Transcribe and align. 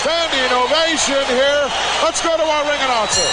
standing 0.00 0.50
ovation 0.56 1.24
here. 1.28 1.68
Let's 2.02 2.22
go 2.22 2.34
to 2.34 2.42
our 2.42 2.64
ring 2.64 2.80
announcer. 2.80 3.28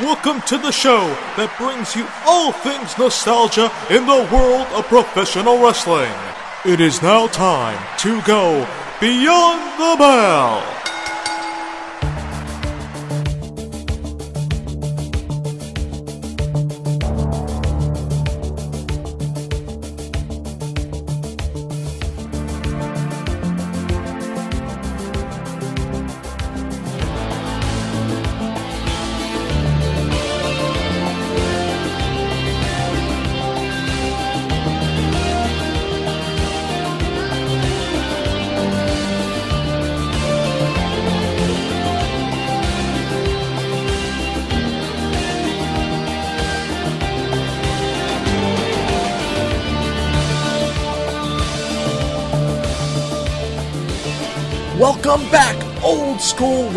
Welcome 0.00 0.40
to 0.42 0.58
the 0.58 0.70
show 0.70 1.02
that 1.36 1.52
brings 1.58 1.96
you 1.96 2.06
all 2.24 2.52
things 2.52 2.96
nostalgia 2.96 3.72
in 3.90 4.06
the 4.06 4.28
world 4.32 4.68
of 4.78 4.86
professional 4.86 5.60
wrestling. 5.60 6.14
It 6.64 6.80
is 6.80 7.02
now 7.02 7.26
time 7.26 7.82
to 7.98 8.22
go 8.22 8.62
beyond 9.00 9.58
the 9.80 9.96
bell. 9.98 10.75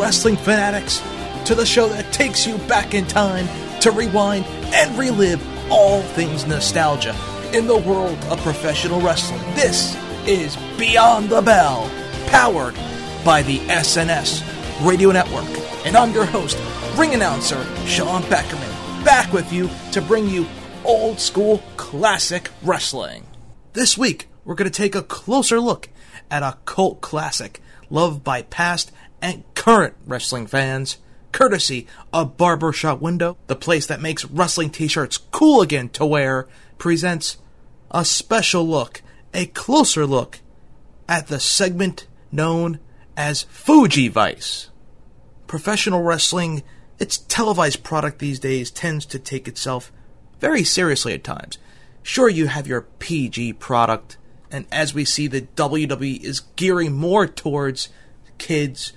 Wrestling 0.09 0.37
fanatics, 0.37 1.03
to 1.45 1.53
the 1.53 1.63
show 1.63 1.87
that 1.87 2.11
takes 2.11 2.47
you 2.47 2.57
back 2.67 2.95
in 2.95 3.05
time 3.05 3.47
to 3.79 3.91
rewind 3.91 4.43
and 4.73 4.97
relive 4.97 5.39
all 5.71 6.01
things 6.01 6.47
nostalgia 6.47 7.16
in 7.53 7.67
the 7.67 7.77
world 7.77 8.17
of 8.31 8.41
professional 8.41 8.99
wrestling. 9.01 9.39
This 9.53 9.95
is 10.25 10.57
Beyond 10.79 11.29
the 11.29 11.43
Bell, 11.43 11.88
powered 12.25 12.73
by 13.23 13.43
the 13.43 13.59
SNS 13.67 14.41
Radio 14.83 15.11
Network. 15.11 15.45
And 15.85 15.95
I'm 15.95 16.11
your 16.11 16.25
host, 16.25 16.57
ring 16.97 17.13
announcer 17.13 17.63
Sean 17.85 18.23
Beckerman, 18.23 19.05
back 19.05 19.31
with 19.31 19.53
you 19.53 19.69
to 19.91 20.01
bring 20.01 20.27
you 20.27 20.47
old 20.85 21.19
school 21.19 21.61
classic 21.77 22.49
wrestling. 22.63 23.27
This 23.73 23.95
week, 23.95 24.27
we're 24.44 24.55
going 24.55 24.71
to 24.71 24.75
take 24.75 24.95
a 24.95 25.03
closer 25.03 25.59
look 25.59 25.88
at 26.31 26.41
a 26.41 26.57
cult 26.66 26.99
classic 26.99 27.61
loved 27.91 28.23
by 28.23 28.41
past 28.41 28.91
and 29.22 29.44
current 29.56 29.95
wrestling 30.06 30.48
fans, 30.48 30.98
courtesy 31.31 31.88
of 32.12 32.38
Barbershop 32.38 33.00
Window, 33.02 33.38
the 33.48 33.56
place 33.56 33.86
that 33.88 34.02
makes 34.02 34.25
wrestling 34.25 34.70
t 34.70 34.88
shirts 34.88 35.17
cool 35.17 35.62
again 35.62 35.89
to 35.89 36.06
wear, 36.06 36.48
presents 36.78 37.38
a 37.92 38.06
special 38.06 38.67
look, 38.67 39.02
a 39.34 39.47
closer 39.47 40.06
look 40.06 40.40
at 41.08 41.28
the 41.28 41.40
segment 41.40 42.08
known 42.31 42.80
as 43.17 43.44
Fuji 43.44 44.08
Vice. 44.08 44.70
Professional 45.47 46.03
wrestling, 46.03 46.64
its 47.00 47.17
televised 47.17 47.84
product 47.84 48.20
these 48.20 48.40
days, 48.40 48.72
tends 48.72 49.06
to 49.08 49.20
take 49.20 49.47
itself 49.47 49.92
very 50.40 50.64
seriously 50.64 51.14
at 51.14 51.23
times. 51.23 51.58
Sure, 52.03 52.30
you 52.30 52.47
have 52.47 52.67
your 52.67 52.81
PG 53.00 53.53
product, 53.53 54.17
and 54.52 54.66
as 54.72 54.94
we 54.94 55.03
see, 55.03 55.28
the 55.28 55.42
WWE 55.42 56.23
is 56.23 56.42
gearing 56.56 56.94
more 56.94 57.28
towards 57.28 57.90
kids, 58.38 58.94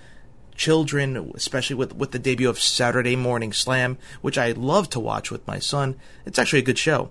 children, 0.55 1.33
especially 1.35 1.77
with, 1.77 1.95
with 1.95 2.13
the 2.13 2.19
debut 2.19 2.49
of 2.49 2.61
Saturday 2.61 3.17
Morning 3.17 3.53
Slam, 3.53 3.99
which 4.21 4.39
I 4.39 4.53
love 4.53 4.89
to 4.91 5.01
watch 5.01 5.31
with 5.31 5.47
my 5.47 5.59
son. 5.59 5.97
It's 6.25 6.39
actually 6.39 6.61
a 6.61 6.63
good 6.63 6.79
show. 6.79 7.11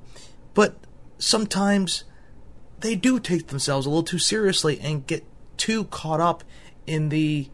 But 0.54 0.76
sometimes 1.18 2.04
they 2.80 2.96
do 2.96 3.20
take 3.20 3.48
themselves 3.48 3.86
a 3.86 3.90
little 3.90 4.04
too 4.04 4.20
seriously 4.20 4.80
and 4.80 5.08
get 5.08 5.24
too 5.58 5.86
caught 5.86 6.20
up 6.20 6.44
in 6.88 7.10
the 7.10 7.50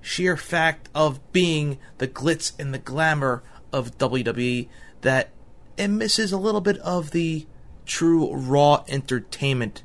sheer 0.00 0.36
fact 0.36 0.88
of 0.94 1.20
being 1.32 1.78
the 1.98 2.06
glitz 2.06 2.52
and 2.58 2.72
the 2.72 2.78
glamour 2.78 3.42
of 3.72 3.98
WWE 3.98 4.68
that 5.00 5.30
it 5.76 5.88
misses 5.88 6.32
a 6.32 6.38
little 6.38 6.60
bit 6.60 6.78
of 6.78 7.10
the 7.10 7.46
true 7.84 8.34
raw 8.34 8.84
entertainment 8.88 9.82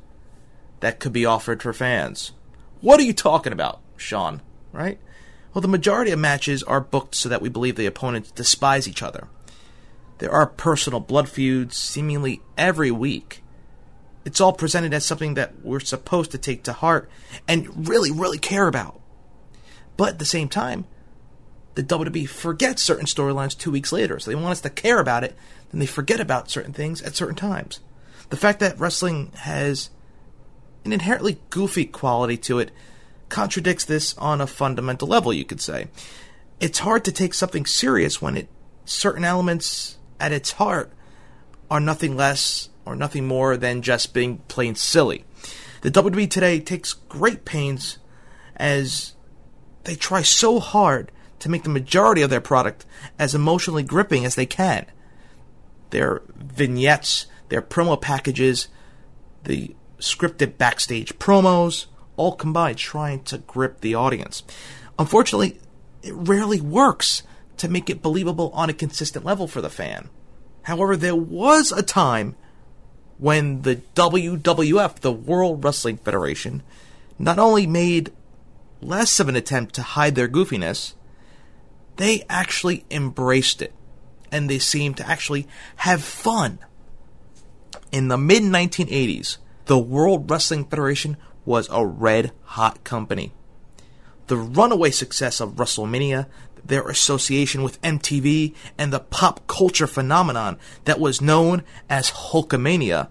that 0.80 0.98
could 1.00 1.12
be 1.12 1.26
offered 1.26 1.62
for 1.62 1.72
fans. 1.72 2.32
What 2.80 2.98
are 2.98 3.04
you 3.04 3.12
talking 3.12 3.52
about, 3.52 3.80
Sean? 3.96 4.42
Right? 4.72 4.98
Well, 5.52 5.62
the 5.62 5.68
majority 5.68 6.10
of 6.10 6.18
matches 6.18 6.62
are 6.62 6.80
booked 6.80 7.14
so 7.14 7.28
that 7.28 7.42
we 7.42 7.48
believe 7.48 7.76
the 7.76 7.86
opponents 7.86 8.30
despise 8.30 8.88
each 8.88 9.02
other. 9.02 9.28
There 10.18 10.30
are 10.32 10.46
personal 10.46 11.00
blood 11.00 11.28
feuds 11.28 11.76
seemingly 11.76 12.40
every 12.56 12.90
week. 12.90 13.42
It's 14.24 14.40
all 14.40 14.52
presented 14.52 14.94
as 14.94 15.04
something 15.04 15.34
that 15.34 15.64
we're 15.64 15.80
supposed 15.80 16.30
to 16.30 16.38
take 16.38 16.62
to 16.64 16.72
heart 16.72 17.10
and 17.48 17.88
really, 17.88 18.10
really 18.10 18.38
care 18.38 18.68
about. 18.68 19.00
But 19.96 20.10
at 20.10 20.18
the 20.18 20.24
same 20.24 20.48
time, 20.48 20.86
the 21.74 21.82
WWE 21.82 22.28
forgets 22.28 22.82
certain 22.82 23.06
storylines 23.06 23.58
two 23.58 23.70
weeks 23.70 23.92
later. 23.92 24.18
So 24.18 24.30
they 24.30 24.34
want 24.36 24.52
us 24.52 24.60
to 24.62 24.70
care 24.70 25.00
about 25.00 25.24
it, 25.24 25.36
then 25.70 25.80
they 25.80 25.86
forget 25.86 26.20
about 26.20 26.50
certain 26.50 26.72
things 26.72 27.02
at 27.02 27.16
certain 27.16 27.34
times. 27.34 27.80
The 28.30 28.36
fact 28.36 28.60
that 28.60 28.78
wrestling 28.78 29.32
has 29.36 29.90
an 30.84 30.92
inherently 30.92 31.40
goofy 31.50 31.84
quality 31.84 32.36
to 32.38 32.58
it 32.58 32.70
contradicts 33.32 33.86
this 33.86 34.16
on 34.18 34.40
a 34.40 34.46
fundamental 34.46 35.08
level, 35.08 35.32
you 35.32 35.44
could 35.44 35.60
say. 35.60 35.88
It's 36.60 36.80
hard 36.80 37.04
to 37.06 37.12
take 37.12 37.34
something 37.34 37.66
serious 37.66 38.22
when 38.22 38.36
it 38.36 38.48
certain 38.84 39.24
elements 39.24 39.96
at 40.20 40.32
its 40.32 40.52
heart 40.52 40.92
are 41.70 41.80
nothing 41.80 42.14
less 42.14 42.68
or 42.84 42.94
nothing 42.94 43.26
more 43.26 43.56
than 43.56 43.82
just 43.82 44.12
being 44.12 44.38
plain 44.48 44.74
silly. 44.74 45.24
The 45.80 45.90
WWE 45.90 46.28
today 46.28 46.60
takes 46.60 46.92
great 46.92 47.44
pains 47.44 47.98
as 48.56 49.14
they 49.84 49.94
try 49.94 50.22
so 50.22 50.60
hard 50.60 51.10
to 51.38 51.48
make 51.48 51.62
the 51.62 51.70
majority 51.70 52.22
of 52.22 52.30
their 52.30 52.40
product 52.40 52.84
as 53.18 53.34
emotionally 53.34 53.82
gripping 53.82 54.24
as 54.24 54.34
they 54.34 54.46
can. 54.46 54.86
Their 55.90 56.22
vignettes, 56.36 57.26
their 57.48 57.62
promo 57.62 58.00
packages, 58.00 58.68
the 59.44 59.74
scripted 59.98 60.58
backstage 60.58 61.18
promos, 61.18 61.86
all 62.16 62.34
combined 62.34 62.78
trying 62.78 63.22
to 63.24 63.38
grip 63.38 63.80
the 63.80 63.94
audience. 63.94 64.42
Unfortunately, 64.98 65.58
it 66.02 66.14
rarely 66.14 66.60
works 66.60 67.22
to 67.56 67.68
make 67.68 67.88
it 67.88 68.02
believable 68.02 68.50
on 68.54 68.68
a 68.68 68.74
consistent 68.74 69.24
level 69.24 69.46
for 69.46 69.60
the 69.60 69.70
fan. 69.70 70.08
However, 70.62 70.96
there 70.96 71.16
was 71.16 71.72
a 71.72 71.82
time 71.82 72.36
when 73.18 73.62
the 73.62 73.76
WWF, 73.94 74.96
the 74.96 75.12
World 75.12 75.62
Wrestling 75.62 75.96
Federation, 75.96 76.62
not 77.18 77.38
only 77.38 77.66
made 77.66 78.12
less 78.80 79.20
of 79.20 79.28
an 79.28 79.36
attempt 79.36 79.74
to 79.76 79.82
hide 79.82 80.14
their 80.14 80.28
goofiness, 80.28 80.94
they 81.96 82.24
actually 82.28 82.84
embraced 82.90 83.62
it. 83.62 83.72
And 84.30 84.48
they 84.48 84.58
seemed 84.58 84.96
to 84.96 85.08
actually 85.08 85.46
have 85.76 86.02
fun. 86.02 86.58
In 87.92 88.08
the 88.08 88.18
mid 88.18 88.42
1980s, 88.42 89.36
the 89.66 89.78
World 89.78 90.30
Wrestling 90.30 90.64
Federation 90.64 91.16
was 91.44 91.68
a 91.70 91.84
red 91.84 92.32
hot 92.44 92.84
company. 92.84 93.32
The 94.28 94.36
runaway 94.36 94.90
success 94.90 95.40
of 95.40 95.56
WrestleMania, 95.56 96.26
their 96.64 96.88
association 96.88 97.62
with 97.62 97.80
MTV, 97.82 98.54
and 98.78 98.92
the 98.92 99.00
pop 99.00 99.46
culture 99.46 99.86
phenomenon 99.86 100.58
that 100.84 101.00
was 101.00 101.20
known 101.20 101.64
as 101.90 102.10
Hulkamania 102.10 103.08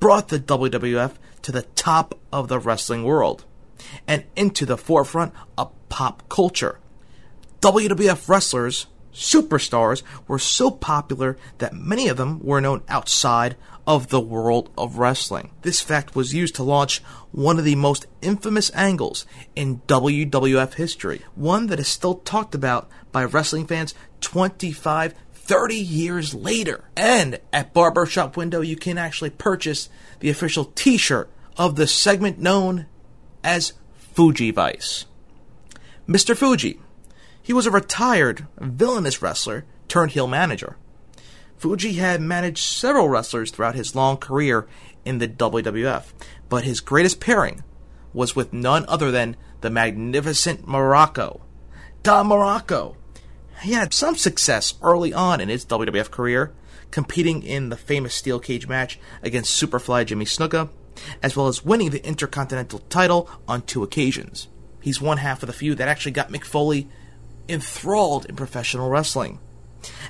brought 0.00 0.28
the 0.28 0.40
WWF 0.40 1.12
to 1.42 1.52
the 1.52 1.62
top 1.62 2.18
of 2.32 2.48
the 2.48 2.58
wrestling 2.58 3.04
world 3.04 3.44
and 4.06 4.24
into 4.34 4.66
the 4.66 4.76
forefront 4.76 5.32
of 5.56 5.72
pop 5.88 6.28
culture. 6.28 6.78
WWF 7.60 8.28
wrestlers, 8.28 8.86
superstars, 9.12 10.02
were 10.26 10.38
so 10.38 10.70
popular 10.70 11.36
that 11.58 11.74
many 11.74 12.08
of 12.08 12.16
them 12.16 12.40
were 12.40 12.60
known 12.60 12.82
outside 12.88 13.56
of 13.86 14.08
the 14.08 14.20
world 14.20 14.70
of 14.76 14.98
wrestling. 14.98 15.50
This 15.62 15.80
fact 15.80 16.16
was 16.16 16.34
used 16.34 16.56
to 16.56 16.62
launch 16.62 16.98
one 17.30 17.58
of 17.58 17.64
the 17.64 17.76
most 17.76 18.06
infamous 18.20 18.70
angles 18.74 19.26
in 19.54 19.80
WWF 19.86 20.74
history, 20.74 21.22
one 21.34 21.68
that 21.68 21.78
is 21.78 21.88
still 21.88 22.16
talked 22.16 22.54
about 22.54 22.88
by 23.12 23.24
wrestling 23.24 23.66
fans 23.66 23.94
25, 24.20 25.14
30 25.32 25.74
years 25.76 26.34
later. 26.34 26.84
And 26.96 27.38
at 27.52 27.72
Barbershop 27.72 28.36
Window, 28.36 28.60
you 28.60 28.76
can 28.76 28.98
actually 28.98 29.30
purchase 29.30 29.88
the 30.20 30.30
official 30.30 30.64
t 30.64 30.96
shirt 30.96 31.30
of 31.56 31.76
the 31.76 31.86
segment 31.86 32.38
known 32.38 32.86
as 33.44 33.72
Fuji 33.94 34.50
Vice. 34.50 35.04
Mr. 36.08 36.36
Fuji. 36.36 36.80
He 37.42 37.52
was 37.52 37.66
a 37.66 37.70
retired, 37.70 38.46
villainous 38.58 39.22
wrestler 39.22 39.64
turned 39.86 40.12
heel 40.12 40.26
manager. 40.26 40.76
Fuji 41.58 41.94
had 41.94 42.20
managed 42.20 42.58
several 42.58 43.08
wrestlers 43.08 43.50
throughout 43.50 43.74
his 43.74 43.94
long 43.94 44.18
career 44.18 44.66
in 45.04 45.18
the 45.18 45.28
WWF, 45.28 46.12
but 46.48 46.64
his 46.64 46.80
greatest 46.80 47.20
pairing 47.20 47.62
was 48.12 48.36
with 48.36 48.52
none 48.52 48.84
other 48.88 49.10
than 49.10 49.36
the 49.62 49.70
magnificent 49.70 50.66
Muraco. 50.66 51.40
Don 52.02 52.28
Muraco! 52.28 52.96
He 53.62 53.72
had 53.72 53.94
some 53.94 54.16
success 54.16 54.74
early 54.82 55.14
on 55.14 55.40
in 55.40 55.48
his 55.48 55.64
WWF 55.64 56.10
career, 56.10 56.52
competing 56.90 57.42
in 57.42 57.70
the 57.70 57.76
famous 57.76 58.14
steel 58.14 58.38
cage 58.38 58.68
match 58.68 58.98
against 59.22 59.60
Superfly 59.60 60.04
Jimmy 60.04 60.26
Snuka, 60.26 60.68
as 61.22 61.36
well 61.36 61.46
as 61.46 61.64
winning 61.64 61.90
the 61.90 62.06
Intercontinental 62.06 62.80
title 62.90 63.30
on 63.48 63.62
two 63.62 63.82
occasions. 63.82 64.48
He's 64.80 65.00
one 65.00 65.18
half 65.18 65.42
of 65.42 65.46
the 65.46 65.52
few 65.52 65.74
that 65.74 65.88
actually 65.88 66.12
got 66.12 66.30
Mick 66.30 66.44
Foley 66.44 66.88
enthralled 67.48 68.26
in 68.26 68.36
professional 68.36 68.88
wrestling. 68.88 69.40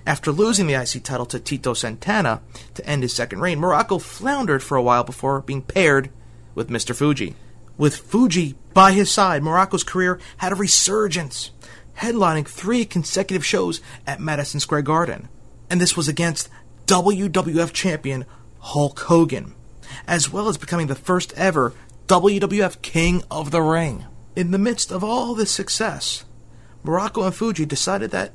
After 0.06 0.32
losing 0.32 0.67
the 0.67 0.75
IC 0.75 1.02
title 1.02 1.26
to 1.26 1.40
Tito 1.40 1.75
Santana 1.75 2.43
to 2.75 2.87
end 2.87 3.02
his 3.02 3.14
second 3.14 3.40
reign, 3.40 3.58
Muraco 3.58 4.00
floundered 4.00 4.62
for 4.62 4.76
a 4.76 4.82
while 4.82 5.05
before 5.05 5.40
being 5.40 5.62
paired 5.62 6.11
with 6.55 6.70
Mr. 6.70 6.94
Fuji. 6.94 7.34
With 7.78 7.96
Fuji 7.96 8.55
by 8.73 8.93
his 8.93 9.11
side, 9.11 9.43
Muraco's 9.43 9.84
career 9.84 10.19
had 10.38 10.52
a 10.52 10.56
resurgence, 10.56 11.50
headlining 11.99 12.49
three 12.49 12.84
consecutive 12.84 13.44
shows 13.44 13.81
at 14.06 14.20
Madison 14.20 14.61
Square 14.61 14.82
Garden. 14.82 15.28
And 15.69 15.81
this 15.81 15.96
was 15.96 16.08
against 16.08 16.49
WWF 16.87 17.72
champion 17.72 18.25
Hulk 18.61 19.00
Hogan, 19.00 19.55
as 20.06 20.32
well 20.32 20.49
as 20.49 20.56
becoming 20.56 20.87
the 20.87 20.94
first 20.94 21.32
ever 21.34 21.75
WWF 22.06 22.81
King 22.82 23.22
of 23.31 23.50
the 23.50 23.61
Ring. 23.61 24.06
In 24.34 24.52
the 24.52 24.58
midst 24.58 24.93
of 24.93 25.02
all 25.02 25.34
this 25.34 25.50
success, 25.50 26.25
Muraco 26.84 27.25
and 27.25 27.34
Fuji 27.34 27.67
decided 27.67 28.11
that 28.12 28.32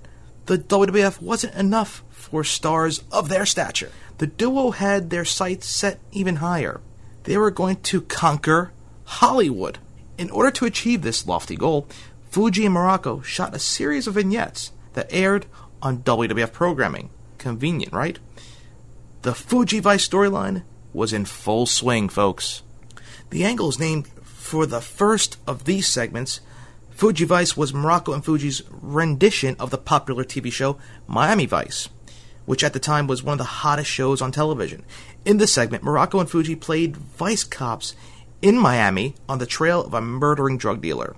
the 0.52 0.58
WWF 0.58 1.22
wasn't 1.22 1.56
enough 1.56 2.04
for 2.10 2.44
stars 2.44 3.04
of 3.10 3.30
their 3.30 3.46
stature. 3.46 3.90
The 4.18 4.28
duo 4.28 4.72
had 4.72 5.10
their 5.10 5.24
sights 5.24 5.66
set 5.66 6.02
even 6.12 6.36
higher. 6.36 6.82
They 7.24 7.38
were 7.38 7.52
going 7.52 7.78
to 7.84 8.02
conquer 8.02 8.74
Hollywood. 9.06 9.78
In 10.18 10.30
order 10.30 10.52
to 10.52 10.66
achieve 10.66 11.04
this 11.04 11.26
lofty 11.26 11.56
goal, 11.56 11.88
Fuji 12.32 12.66
and 12.66 12.76
Muraco 12.76 13.24
shot 13.24 13.56
a 13.56 13.60
series 13.60 14.08
of 14.08 14.16
vignettes 14.16 14.74
that 14.92 15.08
aired 15.10 15.46
on 15.82 16.00
WWF 16.00 16.52
programming. 16.52 17.12
Convenient, 17.38 17.94
right? 17.94 18.20
The 19.22 19.34
Fuji 19.34 19.80
Vice 19.80 20.06
storyline 20.06 20.64
was 20.92 21.14
in 21.14 21.24
full 21.24 21.66
swing, 21.66 22.10
folks. 22.10 22.62
The 23.30 23.46
angle 23.46 23.70
is 23.70 23.80
named 23.80 24.10
for 24.22 24.66
the 24.66 24.82
first 24.82 25.38
of 25.48 25.64
these 25.64 25.88
segments 25.88 26.42
Fuji 27.02 27.26
Vice 27.26 27.58
was 27.58 27.72
Muraco 27.72 28.14
and 28.14 28.24
Fuji's 28.24 28.62
rendition 28.70 29.56
of 29.60 29.72
the 29.72 29.80
popular 29.80 30.24
TV 30.24 30.52
show 30.52 30.78
Miami 31.08 31.48
Vice, 31.48 31.90
which 32.46 32.64
at 32.64 32.74
the 32.74 32.80
time 32.80 33.08
was 33.08 33.24
one 33.24 33.34
of 33.34 33.38
the 33.40 33.44
hottest 33.44 33.90
shows 33.90 34.22
on 34.22 34.32
television. 34.32 34.86
In 35.26 35.38
this 35.38 35.52
segment, 35.52 35.84
Muraco 35.84 36.20
and 36.20 36.30
Fuji 36.30 36.56
played 36.56 36.96
vice 36.96 37.44
cops 37.44 37.96
in 38.44 38.56
Miami 38.56 39.16
on 39.28 39.40
the 39.40 39.48
trail 39.48 39.84
of 39.84 39.96
a 39.96 40.00
murdering 40.00 40.60
drug 40.60 40.80
dealer. 40.80 41.16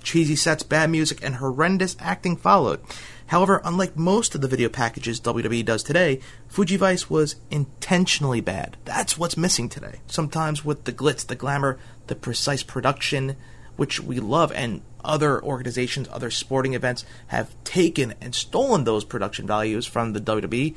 Cheesy 0.00 0.36
sets, 0.36 0.62
bad 0.62 0.90
music, 0.90 1.24
and 1.24 1.34
horrendous 1.34 1.96
acting 1.98 2.36
followed. 2.36 2.78
However, 3.26 3.60
unlike 3.64 3.96
most 3.96 4.36
of 4.36 4.42
the 4.42 4.46
video 4.46 4.68
packages 4.68 5.20
WWE 5.20 5.64
does 5.64 5.82
today, 5.82 6.20
Fuji 6.46 6.76
Vice 6.76 7.10
was 7.10 7.34
intentionally 7.50 8.40
bad. 8.40 8.76
That's 8.84 9.18
what's 9.18 9.36
missing 9.36 9.68
today. 9.68 10.02
Sometimes 10.06 10.64
with 10.64 10.84
the 10.84 10.92
glitz, 10.92 11.26
the 11.26 11.34
glamour, 11.34 11.80
the 12.06 12.14
precise 12.14 12.62
production, 12.62 13.34
which 13.76 14.00
we 14.00 14.18
love, 14.20 14.52
and 14.52 14.82
other 15.04 15.42
organizations, 15.42 16.08
other 16.10 16.30
sporting 16.30 16.74
events 16.74 17.04
have 17.28 17.54
taken 17.64 18.14
and 18.20 18.34
stolen 18.34 18.84
those 18.84 19.04
production 19.04 19.46
values 19.46 19.86
from 19.86 20.12
the 20.12 20.20
WWE, 20.20 20.74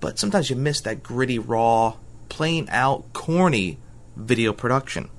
but 0.00 0.18
sometimes 0.18 0.50
you 0.50 0.56
miss 0.56 0.80
that 0.80 1.02
gritty, 1.02 1.38
raw, 1.38 1.96
plain 2.28 2.68
out, 2.70 3.12
corny 3.12 3.78
video 4.16 4.52
production. 4.52 5.10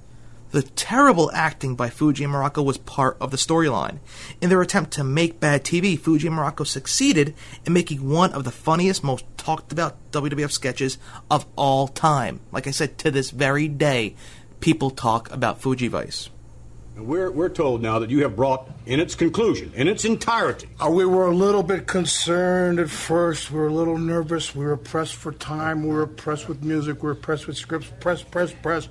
The 0.52 0.62
terrible 0.62 1.30
acting 1.34 1.76
by 1.76 1.90
Fuji 1.90 2.24
and 2.24 2.34
Muraco 2.34 2.64
was 2.64 2.78
part 2.78 3.18
of 3.20 3.32
the 3.32 3.38
storyline. 3.38 4.00
In 4.40 4.50
their 4.50 4.62
attempt 4.62 4.92
to 4.92 5.04
make 5.04 5.42
bad 5.42 5.66
TV, 5.66 6.00
Fuji 6.00 6.28
and 6.28 6.38
Muraco 6.38 6.66
succeeded 6.66 7.36
in 7.66 7.74
making 7.74 8.10
one 8.10 8.32
of 8.32 8.46
the 8.46 8.52
funniest, 8.52 9.04
most 9.04 9.26
talked 9.36 9.74
about 9.74 9.98
WWF 10.12 10.52
sketches 10.52 10.98
of 11.30 11.46
all 11.58 11.90
time. 11.90 12.40
Like 12.52 12.66
I 12.66 12.72
said, 12.72 12.98
to 13.00 13.12
this 13.12 13.30
very 13.32 13.68
day, 13.68 14.16
people 14.62 14.90
talk 14.90 15.30
about 15.32 15.62
Fuji 15.62 15.90
Vice. 15.90 16.30
We're, 16.98 17.30
we're 17.32 17.50
told 17.50 17.82
now 17.82 18.00
that 18.00 18.10
you 18.10 18.24
have 18.24 18.36
brought 18.36 18.70
in 18.86 19.00
its 19.00 19.14
conclusion, 19.16 19.72
in 19.76 19.88
its 19.88 20.04
entirety. 20.04 20.68
Uh, 20.84 20.90
we 20.90 21.06
were 21.06 21.28
a 21.28 21.36
little 21.36 21.64
bit 21.64 21.86
concerned 21.88 22.80
at 22.80 22.90
first. 22.90 23.52
We 23.52 23.60
were 23.60 23.68
a 23.68 23.74
little 23.74 23.98
nervous. 23.98 24.56
We 24.56 24.66
were 24.66 24.78
pressed 24.78 25.16
for 25.16 25.32
time. 25.32 25.84
We 25.84 25.94
were 25.94 26.08
pressed 26.08 26.48
with 26.50 26.64
music. 26.64 27.04
We 27.04 27.08
were 27.08 27.16
pressed 27.16 27.46
with 27.48 27.58
scripts. 27.58 27.92
Press, 28.00 28.24
press, 28.24 28.52
press. 28.52 28.90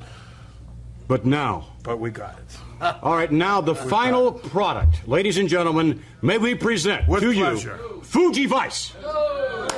But 1.09 1.25
now. 1.27 1.67
But 1.83 1.99
we 1.99 2.11
got 2.11 2.39
it. 2.39 2.97
All 3.03 3.15
right, 3.15 3.31
now 3.31 3.61
the 3.61 3.75
final 3.97 4.33
product. 4.33 5.07
Ladies 5.09 5.39
and 5.39 5.49
gentlemen, 5.49 6.03
may 6.23 6.39
we 6.39 6.55
present 6.55 7.09
With 7.09 7.23
to 7.23 7.33
pleasure. 7.33 7.79
you 7.83 8.01
Fuji 8.03 8.47
Vice. 8.47 8.93
Oh 9.03 9.69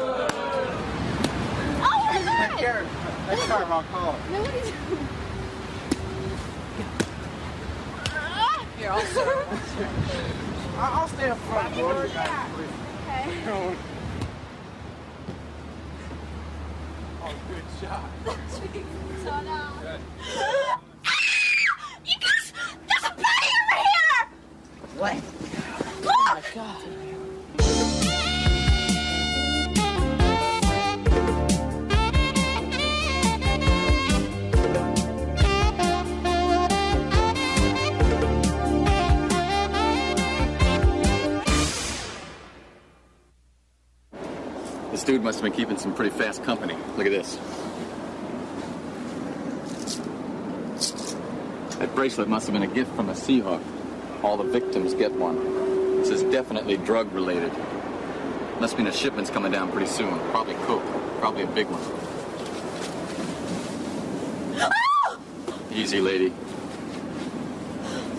my 1.81 2.61
god! 2.61 2.87
Next 3.29 3.47
time 3.47 3.73
I'll 3.73 3.83
call. 3.85 4.17
Nobody's. 4.33 4.68
Yeah, 8.89 8.95
I'll 8.95 9.05
stay. 9.05 9.21
I'll 10.79 10.93
I'll 11.01 11.09
stay 11.09 11.29
up 11.29 11.37
front, 11.39 11.75
boy. 11.75 11.81
You. 11.81 11.89
Okay. 11.89 12.29
Oh, 17.23 17.35
good 17.49 17.67
shot. 17.83 18.09
So 18.25 19.33
now. 19.43 19.73
You 22.07 22.17
guys, 22.19 22.53
there's 22.89 23.05
a 23.05 23.11
body 23.11 23.51
over 23.61 23.77
here! 23.85 24.23
What? 24.97 25.17
Look! 26.03 26.15
Oh 26.17 26.35
my 26.35 26.43
god. 26.55 27.08
Dude 45.09 45.25
must 45.25 45.41
have 45.41 45.45
been 45.45 45.59
keeping 45.59 45.79
some 45.79 45.95
pretty 45.95 46.11
fast 46.11 46.45
company. 46.45 46.77
Look 46.99 47.07
at 47.07 47.13
this. 47.13 47.37
That 51.79 51.95
bracelet 51.95 52.29
must 52.29 52.47
have 52.47 52.53
been 52.53 52.71
a 52.71 52.75
gift 52.75 52.95
from 52.95 53.09
a 53.09 53.15
Seahawk. 53.15 53.63
All 54.23 54.37
the 54.37 54.45
victims 54.45 54.93
get 54.93 55.11
one. 55.13 55.97
This 56.01 56.11
is 56.11 56.23
definitely 56.25 56.77
drug 56.77 57.11
related. 57.15 57.51
Must 58.61 58.77
mean 58.77 58.87
a 58.87 58.93
shipment's 58.93 59.31
coming 59.31 59.51
down 59.51 59.73
pretty 59.73 59.87
soon. 59.87 60.19
Probably 60.29 60.53
coke. 60.67 60.85
Probably 61.21 61.45
a 61.45 61.47
big 61.47 61.69
one. 61.71 61.81
Ah! 64.61 65.19
Easy, 65.73 66.03
lady. 66.03 66.29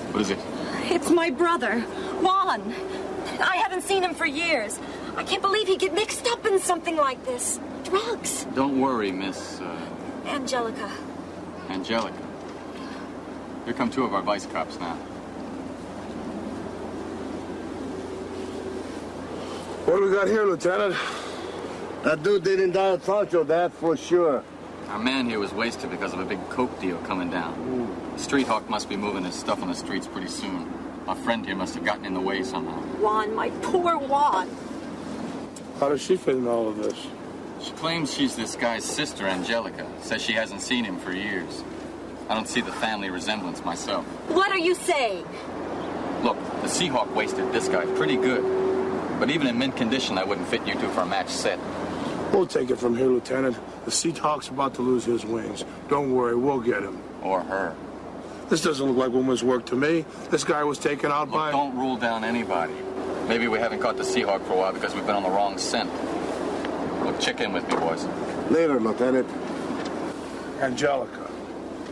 What 0.09 0.21
is 0.21 0.31
it? 0.31 0.39
It's 0.91 1.11
my 1.11 1.29
brother, 1.29 1.81
Juan. 2.21 2.73
I 3.39 3.57
haven't 3.57 3.83
seen 3.83 4.01
him 4.01 4.15
for 4.15 4.25
years. 4.25 4.79
I 5.19 5.23
can't 5.23 5.41
believe 5.41 5.67
he'd 5.67 5.81
get 5.81 5.93
mixed 5.93 6.25
up 6.27 6.45
in 6.45 6.59
something 6.59 6.95
like 6.95 7.25
this. 7.25 7.59
Drugs. 7.83 8.45
Don't 8.55 8.79
worry, 8.79 9.11
Miss 9.11 9.59
uh, 9.59 9.77
Angelica. 10.25 10.89
Angelica. 11.67 12.25
Here 13.65 13.73
come 13.73 13.89
two 13.91 14.05
of 14.05 14.13
our 14.13 14.21
vice 14.21 14.45
cops 14.45 14.79
now. 14.79 14.95
What 19.85 19.97
do 19.97 20.05
we 20.05 20.13
got 20.13 20.29
here, 20.29 20.45
Lieutenant? 20.45 20.95
That 22.03 22.23
dude 22.23 22.45
didn't 22.45 22.71
die 22.71 22.87
of 22.87 23.03
Tonto, 23.03 23.43
that 23.43 23.73
for 23.73 23.97
sure. 23.97 24.41
Our 24.87 24.99
man 24.99 25.27
here 25.29 25.39
was 25.39 25.51
wasted 25.51 25.91
because 25.91 26.13
of 26.13 26.21
a 26.21 26.25
big 26.25 26.39
coke 26.47 26.79
deal 26.79 26.97
coming 26.99 27.29
down. 27.29 28.13
Street 28.15 28.47
Hawk 28.47 28.69
must 28.69 28.87
be 28.87 28.95
moving 28.95 29.25
his 29.25 29.35
stuff 29.35 29.61
on 29.61 29.67
the 29.67 29.75
streets 29.75 30.07
pretty 30.07 30.29
soon. 30.29 30.71
Our 31.09 31.15
friend 31.17 31.45
here 31.45 31.57
must 31.57 31.75
have 31.75 31.83
gotten 31.83 32.05
in 32.05 32.13
the 32.13 32.21
way 32.21 32.41
somehow. 32.41 32.79
Juan, 33.01 33.35
my 33.35 33.49
poor 33.61 33.97
Juan. 33.97 34.47
How 35.79 35.89
does 35.89 36.01
she 36.01 36.17
fit 36.17 36.35
in 36.35 36.47
all 36.47 36.67
of 36.67 36.77
this? 36.77 37.07
She 37.61 37.71
claims 37.73 38.13
she's 38.13 38.35
this 38.35 38.55
guy's 38.55 38.83
sister, 38.83 39.25
Angelica. 39.25 39.87
Says 40.01 40.21
she 40.21 40.33
hasn't 40.33 40.61
seen 40.61 40.83
him 40.83 40.97
for 40.97 41.11
years. 41.13 41.63
I 42.29 42.35
don't 42.35 42.47
see 42.47 42.61
the 42.61 42.71
family 42.71 43.09
resemblance 43.09 43.63
myself. 43.63 44.05
What 44.29 44.51
are 44.51 44.57
you 44.57 44.75
saying? 44.75 45.25
Look, 46.23 46.37
the 46.61 46.67
Seahawk 46.67 47.13
wasted 47.13 47.51
this 47.53 47.67
guy 47.67 47.85
pretty 47.95 48.17
good. 48.17 48.43
But 49.19 49.29
even 49.29 49.47
in 49.47 49.57
mint 49.57 49.75
condition, 49.77 50.17
I 50.17 50.23
wouldn't 50.23 50.47
fit 50.47 50.65
you 50.67 50.73
two 50.75 50.89
for 50.89 51.01
a 51.01 51.05
match 51.05 51.29
set. 51.29 51.59
We'll 52.33 52.45
take 52.45 52.69
it 52.69 52.77
from 52.77 52.95
here, 52.95 53.07
Lieutenant. 53.07 53.57
The 53.85 53.91
Seahawk's 53.91 54.49
about 54.49 54.75
to 54.75 54.81
lose 54.81 55.05
his 55.05 55.25
wings. 55.25 55.65
Don't 55.87 56.13
worry, 56.13 56.35
we'll 56.35 56.59
get 56.59 56.83
him. 56.83 57.01
Or 57.23 57.41
her. 57.41 57.75
This 58.49 58.61
doesn't 58.61 58.85
look 58.85 58.97
like 58.97 59.11
woman's 59.11 59.43
work 59.43 59.65
to 59.67 59.75
me. 59.75 60.05
This 60.29 60.43
guy 60.43 60.63
was 60.63 60.77
taken 60.77 61.11
out 61.11 61.29
Look, 61.29 61.37
by. 61.37 61.51
don't 61.51 61.77
rule 61.77 61.97
down 61.97 62.23
anybody. 62.23 62.73
Maybe 63.29 63.47
we 63.47 63.59
haven't 63.59 63.79
caught 63.79 63.95
the 63.95 64.01
Seahawk 64.01 64.43
for 64.47 64.53
a 64.53 64.57
while 64.57 64.73
because 64.73 64.95
we've 64.95 65.05
been 65.05 65.15
on 65.15 65.21
the 65.21 65.29
wrong 65.29 65.59
scent. 65.59 65.87
Look, 67.05 67.19
check 67.19 67.39
in 67.41 67.53
with 67.53 67.67
me, 67.69 67.75
boys. 67.75 68.03
Later, 68.49 68.79
Lieutenant. 68.79 69.29
Angelica. 70.59 71.29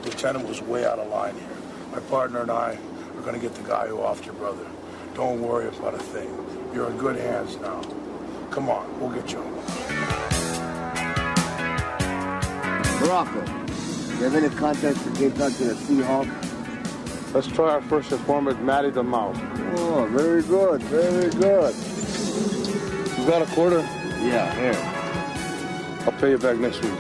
Lieutenant 0.03 0.47
was 0.47 0.63
way 0.63 0.83
out 0.83 0.97
of 0.97 1.07
line 1.09 1.35
here. 1.35 1.47
My 1.91 1.99
partner 1.99 2.41
and 2.41 2.49
I, 2.49 2.79
We're 3.13 3.21
going 3.21 3.35
to 3.35 3.39
get 3.39 3.53
the 3.53 3.61
guy 3.61 3.85
who 3.85 3.97
offed 3.97 4.25
your 4.25 4.33
brother. 4.33 4.65
Don't 5.13 5.39
worry 5.39 5.67
about 5.67 5.93
a 5.93 5.99
thing. 5.99 6.27
You're 6.73 6.89
in 6.89 6.97
good 6.97 7.17
hands 7.17 7.55
now. 7.57 7.83
Come 8.49 8.67
on, 8.71 8.99
we'll 8.99 9.11
get 9.11 9.31
you 9.31 9.37
home. 9.37 9.63
Muraco, 12.97 14.17
you 14.17 14.23
have 14.23 14.33
any 14.33 14.49
contacts 14.55 15.03
to 15.03 15.11
get 15.11 15.37
back 15.37 15.53
to 15.57 15.65
the 15.65 15.73
Seahawks? 15.75 17.33
Let's 17.35 17.47
try 17.47 17.73
our 17.73 17.81
first 17.81 18.11
informant, 18.11 18.63
Matty 18.63 18.89
the 18.89 19.03
Mouse. 19.03 19.37
Oh, 19.79 20.05
very 20.11 20.41
good, 20.41 20.81
very 20.83 21.29
good. 21.29 21.75
You 23.17 23.27
got 23.27 23.41
a 23.41 23.45
quarter? 23.53 23.81
Yeah, 24.21 24.53
here. 24.55 26.03
I'll 26.05 26.19
pay 26.19 26.31
you 26.31 26.37
back 26.37 26.57
next 26.57 26.81
week. 26.81 26.93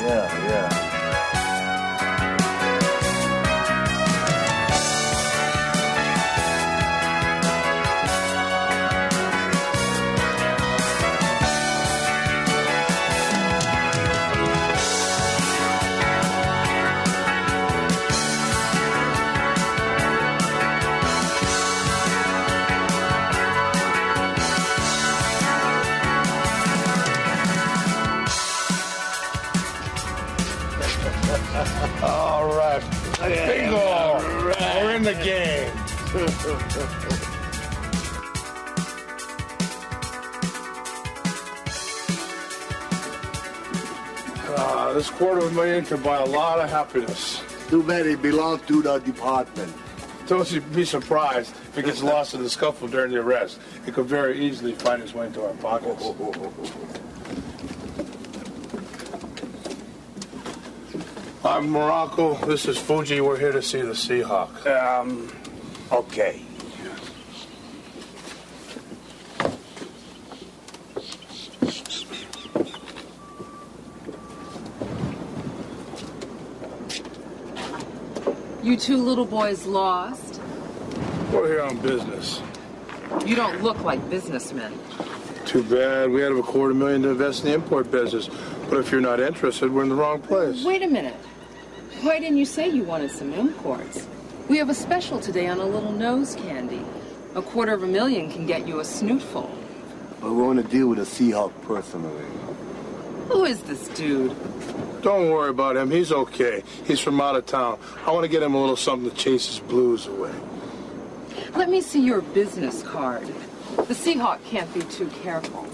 Yeah, 0.00 0.46
yeah. 0.48 0.93
Ah, 44.56 44.92
this 44.92 45.08
quarter 45.08 45.38
of 45.38 45.52
a 45.52 45.54
million 45.54 45.86
can 45.86 46.02
buy 46.02 46.18
a 46.18 46.24
lot 46.26 46.60
of 46.60 46.68
happiness. 46.68 47.42
Too 47.68 47.82
bad 47.82 48.06
it 48.06 48.20
belongs 48.20 48.60
to 48.66 48.82
the 48.82 48.98
department. 48.98 49.72
Don't 50.26 50.50
you 50.52 50.60
be 50.60 50.84
surprised 50.84 51.50
if 51.50 51.78
it 51.78 51.86
gets 51.86 52.02
lost 52.02 52.34
in 52.34 52.42
the 52.42 52.50
scuffle 52.50 52.88
during 52.88 53.12
the 53.12 53.20
arrest. 53.20 53.58
It 53.86 53.94
could 53.94 54.04
very 54.04 54.38
easily 54.38 54.72
find 54.72 55.02
its 55.02 55.14
way 55.14 55.26
into 55.26 55.42
our 55.46 55.54
pockets. 55.54 56.04
I'm 61.42 61.68
Muraco. 61.70 62.46
This 62.46 62.66
is 62.66 62.76
Fuji. 62.76 63.22
We're 63.22 63.38
here 63.38 63.52
to 63.52 63.62
see 63.62 63.80
the 63.80 63.92
Seahawk. 63.92 64.66
Um, 64.66 65.30
okay. 65.94 66.42
You 78.62 78.78
two 78.78 78.96
little 78.96 79.26
boys 79.26 79.66
lost? 79.66 80.40
We're 81.30 81.48
here 81.48 81.62
on 81.62 81.78
business. 81.78 82.40
You 83.26 83.36
don't 83.36 83.62
look 83.62 83.82
like 83.84 84.08
businessmen. 84.08 84.72
Too 85.44 85.62
bad. 85.62 86.10
We 86.10 86.22
had 86.22 86.32
a 86.32 86.42
quarter 86.42 86.74
million 86.74 87.02
to 87.02 87.10
invest 87.10 87.44
in 87.44 87.50
the 87.50 87.54
import 87.54 87.90
business. 87.90 88.30
But 88.70 88.78
if 88.78 88.90
you're 88.90 89.02
not 89.02 89.20
interested, 89.20 89.70
we're 89.70 89.82
in 89.82 89.90
the 89.90 89.94
wrong 89.94 90.22
place. 90.22 90.64
Wait 90.64 90.82
a 90.82 90.86
minute. 90.86 91.14
Why 92.00 92.18
didn't 92.18 92.38
you 92.38 92.46
say 92.46 92.68
you 92.68 92.84
wanted 92.84 93.10
some 93.10 93.32
imports? 93.34 94.08
We 94.46 94.58
have 94.58 94.68
a 94.68 94.74
special 94.74 95.20
today 95.20 95.46
on 95.46 95.58
a 95.58 95.64
little 95.64 95.92
nose 95.92 96.34
candy. 96.34 96.84
A 97.34 97.40
quarter 97.40 97.72
of 97.72 97.82
a 97.82 97.86
million 97.86 98.30
can 98.30 98.46
get 98.46 98.68
you 98.68 98.78
a 98.78 98.82
snootful. 98.82 99.50
But 100.20 100.32
we 100.32 100.42
want 100.42 100.62
to 100.62 100.68
deal 100.70 100.88
with 100.88 100.98
a 100.98 101.02
Seahawk 101.02 101.50
personally. 101.62 102.26
Who 103.28 103.46
is 103.46 103.62
this 103.62 103.88
dude? 103.88 104.36
Don't 105.00 105.30
worry 105.30 105.48
about 105.48 105.78
him. 105.78 105.90
He's 105.90 106.12
okay. 106.12 106.62
He's 106.86 107.00
from 107.00 107.22
out 107.22 107.36
of 107.36 107.46
town. 107.46 107.78
I 108.04 108.12
want 108.12 108.24
to 108.24 108.28
get 108.28 108.42
him 108.42 108.52
a 108.52 108.60
little 108.60 108.76
something 108.76 109.10
to 109.10 109.16
chase 109.16 109.46
his 109.46 109.60
blues 109.60 110.06
away. 110.06 110.34
Let 111.54 111.70
me 111.70 111.80
see 111.80 112.04
your 112.04 112.20
business 112.20 112.82
card. 112.82 113.26
The 113.76 113.94
Seahawk 113.94 114.44
can't 114.44 114.72
be 114.74 114.82
too 114.82 115.06
careful. 115.22 115.66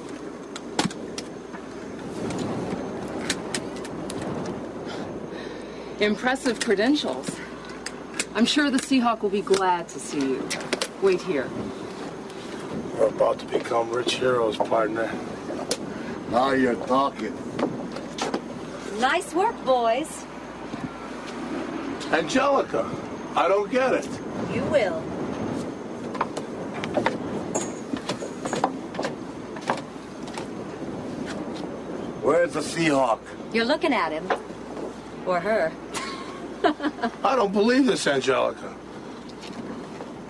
Impressive 5.99 6.61
credentials. 6.61 7.29
I'm 8.33 8.47
sure 8.47 8.71
the 8.71 8.79
Seahawk 8.79 9.23
will 9.23 9.31
be 9.31 9.43
glad 9.43 9.89
to 9.89 9.99
see 9.99 10.21
you. 10.21 10.49
Wait 11.03 11.21
here. 11.21 11.49
We're 12.97 13.09
about 13.09 13.41
to 13.41 13.47
become 13.47 13.91
rich 13.91 14.15
heroes, 14.15 14.57
partner. 14.57 15.11
Now 16.31 16.53
you're 16.53 16.77
talking. 16.87 17.37
Nice 19.01 19.35
work, 19.35 19.57
boys. 19.65 20.25
Angelica, 22.13 22.89
I 23.35 23.49
don't 23.49 23.71
get 23.71 23.95
it. 23.95 24.09
You 24.55 24.63
will. 24.65 25.01
Where's 32.23 32.53
the 32.53 32.61
Seahawk? 32.61 33.21
You're 33.53 33.65
looking 33.65 33.93
at 33.93 34.13
him. 34.13 34.29
Or 35.27 35.41
her. 35.41 35.73
I 36.65 37.37
don't 37.37 37.53
believe 37.53 37.87
this, 37.87 38.07
Angelica. 38.07 38.75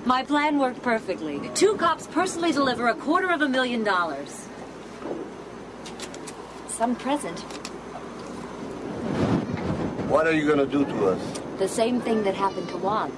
My 0.04 0.22
plan 0.22 0.58
worked 0.58 0.82
perfectly. 0.82 1.50
Two 1.54 1.76
cops 1.76 2.06
personally 2.06 2.52
deliver 2.52 2.88
a 2.88 2.94
quarter 2.94 3.30
of 3.30 3.42
a 3.42 3.49
million 3.49 3.84
dollars. 3.84 4.46
Some 6.68 6.96
present. 6.96 7.40
What 10.08 10.26
are 10.26 10.32
you 10.32 10.49
gonna 10.49 10.66
do 10.66 10.84
to 10.84 11.06
us? 11.08 11.40
The 11.58 11.68
same 11.68 12.00
thing 12.00 12.25
that 12.25 12.34
happened 12.34 12.68
to 12.70 12.78
Juan. 12.78 13.12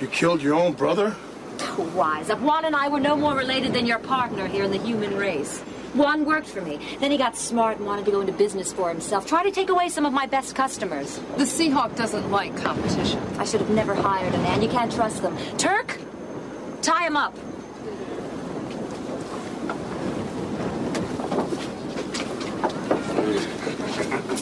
You 0.00 0.08
killed 0.08 0.42
your 0.42 0.54
own 0.54 0.72
brother? 0.72 1.14
Wise 1.94 2.30
up. 2.30 2.40
Juan 2.40 2.64
and 2.64 2.74
I 2.74 2.88
were 2.88 3.00
no 3.00 3.14
more 3.14 3.36
related 3.36 3.72
than 3.72 3.86
your 3.86 3.98
partner 3.98 4.46
here 4.48 4.64
in 4.64 4.70
the 4.70 4.78
human 4.78 5.16
race. 5.16 5.62
Juan 5.94 6.24
worked 6.24 6.48
for 6.48 6.60
me. 6.60 6.80
Then 6.98 7.12
he 7.12 7.16
got 7.16 7.36
smart 7.36 7.76
and 7.76 7.86
wanted 7.86 8.04
to 8.06 8.10
go 8.10 8.20
into 8.20 8.32
business 8.32 8.72
for 8.72 8.88
himself. 8.88 9.26
Try 9.26 9.44
to 9.44 9.50
take 9.52 9.68
away 9.68 9.88
some 9.88 10.04
of 10.04 10.12
my 10.12 10.26
best 10.26 10.56
customers. 10.56 11.18
The 11.36 11.44
Seahawk 11.44 11.94
doesn't 11.94 12.30
like 12.32 12.56
competition. 12.56 13.20
I 13.38 13.44
should 13.44 13.60
have 13.60 13.70
never 13.70 13.94
hired 13.94 14.34
a 14.34 14.38
man. 14.38 14.60
You 14.60 14.68
can't 14.68 14.92
trust 14.92 15.22
them. 15.22 15.36
Turk, 15.56 16.00
tie 16.82 17.06
him 17.06 17.16
up. 17.16 17.34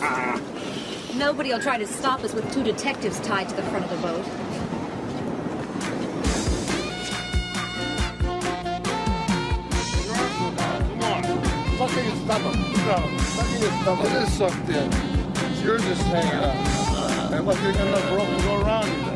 Nobody 1.17 1.51
will 1.51 1.61
try 1.61 1.77
to 1.77 1.87
stop 1.87 2.25
us 2.25 2.33
with 2.33 2.51
two 2.53 2.63
detectives 2.65 3.21
tied 3.21 3.49
to 3.51 3.55
the 3.55 3.63
front 3.65 3.85
of 3.85 3.91
the 3.91 3.99
boat. 3.99 4.25
Your 12.23 12.39
stomach. 12.39 12.55
No, 12.55 12.97
in 13.55 13.63
your 13.63 13.71
stomach. 13.83 14.07
It 14.07 14.23
is 14.23 14.33
sucked 14.33 14.69
in. 14.69 14.93
You're 15.65 15.79
just 15.79 16.03
hanging 16.03 16.33
out. 16.33 17.33
And 17.33 17.47
look, 17.47 17.61
you 17.63 17.73
got 17.73 17.87
enough 17.89 18.11
rope 18.13 18.29
to 18.29 18.45
go 18.45 18.61
around 18.61 18.89
with 18.91 19.12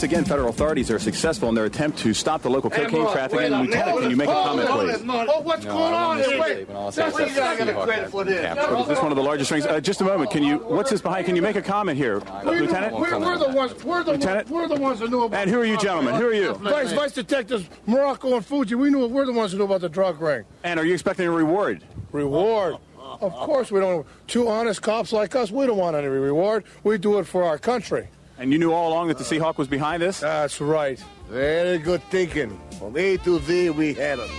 Once 0.00 0.10
again, 0.12 0.24
federal 0.24 0.48
authorities 0.48 0.90
are 0.90 0.98
successful 0.98 1.50
in 1.50 1.54
their 1.54 1.66
attempt 1.66 1.98
to 1.98 2.14
stop 2.14 2.40
the 2.40 2.48
local 2.48 2.70
cocaine 2.70 3.02
Mark, 3.02 3.12
trafficking. 3.12 3.50
Lieutenant, 3.50 3.68
minute. 3.68 4.00
can 4.00 4.10
you 4.10 4.16
make 4.16 4.30
a 4.30 4.32
comment, 4.32 4.68
please? 4.70 5.02
Oh, 5.06 5.40
what's 5.42 5.62
No, 5.66 5.72
going 5.74 5.92
on 5.92 6.16
here? 6.16 6.40
Wait, 6.40 6.54
David. 6.54 6.74
I'll 6.74 6.90
that's 6.90 7.12
what 7.12 7.28
you 7.28 7.36
gotta 7.36 7.64
get 7.66 7.76
credit 7.82 8.10
for 8.10 8.24
this. 8.24 8.56
Is 8.56 8.88
this 8.88 9.02
one 9.02 9.12
of 9.12 9.16
the 9.16 9.22
largest 9.22 9.50
rings? 9.50 9.66
Uh, 9.66 9.78
just 9.78 10.00
a 10.00 10.04
moment. 10.04 10.30
Can 10.30 10.42
you? 10.42 10.56
What's 10.56 10.88
this 10.88 11.02
behind? 11.02 11.26
Can 11.26 11.36
you 11.36 11.42
make 11.42 11.56
a 11.56 11.60
comment 11.60 11.98
here, 11.98 12.20
We 12.46 12.50
knew- 12.52 12.60
Lieutenant? 12.62 12.94
We're, 12.94 13.18
we're 13.20 13.36
the 13.36 13.48
ones. 13.50 13.84
We're 13.84 14.02
the 14.02 14.12
Lieutenant? 14.12 14.48
ones. 14.48 14.70
We're 14.70 14.74
the 14.74 14.82
ones 14.82 15.00
that 15.00 15.10
knew 15.10 15.24
about. 15.24 15.38
And 15.38 15.50
who 15.50 15.60
are 15.60 15.66
you 15.66 15.76
gentlemen? 15.76 16.14
Who 16.14 16.28
are 16.28 16.32
you? 16.32 16.54
Vice 16.54 16.92
Vice 16.92 17.12
Detectives 17.12 17.68
Muraco 17.86 18.36
and 18.36 18.46
Fuji. 18.46 18.76
We 18.76 18.88
knew. 18.88 19.06
We're 19.06 19.26
the 19.26 19.34
ones 19.34 19.52
who 19.52 19.58
knew 19.58 19.64
about 19.64 19.82
the 19.82 19.90
drug 19.90 20.18
ring. 20.22 20.44
And 20.64 20.80
are 20.80 20.86
you 20.86 20.94
expecting 20.94 21.26
a 21.26 21.30
reward? 21.30 21.84
Reward. 22.10 22.76
Of 23.20 23.34
course, 23.34 23.70
we 23.70 23.80
don't. 23.80 24.06
Two 24.28 24.48
honest 24.48 24.80
cops 24.80 25.12
like 25.12 25.36
us, 25.36 25.50
we 25.50 25.66
don't 25.66 25.76
want 25.76 25.94
any 25.94 26.06
reward. 26.06 26.64
We 26.84 26.96
do 26.96 27.18
it 27.18 27.24
for 27.26 27.44
our 27.44 27.58
country. 27.58 28.08
And 28.40 28.50
you 28.54 28.58
knew 28.58 28.72
all 28.72 28.88
along 28.88 29.08
that 29.08 29.18
the 29.18 29.24
Seahawk 29.24 29.58
was 29.58 29.68
behind 29.68 30.00
this? 30.00 30.20
That's 30.20 30.62
right. 30.62 30.98
Very 31.28 31.76
good 31.76 32.02
thinking. 32.04 32.58
From 32.78 32.96
A 32.96 33.18
to 33.18 33.38
Z, 33.38 33.68
we 33.68 33.92
had 33.92 34.18
it. 34.18 34.30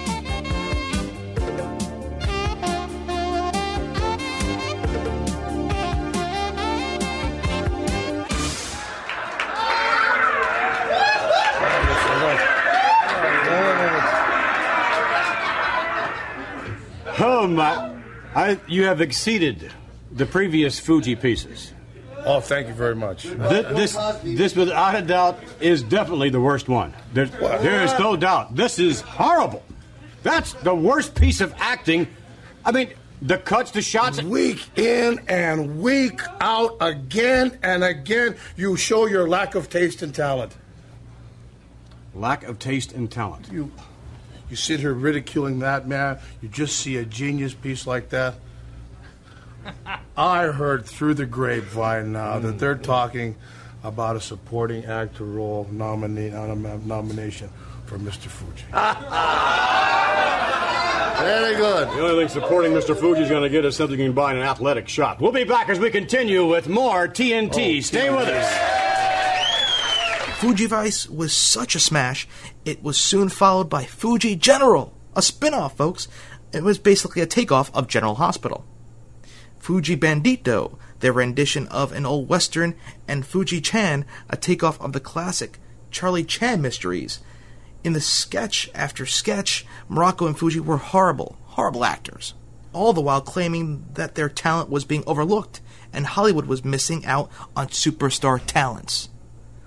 Oh 17.24 17.46
my! 17.48 18.02
I, 18.34 18.60
you 18.68 18.86
have 18.86 19.00
exceeded 19.00 19.72
the 20.12 20.26
previous 20.26 20.80
Fuji 20.80 21.16
pieces. 21.16 21.74
Oh, 22.26 22.40
thank 22.40 22.68
you 22.68 22.74
very 22.74 22.96
much. 22.96 23.24
Th- 23.24 23.38
This, 23.40 23.96
this, 24.24 24.56
without 24.56 24.96
a 24.96 25.02
doubt, 25.02 25.40
is 25.60 25.82
definitely 25.84 26.30
the 26.30 26.40
worst 26.42 26.70
one. 26.70 26.94
There, 27.14 27.26
there 27.26 27.84
is 27.84 27.92
no 27.98 28.16
doubt. 28.16 28.56
This 28.56 28.80
is 28.80 29.02
horrible. 29.02 29.64
That's 30.24 30.54
the 30.54 30.76
worst 30.76 31.16
piece 31.16 31.42
of 31.42 31.54
acting. 31.58 32.08
I 32.64 32.72
mean, 32.72 32.94
the 33.22 33.38
cuts, 33.38 33.72
the 33.72 33.82
shots. 33.82 34.22
Week 34.22 34.64
in 34.78 35.20
and 35.28 35.82
week 35.82 36.22
out, 36.40 36.78
again 36.80 37.58
and 37.64 37.84
again, 37.84 38.36
you 38.56 38.76
show 38.78 39.08
your 39.08 39.28
lack 39.28 39.56
of 39.56 39.70
taste 39.70 40.02
and 40.02 40.14
talent. 40.14 40.56
Lack 42.14 42.44
of 42.44 42.60
taste 42.60 42.92
and 42.94 43.10
talent. 43.10 43.50
You, 43.52 43.72
you 44.50 44.56
sit 44.56 44.80
here 44.80 44.94
ridiculing 44.94 45.60
that 45.60 45.88
man. 45.88 46.20
You 46.42 46.50
just 46.50 46.78
see 46.78 46.98
a 46.98 47.06
genius 47.06 47.54
piece 47.54 47.88
like 47.88 48.10
that. 48.10 48.36
I 50.18 50.48
heard 50.48 50.86
through 50.86 51.16
the 51.16 51.26
grapevine 51.26 52.12
now 52.12 52.40
that 52.40 52.56
mm. 52.56 52.60
they're 52.60 52.76
talking 52.76 53.36
about 53.84 54.16
a 54.16 54.22
supporting 54.22 54.86
actor 54.86 55.26
role 55.26 55.68
nomina- 55.72 56.34
uh, 56.34 56.54
nom- 56.54 56.88
nomination 56.88 57.50
for 57.86 57.98
Mr. 57.98 58.28
Fuji. 58.28 58.66
Very 61.22 61.56
good. 61.56 61.88
The 61.90 62.02
only 62.02 62.26
thing 62.26 62.30
supporting 62.30 62.72
Mr. 62.72 62.98
Fuji 62.98 63.22
is 63.22 63.30
going 63.30 63.44
to 63.44 63.50
get 63.50 63.66
is 63.66 63.76
something 63.76 64.00
you 64.00 64.06
can 64.06 64.14
buy 64.14 64.32
in 64.32 64.38
an 64.38 64.44
athletic 64.44 64.88
shop. 64.88 65.22
We'll 65.22 65.32
be 65.32 65.44
back 65.44 65.70
as 65.70 65.80
we 65.80 65.92
continue 65.92 66.48
with 66.48 66.68
more 66.68 67.08
TNT. 67.08 67.78
Oh, 67.78 67.82
Stay 67.82 68.10
with 68.10 68.28
us. 68.28 68.80
Fuji 70.40 70.66
Vice 70.66 71.08
was 71.08 71.34
such 71.34 71.76
a 71.76 71.80
smash, 71.80 72.28
it 72.66 72.82
was 72.82 72.98
soon 72.98 73.30
followed 73.30 73.70
by 73.70 73.84
Fuji 73.84 74.36
General, 74.36 74.92
a 75.16 75.22
spin 75.22 75.54
off, 75.54 75.78
folks. 75.78 76.08
It 76.52 76.64
was 76.64 76.80
basically 76.80 77.22
a 77.22 77.28
takeoff 77.28 77.70
of 77.76 77.88
General 77.88 78.16
Hospital. 78.16 78.66
Fuji 79.62 79.96
Bandito, 79.96 80.80
their 81.02 81.14
rendition 81.14 81.68
of 81.68 81.92
an 81.92 82.04
old 82.04 82.28
western, 82.28 82.74
and 83.08 83.24
Fuji 83.26 83.62
Chan, 83.62 84.06
a 84.28 84.36
takeoff 84.36 84.82
of 84.82 84.92
the 84.92 85.00
classic 85.00 85.60
Charlie 85.92 86.24
Chan 86.24 86.62
mysteries. 86.64 87.20
In 87.84 87.94
the 87.94 88.02
sketch 88.02 88.72
after 88.74 89.06
sketch, 89.06 89.64
Muraco 89.88 90.26
and 90.26 90.38
Fuji 90.38 90.60
were 90.60 90.78
horrible, 90.78 91.38
horrible 91.46 91.86
actors, 91.86 92.34
all 92.74 92.92
the 92.92 93.02
while 93.02 93.22
claiming 93.22 93.86
that 93.94 94.16
their 94.16 94.30
talent 94.30 94.72
was 94.72 94.84
being 94.84 95.04
overlooked 95.06 95.62
and 95.94 96.08
Hollywood 96.08 96.48
was 96.48 96.66
missing 96.66 97.06
out 97.06 97.30
on 97.56 97.68
superstar 97.68 98.42
talents. 98.44 99.10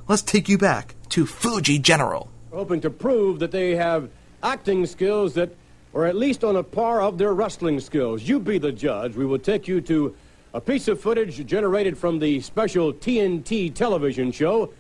Let's 0.09 0.23
take 0.23 0.49
you 0.49 0.59
back 0.59 0.97
to 1.11 1.25
Fuji 1.25 1.79
General. 1.79 2.31
Hoping 2.53 2.81
to 2.81 2.91
prove 2.91 3.39
that 3.39 3.53
they 3.53 3.77
have 3.77 4.11
acting 4.43 4.87
skills 4.87 5.35
that 5.35 5.55
are 5.95 6.05
at 6.05 6.17
least 6.17 6.43
on 6.43 6.57
a 6.57 6.63
par 6.63 7.01
of 7.01 7.19
their 7.19 7.33
wrestling 7.33 7.79
skills. 7.79 8.23
You 8.23 8.41
be 8.41 8.59
the 8.59 8.73
judge. 8.73 9.15
We 9.15 9.27
will 9.27 9.39
take 9.39 9.69
you 9.69 9.81
to 9.83 10.15
a 10.53 10.61
piece 10.61 10.89
of 10.89 11.01
footage 11.01 11.45
generated 11.47 11.97
from 11.97 12.19
the 12.19 12.41
special 12.41 12.93
TNT 12.93 13.73
television 13.75 14.33
show. 14.33 14.73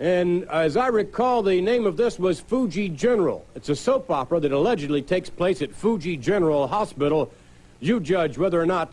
And 0.00 0.44
as 0.48 0.76
I 0.76 0.86
recall, 0.86 1.42
the 1.42 1.60
name 1.60 1.86
of 1.86 1.96
this 1.96 2.18
was 2.18 2.40
Fuji 2.40 2.88
General. 2.88 3.44
It's 3.54 3.68
a 3.68 3.76
soap 3.76 4.10
opera 4.10 4.40
that 4.40 4.52
allegedly 4.52 5.02
takes 5.02 5.28
place 5.28 5.60
at 5.60 5.74
Fuji 5.74 6.16
General 6.16 6.68
Hospital. 6.68 7.32
You 7.80 8.00
judge 8.00 8.38
whether 8.38 8.60
or 8.60 8.66
not 8.66 8.92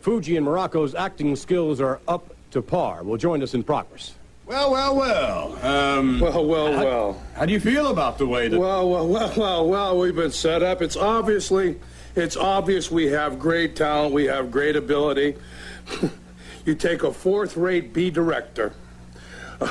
Fuji 0.00 0.36
and 0.36 0.46
Muraco's 0.46 0.94
acting 0.94 1.34
skills 1.36 1.80
are 1.80 2.00
up 2.06 2.34
to 2.50 2.60
par. 2.60 3.02
Will 3.02 3.16
join 3.16 3.42
us 3.42 3.54
in 3.54 3.62
progress. 3.62 4.14
Well, 4.44 4.72
well, 4.72 4.96
well. 4.96 5.58
Um, 5.64 6.20
Well, 6.20 6.44
well, 6.44 6.72
well. 6.72 7.22
how 7.34 7.46
do 7.46 7.52
you 7.52 7.60
feel 7.60 7.88
about 7.88 8.18
the 8.18 8.26
way 8.26 8.48
that 8.48 8.58
Well, 8.58 8.90
well, 8.90 9.06
well, 9.06 9.32
well, 9.36 9.68
well, 9.68 9.98
we've 9.98 10.16
been 10.16 10.32
set 10.32 10.62
up. 10.62 10.82
It's 10.82 10.96
obviously, 10.96 11.78
it's 12.16 12.36
obvious 12.36 12.90
we 12.90 13.06
have 13.06 13.38
great 13.38 13.76
talent, 13.76 14.12
we 14.12 14.24
have 14.24 14.50
great 14.50 14.74
ability. 14.74 15.36
you 16.66 16.74
take 16.74 17.02
a 17.02 17.12
fourth 17.12 17.56
rate 17.56 17.92
B 17.92 18.10
director, 18.10 18.72
a, 19.60 19.70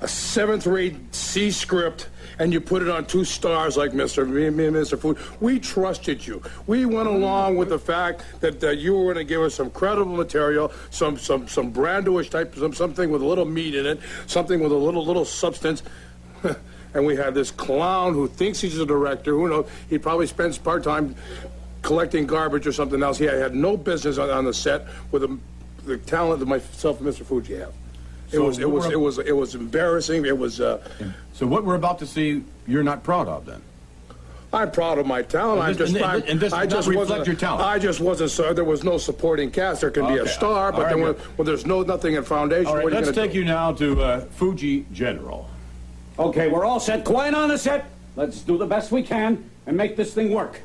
a 0.00 0.08
seventh 0.08 0.66
rate 0.66 1.14
C 1.14 1.50
script, 1.50 2.08
and 2.42 2.52
you 2.52 2.60
put 2.60 2.82
it 2.82 2.88
on 2.88 3.04
two 3.04 3.24
stars 3.24 3.76
like 3.76 3.92
Mr. 3.92 4.28
Me, 4.28 4.50
me, 4.50 4.64
Mr. 4.64 4.98
Food. 4.98 5.16
We 5.40 5.60
trusted 5.60 6.26
you. 6.26 6.42
We 6.66 6.86
went 6.86 7.06
along 7.06 7.56
with 7.56 7.68
the 7.68 7.78
fact 7.78 8.24
that, 8.40 8.58
that 8.58 8.78
you 8.78 8.96
were 8.96 9.04
going 9.04 9.14
to 9.14 9.24
give 9.24 9.42
us 9.42 9.54
some 9.54 9.70
credible 9.70 10.16
material, 10.16 10.72
some 10.90 11.16
some 11.16 11.46
some 11.46 11.70
brandish 11.70 12.30
type, 12.30 12.56
some 12.56 12.74
something 12.74 13.10
with 13.12 13.22
a 13.22 13.24
little 13.24 13.44
meat 13.44 13.76
in 13.76 13.86
it, 13.86 14.00
something 14.26 14.58
with 14.58 14.72
a 14.72 14.76
little 14.76 15.06
little 15.06 15.24
substance. 15.24 15.84
and 16.94 17.06
we 17.06 17.14
had 17.14 17.32
this 17.32 17.52
clown 17.52 18.12
who 18.12 18.26
thinks 18.26 18.60
he's 18.60 18.76
a 18.80 18.86
director. 18.86 19.30
Who 19.34 19.48
knows? 19.48 19.70
He 19.88 19.96
probably 19.96 20.26
spends 20.26 20.58
part 20.58 20.82
time 20.82 21.14
collecting 21.82 22.26
garbage 22.26 22.66
or 22.66 22.72
something 22.72 23.04
else. 23.04 23.18
He 23.18 23.26
had 23.26 23.54
no 23.54 23.76
business 23.76 24.18
on, 24.18 24.30
on 24.30 24.46
the 24.46 24.54
set 24.54 24.88
with 25.12 25.22
the, 25.22 25.38
the 25.84 25.96
talent 25.96 26.40
that 26.40 26.46
myself 26.46 27.00
and 27.00 27.08
Mr. 27.08 27.24
Fuji 27.24 27.54
have. 27.54 27.72
It 28.32 28.36
So 28.36 28.44
was 28.44 28.58
it 28.58 28.70
was 28.70 28.84
we're- 28.84 28.94
it 28.94 28.98
was 28.98 29.18
it 29.18 29.36
was 29.36 29.54
embarrassing. 29.54 30.24
It 30.26 30.36
was. 30.36 30.60
Uh, 30.60 30.78
So 31.34 31.46
what 31.46 31.64
we're 31.64 31.74
about 31.76 31.98
to 32.00 32.06
see, 32.06 32.42
you're 32.66 32.82
not 32.82 33.02
proud 33.02 33.26
of 33.28 33.46
then? 33.46 33.62
I'm 34.54 34.70
proud 34.70 34.98
of 34.98 35.06
my 35.06 35.22
talent. 35.22 35.60
And 35.60 35.68
I'm 35.68 35.76
just. 35.76 35.94
and- 35.94 36.04
I'm- 36.04 36.22
and 36.28 36.38
this 36.40 36.52
I 36.52 36.60
not 36.64 36.68
just 36.70 36.88
reflect 36.88 37.08
wasn't- 37.10 37.26
your 37.26 37.36
talent. 37.36 37.64
I 37.64 37.78
just 37.78 38.00
wasn't. 38.00 38.30
So 38.30 38.52
there 38.52 38.64
was 38.64 38.84
no 38.84 38.98
supporting 38.98 39.50
cast. 39.50 39.80
There 39.80 39.90
can 39.90 40.06
be 40.06 40.18
a 40.18 40.26
star, 40.28 40.72
but 40.72 40.82
right, 40.82 40.90
then 40.94 41.00
when, 41.02 41.14
when 41.36 41.46
there's 41.46 41.64
no 41.66 41.82
nothing 41.82 42.14
in 42.14 42.22
foundation, 42.24 42.66
All 42.66 42.76
right, 42.76 42.84
what 42.84 42.92
let's 42.92 43.10
gonna 43.10 43.22
take 43.22 43.32
do? 43.32 43.38
you 43.38 43.44
now 43.44 43.72
to 43.72 44.02
uh, 44.02 44.20
Fuji 44.38 44.84
General. 44.92 45.48
Okay, 46.18 46.48
we're 46.48 46.64
all 46.66 46.80
set. 46.80 47.04
Quiet 47.04 47.34
on 47.34 47.48
the 47.48 47.56
set. 47.58 47.86
Let's 48.16 48.40
do 48.42 48.58
the 48.58 48.66
best 48.66 48.92
we 48.92 49.02
can 49.02 49.42
and 49.66 49.74
make 49.76 49.96
this 49.96 50.12
thing 50.12 50.32
work. 50.32 50.60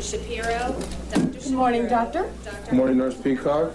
Dr. 0.00 0.18
Shapiro. 0.18 0.74
Dr. 1.10 1.26
Good 1.26 1.52
morning, 1.52 1.86
Doctor. 1.86 2.32
Good 2.64 2.72
morning, 2.72 2.96
Nurse 2.96 3.20
Peacock. 3.20 3.72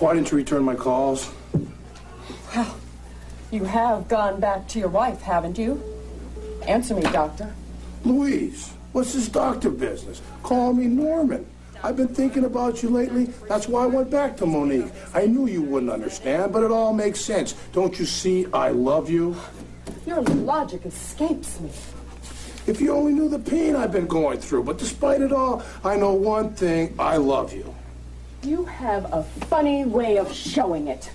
Why 0.00 0.14
didn't 0.14 0.30
you 0.30 0.36
return 0.36 0.64
my 0.64 0.74
calls? 0.74 1.30
Well, 2.54 2.76
you 3.50 3.64
have 3.64 4.06
gone 4.06 4.38
back 4.38 4.68
to 4.68 4.78
your 4.78 4.90
wife, 4.90 5.22
haven't 5.22 5.56
you? 5.56 5.82
Answer 6.66 6.94
me, 6.94 7.02
Doctor. 7.02 7.54
Louise, 8.04 8.74
what's 8.92 9.14
this 9.14 9.28
doctor 9.28 9.70
business? 9.70 10.20
Call 10.42 10.74
me 10.74 10.88
Norman. 10.88 11.46
I've 11.82 11.96
been 11.96 12.08
thinking 12.08 12.44
about 12.44 12.82
you 12.82 12.90
lately. 12.90 13.26
That's 13.48 13.68
why 13.68 13.84
I 13.84 13.86
went 13.86 14.10
back 14.10 14.36
to 14.38 14.46
Monique. 14.46 14.92
I 15.14 15.26
knew 15.26 15.46
you 15.46 15.62
wouldn't 15.62 15.92
understand, 15.92 16.52
but 16.52 16.64
it 16.64 16.70
all 16.70 16.92
makes 16.92 17.20
sense. 17.20 17.54
Don't 17.72 17.98
you 17.98 18.04
see 18.04 18.46
I 18.52 18.70
love 18.70 19.08
you? 19.08 19.36
Your 20.06 20.22
logic 20.22 20.86
escapes 20.86 21.60
me. 21.60 21.70
If 22.66 22.80
you 22.80 22.92
only 22.92 23.12
knew 23.12 23.28
the 23.28 23.38
pain 23.38 23.76
I've 23.76 23.92
been 23.92 24.06
going 24.06 24.40
through. 24.40 24.64
But 24.64 24.78
despite 24.78 25.20
it 25.20 25.32
all, 25.32 25.62
I 25.84 25.96
know 25.96 26.12
one 26.12 26.52
thing 26.54 26.94
I 26.98 27.16
love 27.16 27.52
you. 27.54 27.74
You 28.42 28.64
have 28.66 29.12
a 29.12 29.22
funny 29.22 29.84
way 29.84 30.18
of 30.18 30.32
showing 30.32 30.88
it. 30.88 31.10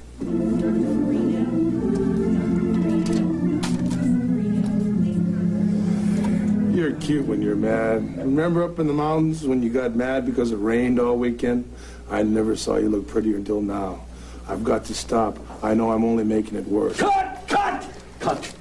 You're 6.83 6.91
cute 6.99 7.25
when 7.25 7.41
you're 7.41 7.55
mad. 7.55 8.17
Remember 8.17 8.61
up 8.61 8.77
in 8.77 8.87
the 8.87 8.93
mountains 8.93 9.47
when 9.47 9.63
you 9.63 9.69
got 9.69 9.95
mad 9.95 10.25
because 10.25 10.51
it 10.51 10.57
rained 10.57 10.99
all 10.99 11.15
weekend? 11.15 11.63
I 12.11 12.23
never 12.23 12.57
saw 12.57 12.75
you 12.75 12.89
look 12.89 13.07
prettier 13.07 13.37
until 13.37 13.61
now. 13.61 14.03
I've 14.49 14.65
got 14.65 14.83
to 14.85 14.93
stop. 14.93 15.39
I 15.63 15.75
know 15.75 15.93
I'm 15.93 16.03
only 16.03 16.25
making 16.25 16.57
it 16.57 16.67
worse. 16.67 16.99
Cut! 16.99 17.41
Cut! 17.47 17.87
Cut! 18.19 18.53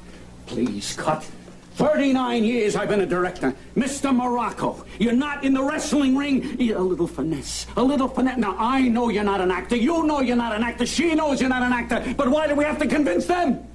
Please, 0.46 0.94
cut. 0.94 1.28
39 1.74 2.44
years 2.44 2.76
I've 2.76 2.88
been 2.88 3.00
a 3.00 3.06
director. 3.06 3.56
Mr. 3.74 4.16
Muraco, 4.16 4.86
you're 5.00 5.14
not 5.14 5.42
in 5.42 5.52
the 5.52 5.62
wrestling 5.64 6.16
ring. 6.16 6.60
You- 6.60 6.78
A 6.78 6.78
little 6.78 7.08
finesse. 7.08 7.66
A 7.76 7.82
little 7.82 8.06
finesse. 8.06 8.38
Now, 8.38 8.54
I 8.56 8.82
know 8.82 9.08
you're 9.08 9.24
not 9.24 9.40
an 9.40 9.50
actor. 9.50 9.74
You 9.74 10.04
know 10.06 10.20
you're 10.20 10.36
not 10.36 10.54
an 10.54 10.62
actor. 10.62 10.86
She 10.86 11.16
knows 11.16 11.40
you're 11.40 11.50
not 11.50 11.64
an 11.64 11.72
actor. 11.72 12.14
But 12.16 12.28
why 12.28 12.46
do 12.46 12.54
we 12.54 12.62
have 12.62 12.78
to 12.78 12.86
convince 12.86 13.26
them? 13.26 13.66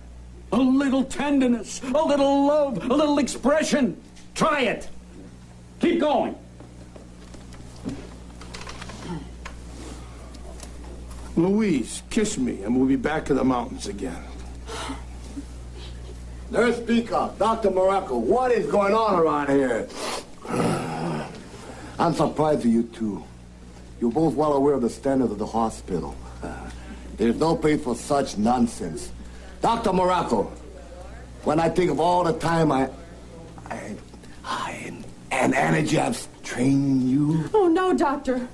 A 0.54 0.58
little 0.58 1.04
tenderness, 1.04 1.82
a 1.84 2.02
little 2.02 2.46
love, 2.46 2.78
a 2.90 2.94
little 2.94 3.20
expression. 3.20 4.02
Try 4.38 4.62
it. 4.62 4.88
Keep 5.80 6.00
going. 6.00 6.36
Louise, 11.36 12.04
kiss 12.12 12.38
me, 12.38 12.62
and 12.62 12.76
we'll 12.76 12.88
be 12.88 12.95
back 12.95 13.32
in 13.32 13.36
the 13.36 13.43
mountains 13.43 13.88
again. 13.88 14.23
Nurse 16.52 16.80
Peacock, 16.80 17.39
Dr. 17.39 17.71
Muraco, 17.71 18.19
what 18.19 18.52
is 18.52 18.67
going 18.67 18.93
on 18.93 19.19
around 19.19 19.50
here? 19.50 19.88
I'm 22.00 22.13
surprised 22.13 22.60
at 22.60 22.67
you 22.67 22.84
two. 22.84 23.23
You're 24.00 24.12
both 24.12 24.36
well 24.36 24.54
aware 24.54 24.76
of 24.76 24.82
the 24.84 24.89
standards 24.89 25.32
of 25.32 25.39
the 25.39 25.47
hospital. 25.47 26.15
There's 27.17 27.38
no 27.38 27.56
place 27.56 27.84
for 27.84 27.95
such 27.95 28.38
nonsense. 28.38 29.12
Dr. 29.62 29.89
Muraco, 29.89 30.52
when 31.43 31.60
I 31.60 31.69
think 31.69 31.89
of 31.89 32.00
all 32.00 32.23
the 32.23 32.34
time 32.34 32.71
I, 32.71 32.89
I, 33.69 33.95
I 34.50 34.82
and, 34.86 35.04
and 35.32 35.54
energy 35.54 36.00
I've 36.00 36.26
trained 36.44 37.10
you, 37.10 37.50
Oh, 37.54 37.68
no, 37.68 37.94
Doctor. 37.94 38.48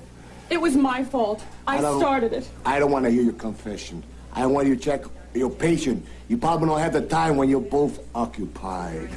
It 0.50 0.60
was 0.60 0.76
my 0.76 1.04
fault. 1.04 1.42
I, 1.66 1.80
don't- 1.80 2.00
started 2.00 2.32
it. 2.32 2.48
I 2.66 2.78
don't 2.78 2.90
want 2.90 3.04
to 3.04 3.10
hear 3.10 3.22
your 3.22 3.32
confession. 3.34 4.02
I 4.32 4.46
want 4.46 4.66
you 4.66 4.74
to 4.76 4.82
check 4.82 5.04
your 5.34 5.50
patient. 5.50 6.04
You 6.28 6.36
probably 6.36 6.68
don't 6.68 6.80
have 6.80 6.92
the 6.92 7.02
time 7.06 7.36
when 7.36 7.48
you're 7.48 7.60
both 7.60 8.00
occupied. 8.14 9.08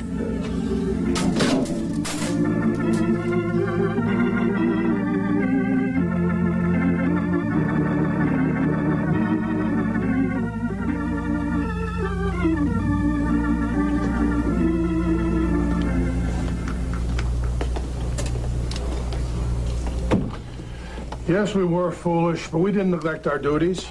Yes, 21.28 21.54
we 21.54 21.66
were 21.66 21.92
foolish, 21.92 22.48
but 22.48 22.60
we 22.60 22.72
didn't 22.72 22.92
neglect 22.92 23.28
our 23.28 23.38
duties. 23.38 23.86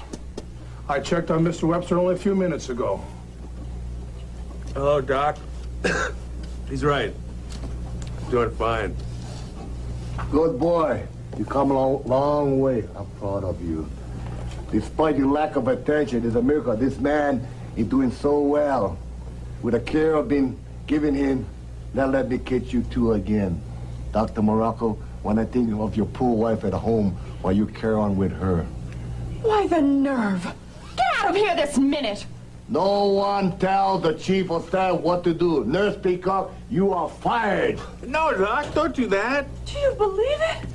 I 0.89 0.99
checked 0.99 1.29
on 1.29 1.43
Mr. 1.43 1.65
Webster 1.67 1.99
only 1.99 2.15
a 2.15 2.17
few 2.17 2.33
minutes 2.33 2.69
ago. 2.69 2.99
Hello, 4.73 5.01
Doc. 5.01 5.37
He's 6.69 6.83
right. 6.83 7.13
Doing 8.31 8.49
fine. 8.55 8.95
Good 10.31 10.57
boy. 10.57 11.05
You 11.37 11.45
come 11.45 11.69
a 11.69 11.75
long, 11.75 12.03
long 12.05 12.59
way. 12.59 12.87
I'm 12.95 13.05
proud 13.19 13.43
of 13.43 13.61
you. 13.61 13.87
Despite 14.71 15.15
your 15.15 15.27
lack 15.27 15.57
of 15.57 15.67
attention, 15.67 16.25
it's 16.25 16.35
a 16.35 16.41
miracle. 16.41 16.75
This 16.75 16.97
man 16.97 17.47
is 17.75 17.85
doing 17.85 18.09
so 18.09 18.39
well. 18.39 18.97
With 19.61 19.75
the 19.75 19.79
care 19.79 20.17
I've 20.17 20.27
been 20.27 20.57
giving 20.87 21.13
him, 21.13 21.45
now 21.93 22.07
let 22.07 22.29
me 22.29 22.39
catch 22.39 22.73
you 22.73 22.81
two 22.89 23.13
again. 23.13 23.61
Dr. 24.11 24.41
Muraco, 24.41 24.97
when 25.21 25.37
I 25.37 25.45
think 25.45 25.71
of 25.79 25.95
your 25.95 26.07
poor 26.07 26.35
wife 26.35 26.63
at 26.63 26.73
home 26.73 27.15
while 27.41 27.53
you 27.53 27.65
carry 27.67 27.95
on 27.95 28.17
with 28.17 28.31
her. 28.31 28.65
Why, 29.41 29.67
the 29.67 29.81
nerve. 29.81 30.43
Get 30.95 31.05
out 31.19 31.29
of 31.29 31.35
here 31.35 31.55
this 31.55 31.77
minute. 31.77 32.25
No 32.69 33.05
one 33.05 33.57
tell 33.59 33.97
the 33.97 34.13
chief 34.15 34.51
of 34.51 34.67
staff 34.67 34.99
what 34.99 35.23
to 35.23 35.33
do. 35.33 35.63
Nurse 35.63 35.95
Peacock, 35.97 36.51
you 36.69 36.91
are 36.91 37.07
fired. 37.07 37.79
No, 38.05 38.37
Doc, 38.37 38.73
don't 38.73 38.93
do 38.93 39.07
that. 39.07 39.47
Do 39.65 39.79
you 39.79 39.93
believe 39.93 40.41
it? 40.41 40.65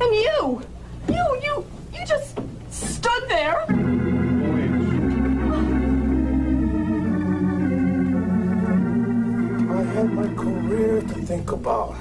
And 0.00 0.14
you, 0.14 0.62
you, 1.08 1.40
you, 1.42 1.66
you 1.92 2.06
just 2.06 2.38
stood 2.70 3.28
there. 3.28 3.66
I 9.70 9.82
had 9.92 10.12
my 10.14 10.34
career 10.34 11.00
to 11.02 11.14
think 11.26 11.52
about. 11.52 11.96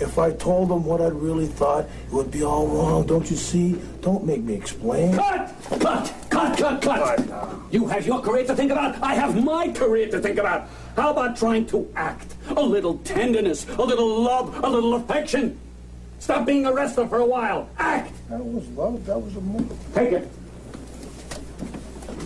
If 0.00 0.16
I 0.16 0.30
told 0.32 0.68
them 0.68 0.84
what 0.84 1.00
I 1.00 1.08
really 1.08 1.46
thought, 1.46 1.84
it 1.84 2.12
would 2.12 2.30
be 2.30 2.44
all 2.44 2.68
wrong. 2.68 3.04
Don't 3.04 3.28
you 3.28 3.36
see? 3.36 3.80
Don't 4.00 4.24
make 4.24 4.42
me 4.42 4.54
explain. 4.54 5.14
Cut! 5.14 5.52
Cut! 5.80 6.14
Cut! 6.30 6.56
Cut! 6.56 6.82
Cut! 6.82 7.58
You 7.72 7.86
have 7.88 8.06
your 8.06 8.20
career 8.20 8.44
to 8.46 8.54
think 8.54 8.70
about. 8.70 9.02
I 9.02 9.14
have 9.14 9.42
my 9.42 9.68
career 9.72 10.08
to 10.10 10.20
think 10.20 10.38
about. 10.38 10.68
How 10.94 11.10
about 11.10 11.36
trying 11.36 11.66
to 11.66 11.90
act? 11.96 12.34
A 12.50 12.62
little 12.62 12.98
tenderness, 12.98 13.66
a 13.68 13.82
little 13.82 14.22
love, 14.22 14.62
a 14.62 14.68
little 14.68 14.94
affection. 14.94 15.58
Stop 16.20 16.46
being 16.46 16.66
a 16.66 16.72
wrestler 16.72 17.08
for 17.08 17.18
a 17.18 17.26
while. 17.26 17.68
Act! 17.78 18.12
That 18.30 18.44
was 18.44 18.68
love. 18.68 19.04
That 19.06 19.20
was 19.20 19.34
a 19.36 19.40
move. 19.40 19.76
Take 19.94 20.12
it. 20.12 20.28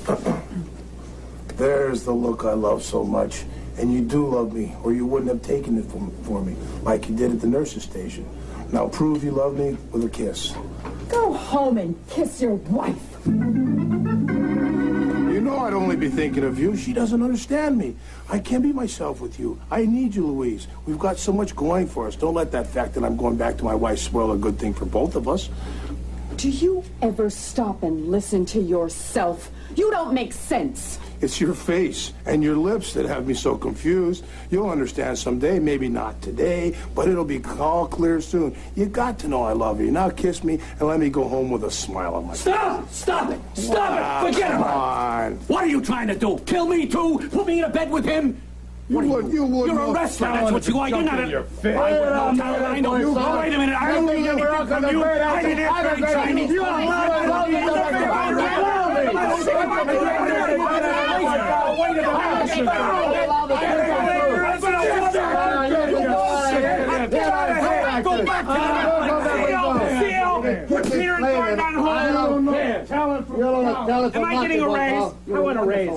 There's 1.56 2.04
the 2.04 2.12
look 2.12 2.44
I 2.44 2.52
love 2.52 2.82
so 2.82 3.04
much. 3.04 3.44
And 3.78 3.92
you 3.92 4.02
do 4.02 4.26
love 4.26 4.52
me, 4.52 4.74
or 4.82 4.92
you 4.92 5.06
wouldn't 5.06 5.30
have 5.30 5.42
taken 5.42 5.78
it 5.78 5.86
from, 5.86 6.10
for 6.24 6.42
me, 6.42 6.56
like 6.82 7.08
you 7.08 7.16
did 7.16 7.32
at 7.32 7.40
the 7.40 7.46
nurse's 7.46 7.84
station. 7.84 8.26
Now 8.70 8.88
prove 8.88 9.24
you 9.24 9.32
love 9.32 9.58
me 9.58 9.76
with 9.90 10.04
a 10.04 10.08
kiss. 10.08 10.54
Go 11.08 11.32
home 11.32 11.78
and 11.78 11.96
kiss 12.08 12.40
your 12.40 12.54
wife. 12.54 13.26
You 13.26 13.32
know 15.40 15.58
I'd 15.58 15.72
only 15.72 15.96
be 15.96 16.08
thinking 16.08 16.44
of 16.44 16.58
you. 16.58 16.76
She 16.76 16.92
doesn't 16.92 17.22
understand 17.22 17.78
me. 17.78 17.96
I 18.28 18.38
can't 18.38 18.62
be 18.62 18.72
myself 18.72 19.20
with 19.20 19.38
you. 19.38 19.60
I 19.70 19.86
need 19.86 20.14
you, 20.14 20.26
Louise. 20.26 20.66
We've 20.86 20.98
got 20.98 21.18
so 21.18 21.32
much 21.32 21.56
going 21.56 21.86
for 21.86 22.06
us. 22.06 22.16
Don't 22.16 22.34
let 22.34 22.52
that 22.52 22.66
fact 22.66 22.94
that 22.94 23.04
I'm 23.04 23.16
going 23.16 23.36
back 23.36 23.56
to 23.58 23.64
my 23.64 23.74
wife 23.74 23.98
spoil 23.98 24.32
a 24.32 24.38
good 24.38 24.58
thing 24.58 24.74
for 24.74 24.84
both 24.84 25.16
of 25.16 25.28
us. 25.28 25.48
Do 26.36 26.48
you 26.48 26.84
ever 27.02 27.30
stop 27.30 27.82
and 27.82 28.08
listen 28.08 28.46
to 28.46 28.60
yourself? 28.60 29.50
You 29.76 29.90
don't 29.90 30.14
make 30.14 30.32
sense. 30.32 30.98
It's 31.22 31.40
your 31.40 31.54
face 31.54 32.12
and 32.26 32.42
your 32.42 32.56
lips 32.56 32.94
that 32.94 33.06
have 33.06 33.28
me 33.28 33.34
so 33.34 33.56
confused. 33.56 34.24
You'll 34.50 34.68
understand 34.68 35.16
someday, 35.16 35.60
maybe 35.60 35.88
not 35.88 36.20
today, 36.20 36.74
but 36.96 37.08
it'll 37.08 37.24
be 37.24 37.40
all 37.60 37.86
clear 37.86 38.20
soon. 38.20 38.56
You 38.74 38.86
got 38.86 39.20
to 39.20 39.28
know 39.28 39.44
I 39.44 39.52
love 39.52 39.80
you. 39.80 39.92
Now 39.92 40.10
kiss 40.10 40.42
me 40.42 40.58
and 40.80 40.88
let 40.88 40.98
me 40.98 41.08
go 41.10 41.28
home 41.28 41.50
with 41.50 41.62
a 41.62 41.70
smile 41.70 42.16
on 42.16 42.24
my 42.26 42.32
face. 42.32 42.40
Stop! 42.42 42.90
Stop 42.90 43.30
it! 43.30 43.40
Stop 43.54 43.76
Wow, 43.92 44.26
it! 44.26 44.32
Forget 44.34 44.50
come 44.50 44.62
about 44.62 44.76
on. 44.76 45.32
it! 45.34 45.38
What 45.46 45.62
are 45.64 45.68
you 45.68 45.80
trying 45.80 46.08
to 46.08 46.16
do? 46.16 46.38
Kill 46.44 46.66
me 46.66 46.86
too? 46.88 47.20
Put 47.30 47.46
me 47.46 47.58
in 47.60 47.64
a 47.64 47.68
bed 47.70 47.90
with 47.92 48.04
him? 48.04 48.36
What 48.88 49.04
you? 49.04 49.10
would- 49.12 49.32
you 49.32 49.44
would 49.44 49.70
You're 49.70 49.80
a 49.80 49.92
wrestler. 49.92 50.26
That's 50.26 50.50
what 50.50 50.66
you 50.66 50.78
are. 50.80 50.88
You're 50.88 51.02
not 51.02 51.20
in 51.20 51.26
a. 51.26 51.30
your 51.30 51.44
face. 51.44 51.76
I 51.76 51.82
Wait 51.92 52.00
would 52.00 52.08
a 52.08 52.14
know 52.16 52.32
minute. 52.32 52.62
I 52.62 52.80
know. 52.80 52.96
You, 52.96 53.14
son. 53.14 53.38
wait 53.38 53.54
a 53.54 53.58
minute. 53.58 53.76
I 53.80 53.92
don't 53.92 54.08
You 54.08 54.14
need 54.16 54.24
think 54.26 54.40
we're 54.40 54.54
anything 54.54 54.80
from 54.82 54.90
you. 54.90 55.04
I 55.04 55.42
didn't 55.42 55.58
I 55.60 55.82
ask 55.82 55.98
any 56.02 56.12
Chinese. 56.12 56.50
You 56.50 56.62
are 56.64 56.84
lying. 56.84 58.81
Go 68.02 68.24
back 68.24 68.46
to 68.46 68.52
talent 72.88 74.16
Am 74.16 74.24
I 74.24 74.42
getting 74.42 74.60
a 74.60 74.68
raise? 74.68 75.12
I 75.32 75.38
want 75.38 75.58
a 75.58 75.64
raise. 75.64 75.88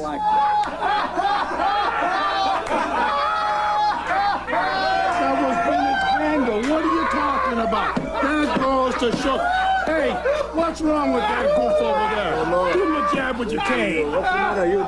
That 5.22 5.36
was 5.42 5.56
Bennett 5.66 6.00
Randall. 6.20 6.62
What 6.70 6.84
are 6.84 6.94
you 6.94 7.06
talking 7.10 7.60
about? 7.60 7.96
That 7.96 8.60
goes 8.60 8.96
to 8.96 9.08
show. 9.22 9.65
Hey, 10.06 10.14
what's 10.54 10.82
wrong 10.82 11.14
with 11.14 11.24
that 11.24 11.48
goof 11.56 11.82
over 11.82 12.16
there? 12.16 12.36
Oh, 12.38 12.72
Give 12.72 12.84
him 12.84 12.96
a 12.96 13.10
jab 13.12 13.40
with 13.40 13.52
your 13.52 13.62
cane. 13.62 14.12
What's 14.12 14.30
the 14.30 14.36
matter? 14.36 14.66
You 14.70 14.86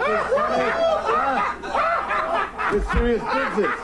It's 2.77 2.91
serious 2.91 3.23
business. 3.23 3.79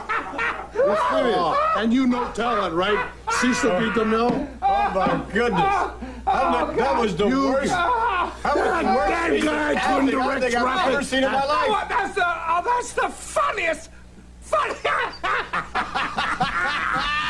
It's 0.75 1.09
serious. 1.09 1.37
Oh, 1.39 1.73
and 1.77 1.91
you 1.91 2.05
know 2.05 2.31
talent, 2.33 2.75
right? 2.75 3.09
Cecil 3.41 3.79
B. 3.79 3.85
DeMille? 3.99 4.47
Oh 4.61 4.91
my 4.93 5.25
goodness. 5.33 5.59
That, 5.59 5.95
oh, 6.27 6.73
that 6.75 7.01
was 7.01 7.15
the 7.15 7.25
worst. 7.25 7.71
That 7.71 8.43
was 8.43 8.85
the 8.85 8.93
worst 8.93 9.09
That 9.09 9.73
guy 9.73 9.73
couldn't 9.87 10.11
direct 10.11 10.55
I've 10.55 10.93
ever 10.93 11.03
seen 11.03 11.23
in 11.23 11.31
my 11.31 11.45
life. 11.45 11.67
Oh, 11.67 11.85
that's 11.89 12.13
the, 12.13 12.25
oh, 12.27 12.61
that's 12.63 12.93
the 12.93 13.09
funniest. 13.09 13.89
Funny. 14.41 14.75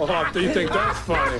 Oh, 0.00 0.30
do 0.32 0.40
you 0.40 0.52
think 0.54 0.70
that's 0.70 0.98
funny? 1.00 1.38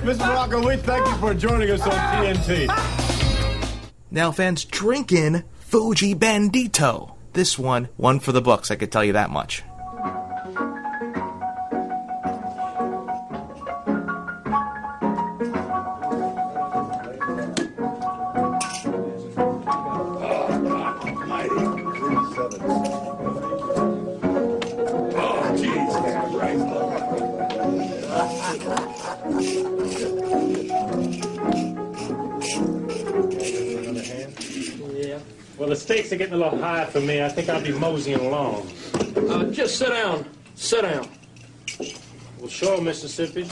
Mr. 0.00 0.24
Muraco, 0.24 0.66
we 0.66 0.76
thank 0.76 1.06
you 1.06 1.14
for 1.16 1.34
joining 1.34 1.70
us 1.70 1.82
on 1.82 1.92
TNT. 1.92 2.66
Now, 4.10 4.32
fans, 4.32 4.64
drink 4.64 5.12
in 5.12 5.44
Fuji 5.58 6.14
Bandito. 6.14 7.14
This 7.34 7.58
one, 7.58 7.90
one 7.96 8.20
for 8.20 8.32
the 8.32 8.40
books, 8.40 8.70
I 8.70 8.76
could 8.76 8.90
tell 8.90 9.04
you 9.04 9.12
that 9.12 9.30
much. 9.30 9.62
Well, 35.60 35.68
the 35.68 35.76
stakes 35.76 36.10
are 36.10 36.16
getting 36.16 36.32
a 36.32 36.38
little 36.38 36.58
high 36.58 36.86
for 36.86 37.00
me. 37.02 37.22
I 37.22 37.28
think 37.28 37.50
I'll 37.50 37.60
be 37.60 37.72
moseying 37.72 38.20
along. 38.20 38.72
Uh, 39.14 39.44
just 39.50 39.76
sit 39.76 39.90
down. 39.90 40.24
Sit 40.54 40.80
down. 40.80 41.06
Well, 42.38 42.48
sure, 42.48 42.80
Mississippi. 42.80 43.42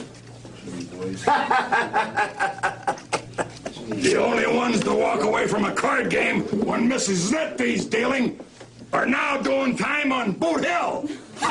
The 3.90 4.16
only 4.18 4.46
ones 4.46 4.80
to 4.84 4.94
walk 4.94 5.22
away 5.22 5.46
from 5.48 5.66
a 5.66 5.74
card 5.74 6.08
game 6.08 6.44
when 6.64 6.88
Mrs. 6.88 7.30
Znetby's 7.30 7.84
dealing 7.84 8.40
are 8.94 9.04
now 9.04 9.36
doing 9.36 9.76
time 9.76 10.10
on 10.10 10.32
Boot 10.32 10.64
Hill. 10.64 11.06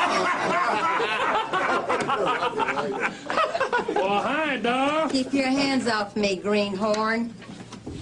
well, 3.94 4.22
hi, 4.22 4.58
dog. 4.60 5.12
Keep 5.12 5.32
your 5.34 5.46
hands 5.46 5.86
off 5.86 6.16
me, 6.16 6.34
greenhorn. 6.34 7.32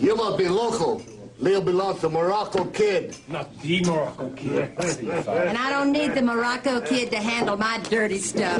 You 0.00 0.16
must 0.16 0.38
be 0.38 0.48
local. 0.48 1.02
Leo 1.38 1.60
belongs 1.60 2.00
to 2.00 2.08
Muraco 2.08 2.72
Kid. 2.72 3.14
Not 3.28 3.56
the 3.60 3.82
Muraco 3.82 4.34
Kid. 4.36 4.72
And 5.28 5.58
I 5.58 5.70
don't 5.70 5.92
need 5.92 6.14
the 6.14 6.20
Muraco 6.20 6.86
kid 6.86 7.10
to 7.10 7.18
handle 7.18 7.56
my 7.56 7.78
dirty 7.90 8.18
stuff. 8.18 8.58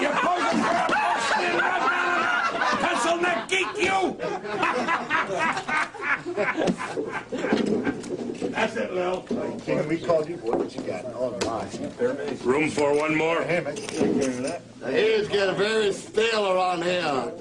You 0.00 0.08
posing 0.08 0.62
for 0.62 0.70
a 0.70 0.86
Boston 0.88 1.92
pencil 2.80 3.16
neck 3.18 3.48
geek, 3.48 3.66
you! 3.76 4.16
That's 8.50 8.76
it, 8.76 8.92
Lil. 8.94 9.22
King, 9.64 9.88
we 9.88 9.98
called 9.98 10.28
you. 10.28 10.36
Boy, 10.36 10.56
what 10.56 10.74
you 10.74 10.82
got? 10.82 11.04
All 11.14 11.32
right. 11.32 12.44
Room 12.44 12.70
for 12.70 12.94
one 12.96 13.16
more? 13.16 13.42
Hammock. 13.42 13.76
The 13.76 14.60
ears 14.90 15.28
get 15.28 15.56
very 15.56 15.92
stale 15.92 16.52
around 16.52 16.82
here. 16.82 17.32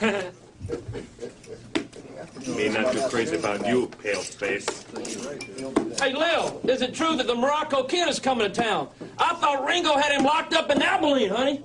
Me 0.00 0.28
not 2.68 2.92
too 2.92 3.08
crazy 3.08 3.36
about 3.36 3.66
you, 3.66 3.90
pale 4.02 4.20
face. 4.20 4.84
Hey, 6.00 6.12
Lil, 6.12 6.60
is 6.64 6.82
it 6.82 6.94
true 6.94 7.16
that 7.16 7.26
the 7.26 7.34
Muraco 7.34 7.88
kid 7.88 8.08
is 8.08 8.20
coming 8.20 8.50
to 8.50 8.52
town? 8.52 8.88
I 9.18 9.34
thought 9.34 9.66
Ringo 9.66 9.96
had 9.96 10.12
him 10.12 10.24
locked 10.24 10.54
up 10.54 10.70
in 10.70 10.82
Abilene, 10.82 11.30
honey. 11.30 11.62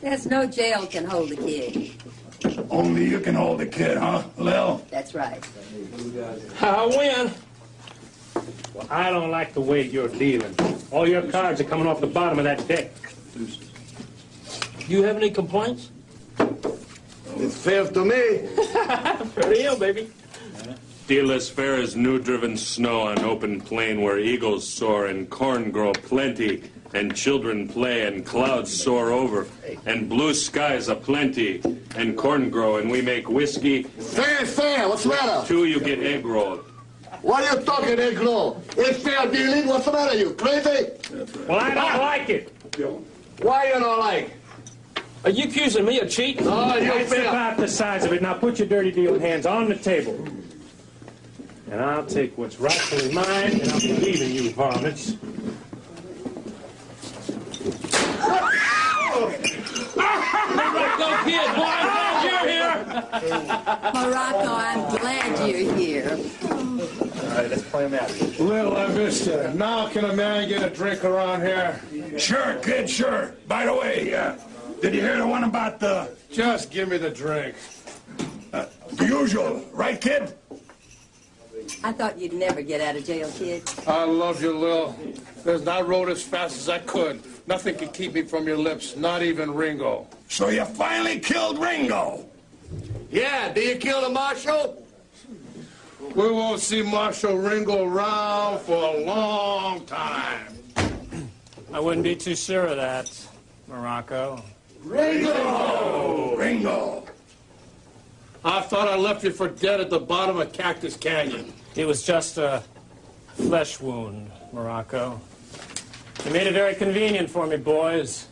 There's 0.00 0.26
no 0.26 0.46
jail 0.46 0.86
can 0.86 1.04
hold 1.04 1.32
a 1.32 1.36
kid. 1.36 1.92
Only 2.70 3.08
you 3.08 3.20
can 3.20 3.34
hold 3.34 3.60
the 3.60 3.66
kid, 3.66 3.98
huh, 3.98 4.22
Lil? 4.38 4.84
That's 4.90 5.14
right. 5.14 5.42
I 6.60 6.86
win. 6.86 7.30
Well, 8.74 8.86
I 8.90 9.10
don't 9.10 9.30
like 9.30 9.52
the 9.52 9.60
way 9.60 9.82
you're 9.82 10.08
dealing. 10.08 10.54
All 10.90 11.08
your 11.08 11.22
cards 11.22 11.60
are 11.60 11.64
coming 11.64 11.86
off 11.86 12.00
the 12.00 12.06
bottom 12.06 12.38
of 12.38 12.44
that 12.44 12.66
deck. 12.68 12.90
Do 13.34 13.46
you 14.88 15.02
have 15.02 15.16
any 15.16 15.30
complaints? 15.30 15.90
It's 17.38 17.56
fair 17.56 17.86
to 17.86 18.04
me. 18.04 18.46
For 19.34 19.48
real, 19.48 19.78
baby. 19.78 20.10
Deal 21.06 21.30
as 21.32 21.48
fair 21.48 21.74
as 21.76 21.94
new-driven 21.94 22.56
snow 22.56 23.02
on 23.02 23.18
open 23.20 23.60
plain 23.60 24.02
where 24.02 24.18
eagles 24.18 24.66
soar 24.66 25.06
and 25.06 25.30
corn 25.30 25.70
grow 25.70 25.92
plenty 25.92 26.64
and 26.94 27.14
children 27.14 27.68
play 27.68 28.06
and 28.06 28.24
clouds 28.24 28.72
soar 28.72 29.10
over 29.10 29.46
and 29.84 30.08
blue 30.08 30.34
skies 30.34 30.88
aplenty 30.88 31.60
and 31.94 32.16
corn 32.16 32.50
grow 32.50 32.78
and 32.78 32.90
we 32.90 33.02
make 33.02 33.28
whiskey. 33.28 33.84
Fair, 33.84 34.46
fair. 34.46 34.88
What's 34.88 35.04
the 35.04 35.10
matter? 35.10 35.46
Two, 35.46 35.66
you 35.66 35.78
get 35.78 36.00
egg 36.00 36.24
rolled. 36.26 36.64
What 37.22 37.44
are 37.44 37.58
you 37.58 37.64
talking, 37.64 37.98
Eglo? 37.98 38.60
It's 38.76 39.02
fair 39.02 39.30
dealing. 39.30 39.66
What's 39.66 39.84
the 39.84 39.92
matter, 39.92 40.16
you 40.16 40.30
crazy? 40.30 40.90
Well, 41.48 41.60
I 41.60 41.74
don't 41.74 41.98
like 42.00 42.28
it. 42.28 42.52
Why 43.42 43.68
you 43.68 43.80
don't 43.80 44.00
like? 44.00 44.30
Are 45.24 45.30
you 45.30 45.44
accusing 45.44 45.84
me 45.84 45.98
of 46.00 46.10
cheating? 46.10 46.46
Oh, 46.46 46.76
you 46.76 46.86
That's 46.86 47.12
fair. 47.12 47.28
about 47.28 47.56
the 47.56 47.66
size 47.66 48.04
of 48.04 48.12
it. 48.12 48.22
Now 48.22 48.34
put 48.34 48.58
your 48.58 48.68
dirty 48.68 48.92
dealing 48.92 49.20
hands 49.20 49.44
on 49.46 49.68
the 49.68 49.74
table. 49.76 50.14
And 51.70 51.80
I'll 51.80 52.06
take 52.06 52.38
what's 52.38 52.60
rightfully 52.60 53.12
mine, 53.12 53.60
and 53.60 53.72
I'll 53.72 53.80
be 53.80 53.92
leaving 53.94 54.30
you 54.30 54.50
varmints. 54.50 55.16
Muraco 59.96 61.24
kid, 61.24 61.56
boy, 61.56 61.64
I'm 61.64 61.86
glad 61.86 62.24
you're 62.24 62.46
here. 62.50 62.74
Muraco, 63.92 64.52
I'm 64.54 64.96
glad 64.96 65.48
you're 65.48 65.74
here. 65.74 66.18
All 67.22 67.36
right, 67.36 67.50
let's 67.50 67.62
play 67.64 67.84
a 67.84 67.88
match. 67.88 68.38
Little 68.38 68.76
I 68.76 68.86
missed 68.88 69.26
you. 69.26 69.50
Now 69.54 69.88
can 69.88 70.04
a 70.04 70.12
man 70.14 70.48
get 70.48 70.62
a 70.62 70.70
drink 70.74 71.04
around 71.04 71.42
here? 71.42 71.80
Sure, 72.18 72.54
kid, 72.62 72.88
sure. 72.88 73.34
By 73.48 73.66
the 73.66 73.74
way, 73.74 74.14
uh, 74.14 74.36
did 74.80 74.94
you 74.94 75.00
hear 75.00 75.16
the 75.18 75.26
one 75.26 75.44
about 75.44 75.80
the, 75.80 76.10
Just 76.30 76.70
give 76.70 76.88
me 76.88 76.98
the 76.98 77.10
drink. 77.10 77.56
uh, 78.52 78.66
the 78.92 79.06
usual, 79.06 79.64
right, 79.72 80.00
kid? 80.00 80.34
I 81.82 81.92
thought 81.92 82.18
you'd 82.18 82.32
never 82.32 82.62
get 82.62 82.80
out 82.80 82.96
of 82.96 83.04
jail, 83.04 83.30
kid. 83.32 83.62
I 83.86 84.04
love 84.04 84.40
you, 84.42 84.56
Lil. 84.56 84.94
Listen, 85.44 85.68
I 85.68 85.80
rode 85.80 86.08
as 86.08 86.22
fast 86.22 86.56
as 86.56 86.68
I 86.68 86.78
could. 86.80 87.22
Nothing 87.48 87.76
could 87.76 87.92
keep 87.92 88.14
me 88.14 88.22
from 88.22 88.46
your 88.46 88.56
lips, 88.56 88.96
not 88.96 89.22
even 89.22 89.52
Ringo. 89.52 90.06
So 90.28 90.48
you 90.48 90.64
finally 90.64 91.18
killed 91.20 91.58
Ringo. 91.58 92.24
Yeah, 93.10 93.52
do 93.52 93.60
you 93.60 93.76
kill 93.76 94.00
the 94.02 94.10
marshal? 94.10 94.82
We 96.14 96.30
won't 96.30 96.60
see 96.60 96.82
Marshal 96.82 97.36
Ringo 97.36 97.84
around 97.84 98.60
for 98.60 98.96
a 98.96 99.04
long 99.04 99.84
time. 99.86 100.58
I 101.72 101.80
wouldn't 101.80 102.04
be 102.04 102.16
too 102.16 102.34
sure 102.36 102.66
of 102.66 102.76
that, 102.76 103.10
Muraco. 103.68 104.42
Ringo! 104.86 106.36
Ringo! 106.36 107.04
I 108.44 108.60
thought 108.60 108.86
I 108.86 108.96
left 108.96 109.24
you 109.24 109.32
for 109.32 109.48
dead 109.48 109.80
at 109.80 109.90
the 109.90 109.98
bottom 109.98 110.38
of 110.38 110.52
Cactus 110.52 110.96
Canyon. 110.96 111.52
It 111.74 111.86
was 111.86 112.04
just 112.04 112.38
a 112.38 112.62
flesh 113.34 113.80
wound, 113.80 114.30
Muraco. 114.54 115.18
You 116.24 116.30
made 116.30 116.46
it 116.46 116.52
very 116.52 116.76
convenient 116.76 117.28
for 117.28 117.48
me, 117.48 117.56
boys. 117.56 118.28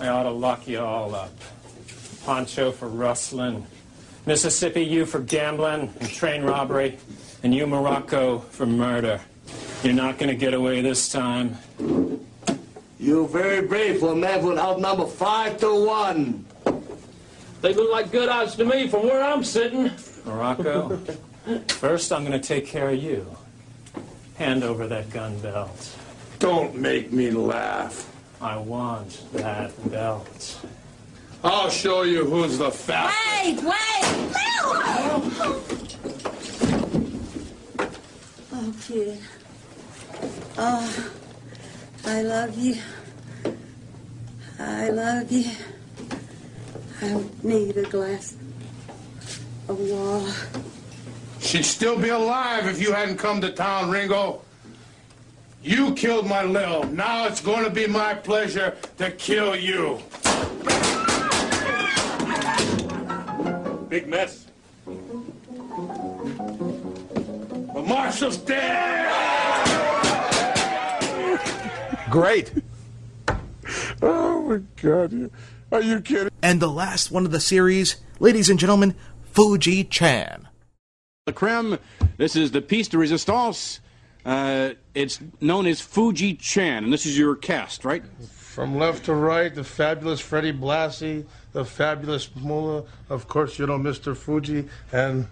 I 0.00 0.08
ought 0.08 0.22
to 0.22 0.30
lock 0.30 0.66
you 0.66 0.80
all 0.80 1.14
up. 1.14 1.34
Poncho 2.24 2.72
for 2.72 2.88
rustling, 2.88 3.66
Mississippi, 4.24 4.82
you 4.82 5.04
for 5.04 5.20
gambling 5.20 5.92
and 6.00 6.08
train 6.08 6.42
robbery, 6.42 6.98
and 7.42 7.54
you, 7.54 7.66
Muraco, 7.66 8.42
for 8.44 8.64
murder. 8.64 9.20
You're 9.82 9.92
not 9.92 10.18
going 10.18 10.30
to 10.30 10.36
get 10.36 10.54
away 10.54 10.80
this 10.80 11.10
time. 11.10 11.58
You're 13.00 13.26
very 13.26 13.66
brave 13.66 14.00
for 14.00 14.12
a 14.12 14.14
man 14.14 14.40
who 14.42 14.58
outnumber 14.58 15.06
five 15.06 15.56
to 15.60 15.86
one. 15.86 16.44
They 17.62 17.72
look 17.72 17.90
like 17.90 18.12
good 18.12 18.28
odds 18.28 18.56
to 18.56 18.64
me 18.66 18.88
from 18.88 19.04
where 19.04 19.24
I'm 19.24 19.42
sitting. 19.42 19.88
Muraco, 20.26 21.00
first 21.72 22.12
I'm 22.12 22.26
going 22.26 22.38
to 22.38 22.46
take 22.46 22.66
care 22.66 22.90
of 22.90 23.02
you. 23.02 23.26
Hand 24.36 24.62
over 24.62 24.86
that 24.86 25.08
gun 25.08 25.38
belt. 25.40 25.96
Don't 26.40 26.74
make 26.74 27.10
me 27.10 27.30
laugh. 27.30 28.06
I 28.38 28.58
want 28.58 29.24
that 29.32 29.72
belt. 29.90 30.60
I'll 31.42 31.70
show 31.70 32.02
you 32.02 32.26
who's 32.26 32.58
the 32.58 32.70
fastest. 32.70 33.18
Wait, 33.42 33.62
wait! 33.64 33.74
Oh, 38.52 38.74
kid. 38.86 39.18
Oh, 40.58 41.12
I 42.10 42.22
love 42.22 42.58
you. 42.58 42.74
I 44.58 44.88
love 44.90 45.30
you. 45.30 45.48
I 47.00 47.24
need 47.44 47.76
a 47.76 47.84
glass 47.84 48.36
of 49.68 49.78
water. 49.78 50.34
She'd 51.38 51.64
still 51.64 51.96
be 51.96 52.08
alive 52.08 52.66
if 52.66 52.82
you 52.82 52.92
hadn't 52.92 53.18
come 53.18 53.40
to 53.42 53.52
town, 53.52 53.90
Ringo. 53.90 54.42
You 55.62 55.94
killed 55.94 56.26
my 56.26 56.42
Lil. 56.42 56.82
Now 56.82 57.28
it's 57.28 57.40
going 57.40 57.62
to 57.62 57.70
be 57.70 57.86
my 57.86 58.14
pleasure 58.14 58.76
to 58.98 59.12
kill 59.12 59.54
you. 59.54 60.00
Big 63.88 64.08
mess. 64.08 64.46
The 67.74 67.84
marshal's 67.86 68.36
dead! 68.38 69.69
Great. 72.10 72.52
Oh 74.02 74.42
my 74.42 74.62
God! 74.82 75.30
Are 75.70 75.82
you 75.82 76.00
kidding? 76.00 76.30
And 76.42 76.60
the 76.60 76.68
last 76.68 77.12
one 77.12 77.24
of 77.24 77.30
the 77.30 77.38
series, 77.38 77.96
ladies 78.18 78.50
and 78.50 78.58
gentlemen, 78.58 78.96
Fuji 79.22 79.84
Chan. 79.84 80.48
The 81.26 81.32
creme, 81.32 81.78
this 82.16 82.34
is 82.34 82.50
the 82.50 82.62
piece 82.62 82.88
de 82.88 82.98
resistance. 82.98 83.78
Uh, 84.24 84.70
it's 84.94 85.20
known 85.40 85.66
as 85.66 85.80
Fuji 85.80 86.34
Chan, 86.34 86.82
and 86.82 86.92
this 86.92 87.06
is 87.06 87.16
your 87.16 87.36
cast, 87.36 87.84
right? 87.84 88.02
From 88.28 88.76
left 88.76 89.04
to 89.04 89.14
right, 89.14 89.54
the 89.54 89.62
fabulous 89.62 90.18
Freddie 90.18 90.52
Blassie, 90.52 91.26
the 91.52 91.64
fabulous 91.64 92.34
Moolah, 92.34 92.84
of 93.08 93.28
course, 93.28 93.58
you 93.58 93.66
know, 93.66 93.78
Mr. 93.78 94.16
Fuji, 94.16 94.68
and 94.90 95.28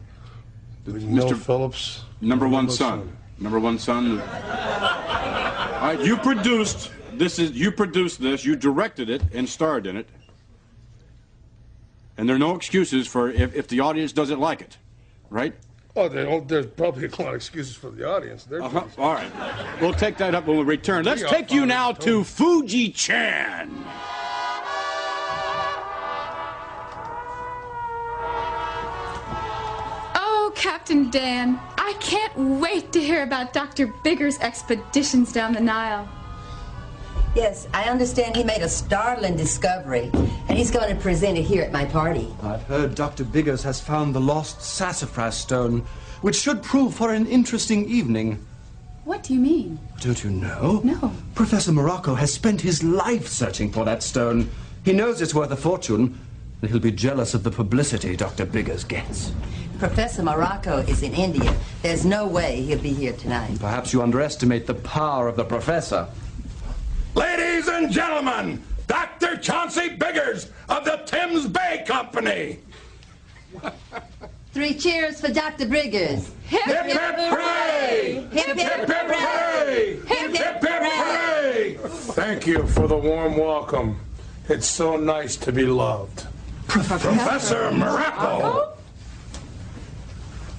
Mel 0.86 1.34
Phillips. 1.34 2.04
Number 2.20 2.46
one 2.46 2.70
son. 2.70 3.16
Number 3.40 3.58
one 3.60 3.78
son. 3.78 4.20
All 4.20 5.94
right, 5.94 6.00
you 6.00 6.16
produced 6.16 6.90
this 7.12 7.38
is 7.38 7.52
you 7.52 7.70
produced 7.72 8.20
this, 8.20 8.44
you 8.44 8.56
directed 8.56 9.10
it 9.10 9.22
and 9.32 9.48
starred 9.48 9.86
in 9.86 9.96
it. 9.96 10.08
And 12.16 12.28
there 12.28 12.36
are 12.36 12.38
no 12.38 12.54
excuses 12.56 13.06
for 13.06 13.30
if, 13.30 13.54
if 13.54 13.68
the 13.68 13.80
audience 13.80 14.12
doesn't 14.12 14.40
like 14.40 14.60
it. 14.60 14.76
right? 15.30 15.54
Oh, 15.96 16.08
there's 16.08 16.66
probably 16.66 17.06
a 17.06 17.10
lot 17.10 17.28
of 17.28 17.34
excuses 17.34 17.74
for 17.74 17.90
the 17.90 18.08
audience. 18.08 18.44
They're 18.44 18.62
Uh-huh. 18.62 18.84
All 18.98 19.14
right. 19.14 19.80
We'll 19.80 19.92
take 19.94 20.16
that 20.18 20.34
up 20.34 20.46
when 20.46 20.56
we 20.58 20.62
return. 20.62 21.04
Let's 21.04 21.22
We 21.22 21.28
take 21.28 21.50
you 21.52 21.66
now 21.66 21.90
to 21.92 22.22
Fuji 22.22 22.92
Chan. 22.92 23.68
Oh, 30.14 30.52
Captain 30.54 31.10
Dan, 31.10 31.60
I 31.88 31.94
can't 31.94 32.36
wait 32.60 32.92
to 32.92 33.00
hear 33.00 33.22
about 33.22 33.54
Dr. 33.54 33.86
Bigger's 34.04 34.38
expeditions 34.40 35.32
down 35.32 35.54
the 35.54 35.60
Nile. 35.60 36.06
Yes, 37.34 37.66
I 37.72 37.84
understand 37.84 38.36
he 38.36 38.44
made 38.44 38.60
a 38.60 38.68
startling 38.68 39.36
discovery, 39.36 40.10
and 40.12 40.58
he's 40.58 40.70
going 40.70 40.94
to 40.94 41.00
present 41.00 41.38
it 41.38 41.44
here 41.44 41.62
at 41.62 41.72
my 41.72 41.86
party. 41.86 42.28
I've 42.42 42.62
heard 42.64 42.94
Dr. 42.94 43.24
Biggers 43.24 43.62
has 43.62 43.80
found 43.80 44.14
the 44.14 44.20
lost 44.20 44.60
sassafras 44.60 45.34
stone, 45.34 45.80
which 46.20 46.36
should 46.36 46.62
prove 46.62 46.92
for 46.92 47.14
an 47.14 47.26
interesting 47.26 47.88
evening. 47.88 48.46
What 49.04 49.22
do 49.22 49.32
you 49.32 49.40
mean? 49.40 49.78
Don't 50.02 50.22
you 50.22 50.28
know? 50.28 50.82
No. 50.84 51.10
Professor 51.34 51.72
Muraco 51.72 52.14
has 52.18 52.30
spent 52.34 52.60
his 52.60 52.84
life 52.84 53.28
searching 53.28 53.72
for 53.72 53.86
that 53.86 54.02
stone. 54.02 54.50
He 54.84 54.92
knows 54.92 55.22
it's 55.22 55.34
worth 55.34 55.52
a 55.52 55.56
fortune, 55.56 56.20
and 56.60 56.70
he'll 56.70 56.80
be 56.80 56.92
jealous 56.92 57.32
of 57.32 57.44
the 57.44 57.50
publicity 57.50 58.14
Dr. 58.14 58.44
Biggers 58.44 58.84
gets. 58.84 59.32
Professor 59.78 60.22
Muraco 60.22 60.86
is 60.88 61.04
in 61.04 61.14
India. 61.14 61.54
There's 61.82 62.04
no 62.04 62.26
way 62.26 62.62
he'll 62.62 62.80
be 62.80 62.92
here 62.92 63.12
tonight. 63.12 63.60
Perhaps 63.60 63.92
you 63.92 64.02
underestimate 64.02 64.66
the 64.66 64.74
power 64.74 65.28
of 65.28 65.36
the 65.36 65.44
professor. 65.44 66.08
Ladies 67.14 67.68
and 67.68 67.88
gentlemen, 67.88 68.60
Dr. 68.88 69.36
Chauncey 69.36 69.90
Biggers 69.90 70.50
of 70.68 70.84
the 70.84 71.00
Thames 71.06 71.46
Bay 71.46 71.84
Company. 71.86 72.58
Three 74.52 74.74
cheers 74.74 75.20
for 75.20 75.32
Dr. 75.32 75.66
Briggers. 75.66 76.28
Hip, 76.46 76.64
hip, 76.64 77.14
hooray! 77.16 78.26
Hip, 78.32 78.46
hip, 78.46 78.56
hip, 78.56 78.88
hooray! 78.88 80.00
Hip, 80.06 80.34
hip, 80.34 80.56
hooray! 80.60 81.74
Thank 82.14 82.48
you 82.48 82.66
for 82.66 82.88
the 82.88 82.96
warm 82.96 83.36
welcome. 83.36 84.00
It's 84.48 84.66
so 84.66 84.96
nice 84.96 85.36
to 85.36 85.52
be 85.52 85.66
loved. 85.66 86.26
Professor 86.66 87.70
Muraco. 87.70 88.77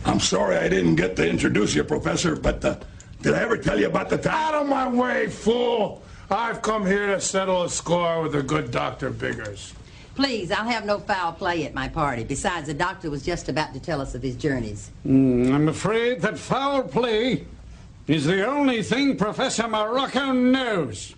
I'm 0.09 0.19
sorry 0.19 0.57
I 0.57 0.67
didn't 0.67 0.95
get 0.95 1.15
to 1.17 1.29
introduce 1.29 1.75
you, 1.75 1.83
Professor, 1.83 2.35
but 2.35 2.65
uh, 2.65 2.77
did 3.21 3.35
I 3.35 3.43
ever 3.43 3.57
tell 3.57 3.79
you 3.79 3.85
about 3.85 4.09
the 4.09 4.17
time? 4.17 4.33
Out 4.33 4.55
of 4.55 4.67
my 4.67 4.87
way, 4.87 5.27
fool! 5.27 6.01
I've 6.31 6.63
come 6.63 6.83
here 6.83 7.05
to 7.05 7.21
settle 7.21 7.61
a 7.61 7.69
score 7.69 8.23
with 8.23 8.31
the 8.31 8.41
good 8.41 8.71
Dr. 8.71 9.11
Biggers. 9.11 9.75
Please, 10.15 10.51
I'll 10.51 10.67
have 10.67 10.83
no 10.83 10.97
foul 10.97 11.33
play 11.33 11.63
at 11.67 11.75
my 11.75 11.87
party. 11.87 12.23
Besides, 12.23 12.65
the 12.65 12.73
doctor 12.73 13.11
was 13.11 13.23
just 13.23 13.49
about 13.49 13.71
to 13.75 13.79
tell 13.79 14.01
us 14.01 14.15
of 14.15 14.23
his 14.23 14.35
journeys. 14.35 14.89
Hmm, 15.03 15.53
I'm 15.53 15.69
afraid 15.69 16.21
that 16.21 16.39
foul 16.39 16.81
play 16.81 17.45
is 18.07 18.25
the 18.25 18.47
only 18.47 18.81
thing 18.81 19.15
Professor 19.15 19.65
Muraco 19.65 20.35
knows. 20.35 21.13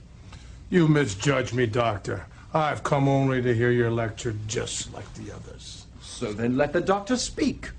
You 0.69 0.89
misjudge 0.89 1.53
me, 1.53 1.65
Doctor. 1.65 2.25
I've 2.53 2.83
come 2.83 3.07
only 3.07 3.41
to 3.41 3.55
hear 3.55 3.71
your 3.71 3.89
lecture 3.89 4.35
just 4.47 4.93
like 4.93 5.11
the 5.13 5.33
others. 5.33 5.85
So 6.01 6.33
then 6.33 6.57
let 6.57 6.73
the 6.73 6.81
doctor 6.81 7.15
speak. 7.15 7.69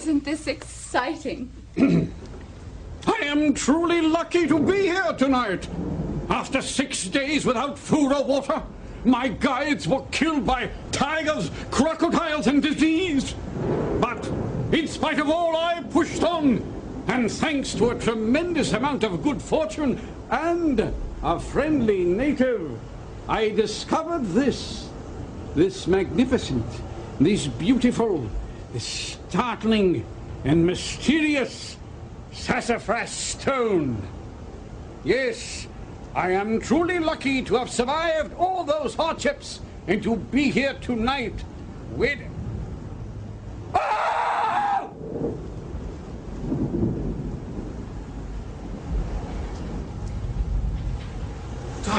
Isn't 0.00 0.24
this 0.24 0.46
exciting? 0.46 1.50
I 1.76 3.18
am 3.20 3.52
truly 3.52 4.00
lucky 4.00 4.46
to 4.46 4.58
be 4.58 4.86
here 4.86 5.12
tonight. 5.12 5.68
After 6.30 6.62
six 6.62 7.04
days 7.04 7.44
without 7.44 7.78
food 7.78 8.10
or 8.10 8.24
water, 8.24 8.62
my 9.04 9.28
guides 9.28 9.86
were 9.86 10.00
killed 10.10 10.46
by 10.46 10.70
tigers, 10.90 11.50
crocodiles, 11.70 12.46
and 12.46 12.62
disease. 12.62 13.34
But 14.00 14.26
in 14.72 14.88
spite 14.88 15.18
of 15.18 15.28
all, 15.28 15.54
I 15.54 15.82
pushed 15.90 16.24
on. 16.24 16.64
And 17.08 17.30
thanks 17.30 17.74
to 17.74 17.90
a 17.90 17.98
tremendous 17.98 18.72
amount 18.72 19.04
of 19.04 19.22
good 19.22 19.42
fortune 19.42 20.00
and 20.30 20.94
a 21.22 21.38
friendly 21.38 22.04
native, 22.04 22.70
I 23.28 23.50
discovered 23.50 24.24
this. 24.28 24.88
This 25.54 25.86
magnificent, 25.86 26.64
this 27.20 27.48
beautiful, 27.48 28.30
this 28.72 29.18
startling, 29.28 30.04
and 30.44 30.64
mysterious 30.64 31.76
sassafras 32.32 33.10
stone. 33.10 34.00
Yes, 35.04 35.66
I 36.14 36.32
am 36.32 36.60
truly 36.60 36.98
lucky 36.98 37.42
to 37.42 37.56
have 37.56 37.70
survived 37.70 38.34
all 38.34 38.64
those 38.64 38.94
hardships 38.94 39.60
and 39.86 40.02
to 40.02 40.16
be 40.16 40.50
here 40.50 40.74
tonight 40.80 41.44
with. 41.92 42.18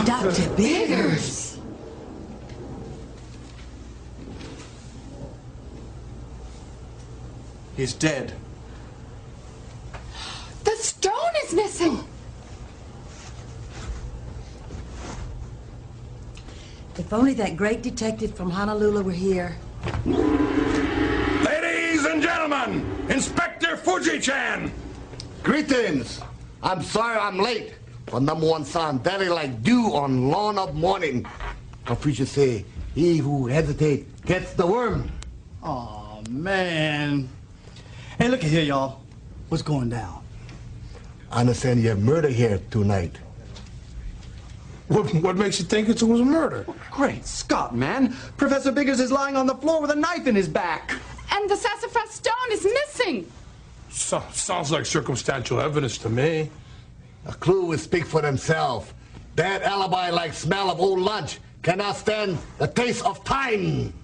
Dr. 0.06 0.50
Biggers! 0.56 1.41
He's 7.76 7.94
dead. 7.94 8.34
The 10.64 10.72
stone 10.72 11.14
is 11.46 11.54
missing! 11.54 12.04
If 16.98 17.14
only 17.14 17.34
that 17.36 17.56
great 17.56 17.82
detective 17.82 18.36
from 18.36 18.52
Honolulu 18.52 19.04
were 19.04 19.12
here. 19.12 19.56
Ladies 20.06 22.06
and 22.06 22.22
gentlemen, 22.22 22.86
Inspector 23.10 23.78
Fuji-chan. 23.78 24.72
Greetings. 25.42 26.22
I'm 26.62 26.84
sorry 26.84 27.18
I'm 27.18 27.40
late. 27.40 27.74
But 28.06 28.24
number 28.24 28.46
one 28.46 28.66
son, 28.66 29.00
very 29.00 29.30
like 29.30 29.64
dew 29.64 29.96
on 29.96 30.30
lawn 30.30 30.60
of 30.60 30.76
morning. 30.76 31.26
Confucius 31.86 32.32
say, 32.32 32.66
he 32.94 33.18
who 33.18 33.48
hesitate 33.48 34.24
gets 34.26 34.54
the 34.54 34.68
worm. 34.68 35.10
Oh 35.64 36.22
man. 36.30 37.30
Hey, 38.22 38.28
look 38.28 38.44
at 38.44 38.52
here, 38.52 38.62
y'all. 38.62 39.02
What's 39.50 39.64
going 39.64 39.90
down? 39.90 40.24
I 41.32 41.40
understand 41.40 41.82
you 41.82 41.90
have 41.90 42.04
murder 42.04 42.28
here 42.28 42.62
tonight. 42.70 43.18
What, 44.90 45.12
what 45.16 45.38
makes 45.38 45.58
you 45.58 45.66
think 45.66 45.90
it 45.90 46.04
was 46.04 46.22
a 46.22 46.24
murder? 46.24 46.68
Great 46.92 47.26
Scott, 47.26 47.76
man. 47.76 48.16
Professor 48.38 48.72
Biggers 48.72 49.00
is 49.00 49.12
lying 49.12 49.36
on 49.36 49.48
the 49.48 49.56
floor 49.56 49.82
with 49.82 49.90
a 49.90 49.96
knife 49.96 50.28
in 50.28 50.36
his 50.36 50.48
back. 50.48 50.94
And 51.32 51.50
the 51.50 51.56
sassafras 51.56 52.12
stone 52.12 52.52
is 52.52 52.64
missing! 52.64 53.32
So, 53.90 54.22
sounds 54.34 54.72
like 54.72 54.86
circumstantial 54.86 55.60
evidence 55.60 55.98
to 55.98 56.10
me. 56.10 56.52
A 57.26 57.34
clue 57.34 57.66
would 57.66 57.80
speak 57.80 58.06
for 58.06 58.22
themselves. 58.22 58.94
Bad 59.36 59.64
alibi 59.64 60.12
like 60.12 60.36
smell 60.36 60.70
of 60.70 60.80
old 60.80 61.00
lunch 61.00 61.40
cannot 61.64 61.96
stand 61.96 62.38
the 62.60 62.68
taste 62.68 63.04
of 63.04 63.24
time. 63.24 63.96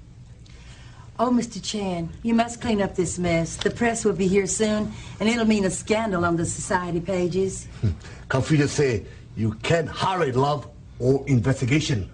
Oh, 1.20 1.32
Mr. 1.32 1.62
Chan, 1.64 2.10
you 2.22 2.36
must 2.36 2.62
clean 2.62 2.80
up 2.80 2.96
this 2.96 3.18
mess. 3.18 3.56
The 3.56 3.72
press 3.72 4.06
will 4.06 4.14
be 4.14 4.28
here 4.28 4.46
soon, 4.46 4.92
and 5.20 5.28
it'll 5.28 5.46
mean 5.46 5.66
a 5.66 5.70
scandal 5.72 6.24
on 6.24 6.36
the 6.38 6.46
society 6.46 7.00
pages. 7.00 7.68
Confucius 8.30 8.72
say, 8.72 9.04
you 9.36 9.54
can't 9.64 9.90
hurry 9.90 10.32
love 10.32 10.68
or 11.00 11.24
investigation. 11.28 12.08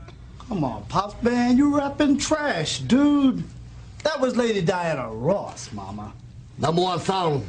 Come 0.48 0.64
on, 0.64 0.86
Pops, 0.86 1.22
man. 1.22 1.58
you're 1.58 1.76
rapping 1.78 2.18
trash, 2.18 2.80
dude. 2.80 3.44
That 4.04 4.20
was 4.22 4.38
Lady 4.38 4.62
Diana 4.62 5.10
Ross, 5.12 5.72
Mama. 5.74 6.14
Number 6.58 6.82
one 6.82 7.00
sound, 7.00 7.46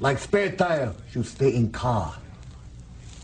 like 0.00 0.18
spare 0.18 0.50
tire, 0.52 0.92
should 1.12 1.26
stay 1.26 1.54
in 1.54 1.70
car. 1.70 2.16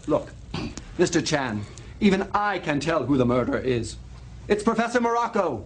Look, 0.07 0.31
Mr. 0.99 1.25
Chan, 1.25 1.65
even 2.01 2.29
I 2.33 2.61
can 2.61 2.79
tell 2.79 3.05
who 3.05 3.17
the 3.17 3.27
murderer 3.27 3.59
is. 3.59 3.97
It's 4.47 4.63
Professor 4.63 5.01
Muraco. 5.01 5.65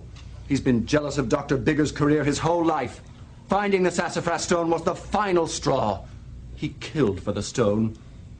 He's 0.48 0.60
been 0.60 0.86
jealous 0.86 1.18
of 1.18 1.28
Dr. 1.28 1.56
Bigger's 1.56 1.92
career 1.92 2.24
his 2.24 2.38
whole 2.38 2.64
life. 2.64 3.00
Finding 3.48 3.82
the 3.82 3.90
sassafras 3.90 4.42
stone 4.42 4.70
was 4.70 4.82
the 4.82 4.94
final 4.94 5.46
straw. 5.46 6.00
He 6.56 6.70
killed 6.80 7.20
for 7.20 7.32
the 7.32 7.42
stone, 7.42 7.96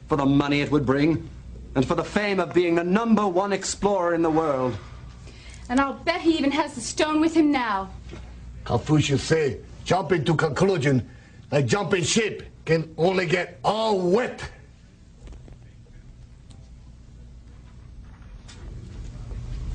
for 0.07 0.17
the 0.17 0.25
money 0.25 0.61
it 0.61 0.71
would 0.71 0.85
bring, 0.85 1.29
and 1.75 1.85
for 1.85 1.95
the 1.95 2.03
fame 2.03 2.39
of 2.39 2.53
being 2.53 2.75
the 2.75 2.83
number 2.83 3.27
one 3.27 3.53
explorer 3.53 4.13
in 4.13 4.21
the 4.21 4.29
world. 4.29 4.77
And 5.69 5.79
I'll 5.79 5.93
bet 5.93 6.21
he 6.21 6.37
even 6.37 6.51
has 6.51 6.73
the 6.75 6.81
stone 6.81 7.19
with 7.19 7.35
him 7.35 7.51
now. 7.51 7.89
Confucius 8.63 9.23
say, 9.23 9.59
jumping 9.83 10.23
to 10.25 10.35
conclusion, 10.35 11.07
like 11.51 11.65
jumping 11.65 12.03
ship 12.03 12.43
can 12.65 12.93
only 12.97 13.25
get 13.25 13.59
all 13.63 13.99
wet. 13.99 14.49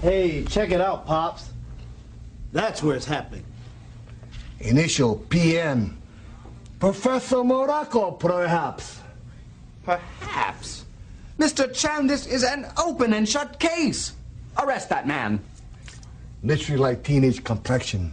Hey, 0.00 0.44
check 0.44 0.70
it 0.70 0.80
out, 0.80 1.06
Pops. 1.06 1.49
That's 2.52 2.82
where 2.82 2.96
it's 2.96 3.06
happening. 3.06 3.44
Initial 4.60 5.16
PM. 5.16 5.96
Professor 6.78 7.36
Muraco, 7.36 8.18
perhaps. 8.18 9.00
Perhaps. 9.84 10.84
Mr. 11.38 11.72
Chan, 11.74 12.06
this 12.06 12.26
is 12.26 12.42
an 12.42 12.66
open 12.76 13.14
and 13.14 13.28
shut 13.28 13.58
case. 13.58 14.12
Arrest 14.58 14.88
that 14.90 15.06
man. 15.06 15.40
Mystery 16.42 16.76
like 16.76 17.02
teenage 17.02 17.44
complexion. 17.44 18.12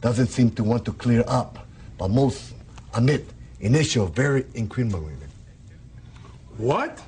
Doesn't 0.00 0.28
seem 0.28 0.50
to 0.52 0.64
want 0.64 0.84
to 0.86 0.92
clear 0.92 1.24
up. 1.26 1.66
but 1.98 2.08
most 2.08 2.54
admit 2.94 3.26
initial 3.60 4.06
very 4.06 4.46
incriminating. 4.54 5.18
What? 6.56 6.98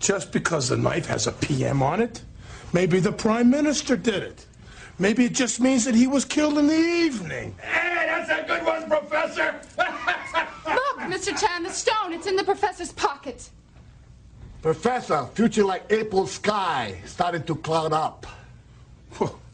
Just 0.00 0.32
because 0.32 0.68
the 0.68 0.76
knife 0.76 1.06
has 1.06 1.28
a 1.28 1.32
PM 1.32 1.80
on 1.80 2.00
it? 2.00 2.22
Maybe 2.72 2.98
the 2.98 3.12
Prime 3.12 3.48
Minister 3.50 3.96
did 3.96 4.22
it. 4.24 4.45
Maybe 4.98 5.26
it 5.26 5.34
just 5.34 5.60
means 5.60 5.84
that 5.84 5.94
he 5.94 6.06
was 6.06 6.24
killed 6.24 6.56
in 6.56 6.68
the 6.68 6.74
evening. 6.74 7.54
Hey, 7.60 8.06
that's 8.06 8.30
a 8.30 8.46
good 8.46 8.64
one, 8.64 8.88
Professor. 8.88 9.54
Look, 10.66 10.98
Mr. 11.00 11.38
Chan, 11.38 11.64
the 11.64 11.70
stone. 11.70 12.14
It's 12.14 12.26
in 12.26 12.36
the 12.36 12.44
professor's 12.44 12.92
pocket. 12.92 13.50
Professor, 14.62 15.26
future 15.34 15.64
like 15.64 15.84
April 15.90 16.26
sky 16.26 16.96
starting 17.04 17.42
to 17.44 17.54
cloud 17.56 17.92
up. 17.92 18.26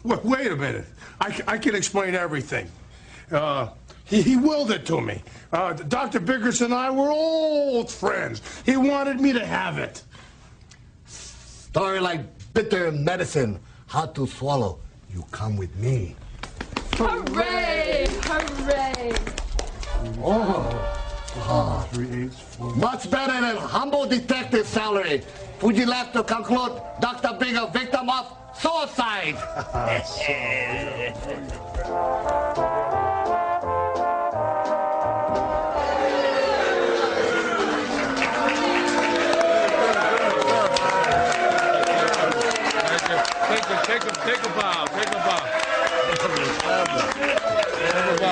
Wait, 0.05 0.25
wait 0.25 0.51
a 0.51 0.57
minute—I 0.57 1.59
can 1.59 1.75
explain 1.77 2.15
everything. 2.15 2.69
Uh, 3.31 3.69
he, 4.05 4.21
he 4.21 4.37
willed 4.37 4.71
it 4.71 4.85
to 4.87 5.01
me. 5.01 5.23
Uh, 5.53 5.75
Dr. 5.75 6.19
Biggers 6.19 6.61
and 6.61 6.75
I 6.75 6.91
were 6.91 7.11
old 7.11 7.91
friends. 7.91 8.43
He 8.65 8.77
wanted 8.77 9.21
me 9.21 9.33
to 9.33 9.45
have 9.45 9.79
it. 9.79 10.03
Story 11.07 12.01
like 12.01 12.21
bitter 12.53 12.91
medicine, 12.91 13.61
hard 13.87 14.15
to 14.17 14.27
swallow. 14.27 14.81
You 15.13 15.25
come 15.31 15.57
with 15.57 15.75
me. 15.77 16.17
Hooray! 16.95 18.07
Hooray! 18.23 19.13
Oh. 20.23 20.99
Ah. 21.37 21.87
Much 22.77 23.11
better 23.11 23.41
than 23.41 23.57
humble 23.57 24.07
detective 24.07 24.67
salary. 24.67 25.23
Would 25.61 25.77
you 25.77 25.87
like 25.87 26.13
to 26.15 26.23
conclude 26.23 26.81
Dr. 27.01 27.35
Bigger 27.39 27.67
victim 27.73 28.09
of 28.09 28.35
suicide? 28.55 29.37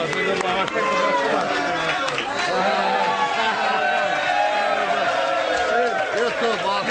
You 0.01 0.07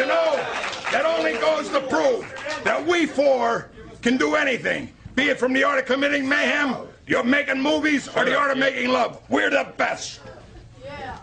know, 0.06 0.36
that 0.92 1.06
only 1.06 1.34
goes 1.34 1.70
to 1.70 1.82
prove 1.82 2.32
that 2.64 2.86
we 2.86 3.08
four 3.08 3.72
can 4.04 4.18
do 4.18 4.36
anything. 4.36 4.94
Be 5.16 5.30
it 5.30 5.40
from 5.40 5.54
the 5.54 5.64
art 5.64 5.80
of 5.80 5.86
committing 5.86 6.30
mayhem, 6.30 6.76
you're 7.08 7.24
making 7.24 7.60
movies, 7.60 8.08
or 8.16 8.26
the 8.26 8.38
art 8.38 8.52
of 8.52 8.60
making 8.60 8.90
love. 8.90 9.20
We're 9.28 9.50
the 9.50 9.68
best. 9.76 10.20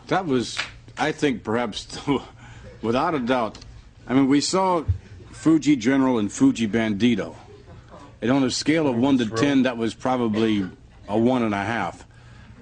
That 0.09 0.27
was, 0.27 0.59
I 0.99 1.13
think, 1.13 1.45
perhaps, 1.45 2.01
without 2.83 3.15
a 3.15 3.21
doubt. 3.21 3.59
I 4.09 4.15
mean, 4.15 4.27
we 4.27 4.41
saw 4.41 4.83
Fuji 5.31 5.77
General 5.77 6.19
and 6.19 6.33
Fuji 6.33 6.67
Bandito. 6.67 7.37
And 8.21 8.33
on 8.33 8.43
a 8.43 8.51
scale 8.51 8.89
of 8.89 8.97
one 8.97 9.19
to 9.19 9.27
ten, 9.27 9.63
that 9.63 9.77
was 9.77 9.95
probably 9.95 10.69
a 11.09 11.19
one 11.19 11.43
and 11.43 11.55
a 11.55 11.63
half. 11.63 12.07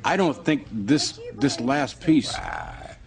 I 0.05 0.17
don't 0.17 0.45
think 0.45 0.67
this 0.71 1.19
this 1.35 1.61
last 1.61 2.01
piece 2.01 2.35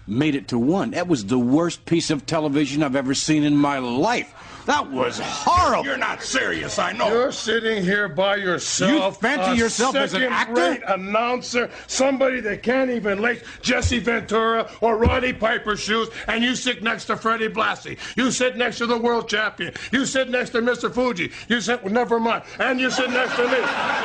made 0.08 0.36
it 0.36 0.48
to 0.50 0.58
one. 0.58 0.92
That 0.92 1.08
was 1.08 1.26
the 1.26 1.40
worst 1.40 1.86
piece 1.86 2.10
of 2.10 2.26
television 2.26 2.82
I've 2.82 2.96
ever 2.96 3.14
seen 3.14 3.44
in 3.44 3.56
my 3.56 3.80
life. 3.80 4.34
That 4.68 4.92
was 4.92 5.18
horrible. 5.18 5.86
You're 5.86 5.98
not 5.98 6.22
serious, 6.22 6.78
I 6.78 6.92
know. 6.92 7.08
You're 7.08 7.32
sitting 7.32 7.82
here 7.82 8.10
by 8.10 8.36
yourself. 8.36 9.16
You 9.16 9.22
fancy 9.30 9.52
a 9.52 9.56
yourself 9.56 9.96
as 9.96 10.14
an 10.14 10.24
actor? 10.24 10.56
second-rate 10.58 10.84
announcer, 10.90 11.72
somebody 11.88 12.42
that 12.42 12.64
can't 12.64 12.90
even 12.90 13.22
lace 13.22 13.42
Jesse 13.62 14.00
Ventura 14.00 14.70
or 14.82 14.98
Roddy 14.98 15.32
Piper's 15.32 15.80
shoes, 15.80 16.10
and 16.28 16.44
you 16.44 16.54
sit 16.54 16.84
next 16.84 17.06
to 17.06 17.16
Freddie 17.16 17.48
Blassie. 17.48 17.98
You 18.18 18.30
sit 18.30 18.58
next 18.58 18.80
to 18.80 18.88
the 18.88 18.98
world 18.98 19.30
champion. 19.30 19.74
You 19.94 20.06
sit 20.06 20.30
next 20.30 20.50
to 20.50 20.62
Mr. 20.62 20.94
Fuji. 20.94 21.32
You 21.48 21.62
sit, 21.62 21.86
never 21.86 22.20
mind, 22.20 22.44
and 22.60 22.78
you 22.78 22.92
sit 22.92 23.10
next 23.10 23.38
to 23.38 23.44
me. 23.48 23.62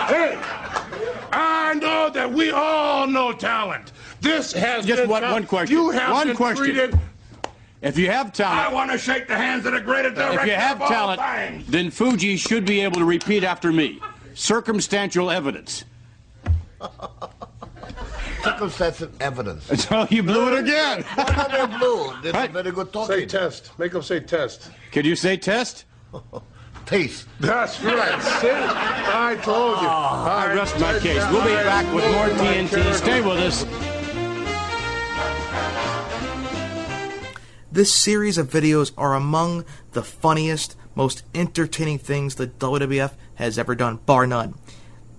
Hey, 0.07 0.39
I 1.33 1.74
know 1.74 2.11
that 2.11 2.30
we 2.33 2.51
all 2.51 3.07
know 3.07 3.33
talent. 3.33 3.93
This 4.20 4.53
has 4.53 4.85
Just 4.87 5.03
been 5.03 5.11
one- 5.11 5.22
one 5.22 5.47
question. 5.47 5.76
You 5.76 5.91
have 5.91 6.12
One 6.12 6.26
been 6.28 6.37
question. 6.37 6.64
treated 6.64 6.99
If 7.80 7.99
you 7.99 8.11
have 8.11 8.33
talent, 8.33 8.61
I 8.61 8.72
want 8.72 8.93
to 8.93 8.99
shake 8.99 9.26
the 9.26 9.37
hands 9.37 9.66
of 9.66 9.72
the 9.72 9.80
greatest 9.80 10.14
director 10.14 10.41
if 10.43 10.47
you 10.47 10.53
have 10.53 10.76
of 10.76 10.83
all 10.83 10.89
talent, 10.89 11.20
time. 11.20 11.64
then 11.68 11.91
Fuji 11.91 12.37
should 12.37 12.64
be 12.64 12.80
able 12.83 13.01
to 13.01 13.05
repeat 13.05 13.43
after 13.43 13.72
me. 13.72 13.99
Circumstantial 14.35 15.30
evidence. 15.30 15.85
Circumstantial 18.45 19.09
evidence. 19.20 19.66
So 19.89 20.07
you 20.11 20.22
blew 20.22 20.53
it 20.55 20.61
again. 20.61 21.03
What 21.14 21.39
are 21.39 21.66
they 21.66 21.78
blue? 21.78 22.12
This 22.22 22.35
is 22.37 22.51
very 22.51 22.70
good 22.70 22.93
talking. 22.93 23.16
Say 23.16 23.26
test. 23.26 23.70
Make 23.78 23.93
them 23.93 24.03
say 24.03 24.20
test. 24.20 24.70
Could 24.93 25.07
you 25.07 25.16
say 25.16 25.37
test? 25.37 25.85
Taste. 26.87 27.26
That's 27.41 27.83
right. 27.83 28.22
See? 28.41 28.51
I 28.51 29.37
told 29.43 29.80
you. 29.80 29.89
Ah, 29.89 30.45
I 30.45 30.55
rest 30.55 30.78
my 30.78 30.99
case. 30.99 31.22
We'll 31.30 31.45
be 31.45 31.55
back 31.55 31.93
with 31.95 32.05
more 32.12 32.28
TNT. 32.28 32.93
Stay 32.95 33.20
with 33.20 33.39
us. 33.39 33.64
This 37.70 37.95
series 37.95 38.37
of 38.37 38.51
videos 38.51 38.93
are 38.99 39.14
among 39.14 39.64
the 39.93 40.03
funniest, 40.03 40.76
most 40.95 41.22
entertaining 41.35 41.99
things 41.99 42.35
the 42.35 42.49
WWF 42.49 43.12
has 43.37 43.59
ever 43.59 43.74
done, 43.74 43.97
bar 44.05 44.26
none. 44.26 44.55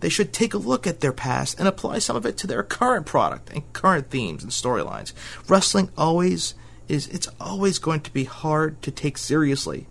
They 0.02 0.10
should 0.10 0.34
take 0.34 0.54
a 0.54 0.60
look 0.60 0.86
at 0.86 1.00
their 1.00 1.14
past 1.14 1.58
and 1.58 1.68
apply 1.68 2.00
some 2.00 2.16
of 2.16 2.26
it 2.26 2.38
to 2.38 2.48
their 2.48 2.62
current 2.62 3.06
product 3.06 3.50
and 3.50 3.72
current 3.74 4.10
themes 4.10 4.44
and 4.44 4.52
storylines. 4.52 5.14
Wrestling 5.48 5.90
always 5.98 6.54
is 6.88 7.08
it's 7.08 7.30
always 7.40 7.80
going 7.80 8.02
to 8.02 8.12
be 8.12 8.26
hard 8.26 8.82
to 8.82 8.92
take 8.92 9.18
seriously. 9.18 9.88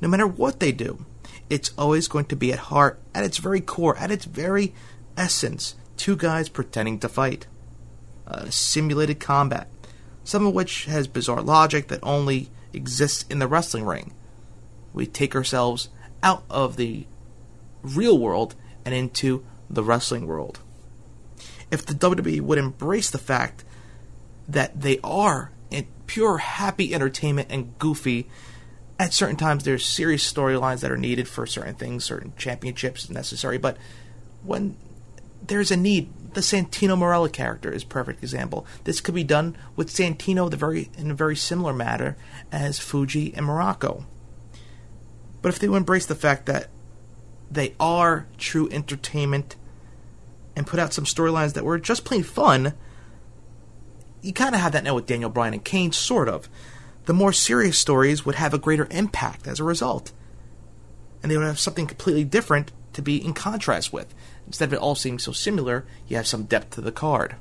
No 0.00 0.08
matter 0.08 0.26
what 0.26 0.60
they 0.60 0.72
do, 0.72 1.04
it's 1.50 1.72
always 1.76 2.08
going 2.08 2.26
to 2.26 2.36
be 2.36 2.52
at 2.52 2.58
heart, 2.58 3.00
at 3.14 3.24
its 3.24 3.38
very 3.38 3.60
core, 3.60 3.96
at 3.98 4.10
its 4.10 4.24
very 4.24 4.72
essence, 5.16 5.74
two 5.96 6.16
guys 6.16 6.48
pretending 6.48 6.98
to 7.00 7.08
fight. 7.08 7.46
Uh, 8.26 8.48
simulated 8.48 9.18
combat, 9.18 9.66
some 10.22 10.46
of 10.46 10.54
which 10.54 10.84
has 10.84 11.08
bizarre 11.08 11.42
logic 11.42 11.88
that 11.88 11.98
only 12.00 12.48
exists 12.72 13.24
in 13.28 13.40
the 13.40 13.48
wrestling 13.48 13.84
ring. 13.84 14.14
We 14.92 15.06
take 15.06 15.34
ourselves 15.34 15.88
out 16.22 16.44
of 16.48 16.76
the 16.76 17.06
real 17.82 18.16
world 18.16 18.54
and 18.84 18.94
into 18.94 19.44
the 19.68 19.82
wrestling 19.82 20.28
world. 20.28 20.60
If 21.72 21.84
the 21.84 21.94
WWE 21.94 22.40
would 22.40 22.58
embrace 22.58 23.10
the 23.10 23.18
fact 23.18 23.64
that 24.48 24.80
they 24.80 25.00
are 25.02 25.50
in 25.70 25.88
pure 26.06 26.38
happy 26.38 26.94
entertainment 26.94 27.48
and 27.50 27.76
goofy, 27.80 28.28
at 29.00 29.14
certain 29.14 29.36
times 29.36 29.64
there's 29.64 29.84
serious 29.84 30.30
storylines 30.30 30.80
that 30.80 30.92
are 30.92 30.96
needed 30.96 31.26
for 31.26 31.46
certain 31.46 31.74
things, 31.74 32.04
certain 32.04 32.34
championships 32.36 33.08
necessary, 33.08 33.56
but 33.56 33.78
when 34.44 34.76
there's 35.42 35.70
a 35.70 35.76
need. 35.76 36.12
The 36.34 36.42
Santino 36.42 36.96
Marella 36.96 37.32
character 37.32 37.72
is 37.72 37.82
a 37.82 37.86
perfect 37.86 38.22
example. 38.22 38.64
This 38.84 39.00
could 39.00 39.16
be 39.16 39.24
done 39.24 39.56
with 39.74 39.90
Santino 39.90 40.48
the 40.48 40.56
very 40.56 40.88
in 40.96 41.10
a 41.10 41.14
very 41.14 41.34
similar 41.34 41.72
manner 41.72 42.16
as 42.52 42.78
Fuji 42.78 43.34
and 43.34 43.46
Muraco. 43.46 44.04
But 45.42 45.48
if 45.48 45.58
they 45.58 45.66
embrace 45.66 46.06
the 46.06 46.14
fact 46.14 46.46
that 46.46 46.68
they 47.50 47.74
are 47.80 48.26
true 48.38 48.68
entertainment 48.70 49.56
and 50.54 50.68
put 50.68 50.78
out 50.78 50.92
some 50.92 51.04
storylines 51.04 51.54
that 51.54 51.64
were 51.64 51.78
just 51.78 52.04
plain 52.04 52.22
fun, 52.22 52.74
you 54.22 54.32
kind 54.32 54.54
of 54.54 54.60
have 54.60 54.70
that 54.72 54.84
now 54.84 54.94
with 54.94 55.06
Daniel 55.06 55.30
Bryan 55.30 55.54
and 55.54 55.64
Kane, 55.64 55.90
sort 55.90 56.28
of. 56.28 56.48
The 57.06 57.14
more 57.14 57.32
serious 57.32 57.78
stories 57.78 58.24
would 58.24 58.36
have 58.36 58.54
a 58.54 58.58
greater 58.58 58.86
impact 58.90 59.46
as 59.46 59.60
a 59.60 59.64
result. 59.64 60.12
And 61.22 61.30
they 61.30 61.36
would 61.36 61.46
have 61.46 61.58
something 61.58 61.86
completely 61.86 62.24
different 62.24 62.72
to 62.92 63.02
be 63.02 63.24
in 63.24 63.34
contrast 63.34 63.92
with. 63.92 64.14
Instead 64.46 64.66
of 64.66 64.72
it 64.74 64.80
all 64.80 64.94
seeming 64.94 65.18
so 65.18 65.32
similar, 65.32 65.84
you 66.08 66.16
have 66.16 66.26
some 66.26 66.44
depth 66.44 66.70
to 66.74 66.80
the 66.80 66.92
card. 66.92 67.36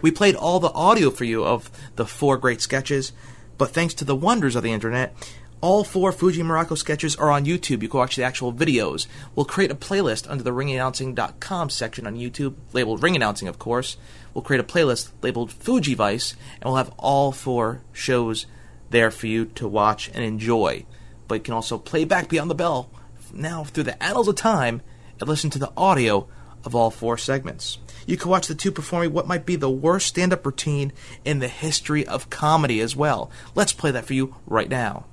We 0.00 0.10
played 0.10 0.34
all 0.34 0.60
the 0.60 0.72
audio 0.72 1.10
for 1.10 1.24
you 1.24 1.44
of 1.44 1.70
the 1.96 2.06
four 2.06 2.36
great 2.38 2.60
sketches, 2.60 3.12
but 3.58 3.70
thanks 3.70 3.94
to 3.94 4.04
the 4.04 4.16
wonders 4.16 4.56
of 4.56 4.62
the 4.62 4.72
internet, 4.72 5.14
all 5.60 5.84
four 5.84 6.10
Fuji 6.10 6.42
Muraco 6.42 6.76
sketches 6.76 7.16
are 7.16 7.30
on 7.30 7.44
YouTube. 7.44 7.82
You 7.82 7.88
can 7.88 7.98
watch 7.98 8.16
the 8.16 8.22
actual 8.22 8.52
videos. 8.52 9.06
We'll 9.34 9.44
create 9.44 9.70
a 9.70 9.74
playlist 9.74 10.30
under 10.30 10.42
the 10.42 10.52
ringannouncing.com 10.52 11.68
section 11.68 12.06
on 12.06 12.16
YouTube, 12.16 12.54
labeled 12.72 13.02
Ring 13.02 13.14
Announcing, 13.14 13.46
of 13.46 13.58
course. 13.58 13.98
We'll 14.32 14.42
create 14.42 14.60
a 14.60 14.64
playlist 14.64 15.10
labeled 15.20 15.52
Fuji 15.52 15.94
Vice, 15.94 16.34
and 16.54 16.64
we'll 16.64 16.76
have 16.76 16.94
all 16.96 17.30
four 17.30 17.82
shows 17.92 18.46
there 18.90 19.10
for 19.10 19.26
you 19.26 19.46
to 19.46 19.66
watch 19.66 20.10
and 20.12 20.24
enjoy. 20.24 20.84
But 21.28 21.36
you 21.36 21.40
can 21.40 21.54
also 21.54 21.78
play 21.78 22.04
back 22.04 22.28
Beyond 22.28 22.50
the 22.50 22.54
Bell 22.54 22.90
now 23.32 23.64
through 23.64 23.84
the 23.84 24.02
annals 24.02 24.28
of 24.28 24.36
time 24.36 24.82
and 25.18 25.28
listen 25.28 25.50
to 25.50 25.58
the 25.58 25.72
audio 25.76 26.28
of 26.64 26.74
all 26.74 26.90
four 26.90 27.16
segments. 27.16 27.78
You 28.06 28.16
can 28.16 28.30
watch 28.30 28.48
the 28.48 28.54
two 28.54 28.72
performing 28.72 29.12
what 29.12 29.26
might 29.26 29.46
be 29.46 29.56
the 29.56 29.70
worst 29.70 30.08
stand 30.08 30.32
up 30.32 30.44
routine 30.44 30.92
in 31.24 31.38
the 31.38 31.48
history 31.48 32.06
of 32.06 32.30
comedy 32.30 32.80
as 32.80 32.96
well. 32.96 33.30
Let's 33.54 33.72
play 33.72 33.90
that 33.92 34.04
for 34.04 34.14
you 34.14 34.34
right 34.46 34.68
now. 34.68 35.06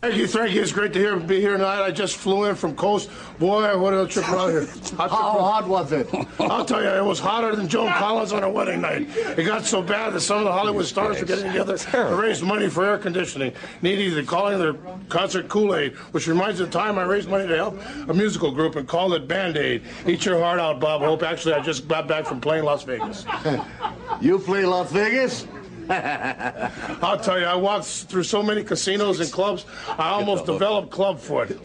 Thank 0.00 0.16
you, 0.16 0.26
thank 0.26 0.54
you. 0.54 0.62
It's 0.62 0.72
great 0.72 0.94
to 0.94 0.98
hear, 0.98 1.14
be 1.20 1.42
here 1.42 1.58
tonight. 1.58 1.84
I 1.84 1.90
just 1.90 2.16
flew 2.16 2.46
in 2.46 2.54
from 2.54 2.74
Coast. 2.74 3.10
Boy, 3.38 3.78
what 3.78 3.92
a 3.92 4.06
trip 4.06 4.26
around 4.30 4.52
here. 4.52 4.66
How 4.96 5.08
hot 5.08 5.68
was 5.68 5.92
it? 5.92 6.08
I'll 6.40 6.64
tell 6.64 6.82
you, 6.82 6.88
it 6.88 7.04
was 7.04 7.18
hotter 7.18 7.54
than 7.54 7.68
Joan 7.68 7.92
Collins 7.92 8.32
on 8.32 8.40
her 8.40 8.48
wedding 8.48 8.80
night. 8.80 9.10
It 9.36 9.44
got 9.44 9.66
so 9.66 9.82
bad 9.82 10.14
that 10.14 10.22
some 10.22 10.38
of 10.38 10.44
the 10.44 10.52
Hollywood 10.52 10.86
stars 10.86 11.20
were 11.20 11.26
getting 11.26 11.48
together 11.48 11.76
to 11.76 12.16
raise 12.18 12.42
money 12.42 12.70
for 12.70 12.86
air 12.86 12.96
conditioning. 12.96 13.52
Needy, 13.82 14.08
they're 14.08 14.22
calling 14.22 14.58
their 14.58 14.72
concert 15.10 15.50
Kool-Aid, 15.50 15.92
which 16.12 16.26
reminds 16.26 16.60
me 16.60 16.64
of 16.64 16.72
the 16.72 16.78
time 16.78 16.98
I 16.98 17.02
raised 17.02 17.28
money 17.28 17.46
to 17.46 17.56
help 17.56 17.78
a 18.08 18.14
musical 18.14 18.52
group 18.52 18.76
and 18.76 18.88
called 18.88 19.12
it 19.12 19.28
Band-Aid. 19.28 19.82
Eat 20.06 20.24
your 20.24 20.40
heart 20.40 20.60
out, 20.60 20.80
Bob 20.80 21.02
Hope. 21.02 21.22
Actually, 21.22 21.56
I 21.56 21.60
just 21.60 21.88
got 21.88 22.08
back 22.08 22.24
from 22.24 22.40
playing 22.40 22.64
Las 22.64 22.84
Vegas. 22.84 23.26
you 24.22 24.38
play 24.38 24.64
Las 24.64 24.90
Vegas? 24.92 25.46
I'll 27.02 27.18
tell 27.18 27.38
you, 27.38 27.46
I 27.46 27.56
walked 27.56 27.86
through 27.86 28.22
so 28.22 28.42
many 28.42 28.62
casinos 28.62 29.18
and 29.18 29.32
clubs, 29.32 29.66
I 29.88 30.10
almost 30.10 30.46
developed 30.46 30.90
club 30.90 31.18
foot. 31.18 31.58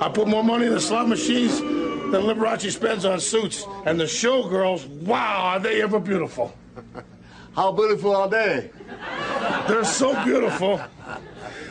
I 0.00 0.10
put 0.12 0.28
more 0.28 0.44
money 0.44 0.66
in 0.66 0.72
the 0.72 0.80
slot 0.80 1.08
machines 1.08 1.58
than 1.58 2.22
Liberace 2.22 2.70
spends 2.70 3.04
on 3.04 3.18
suits. 3.18 3.66
And 3.86 3.98
the 3.98 4.04
showgirls, 4.04 4.86
wow, 4.86 5.42
are 5.54 5.58
they 5.58 5.82
ever 5.82 5.98
beautiful? 5.98 6.54
How 7.56 7.72
beautiful 7.72 8.14
are 8.14 8.28
they? 8.28 8.70
They're 9.66 9.84
so 9.84 10.22
beautiful. 10.24 10.80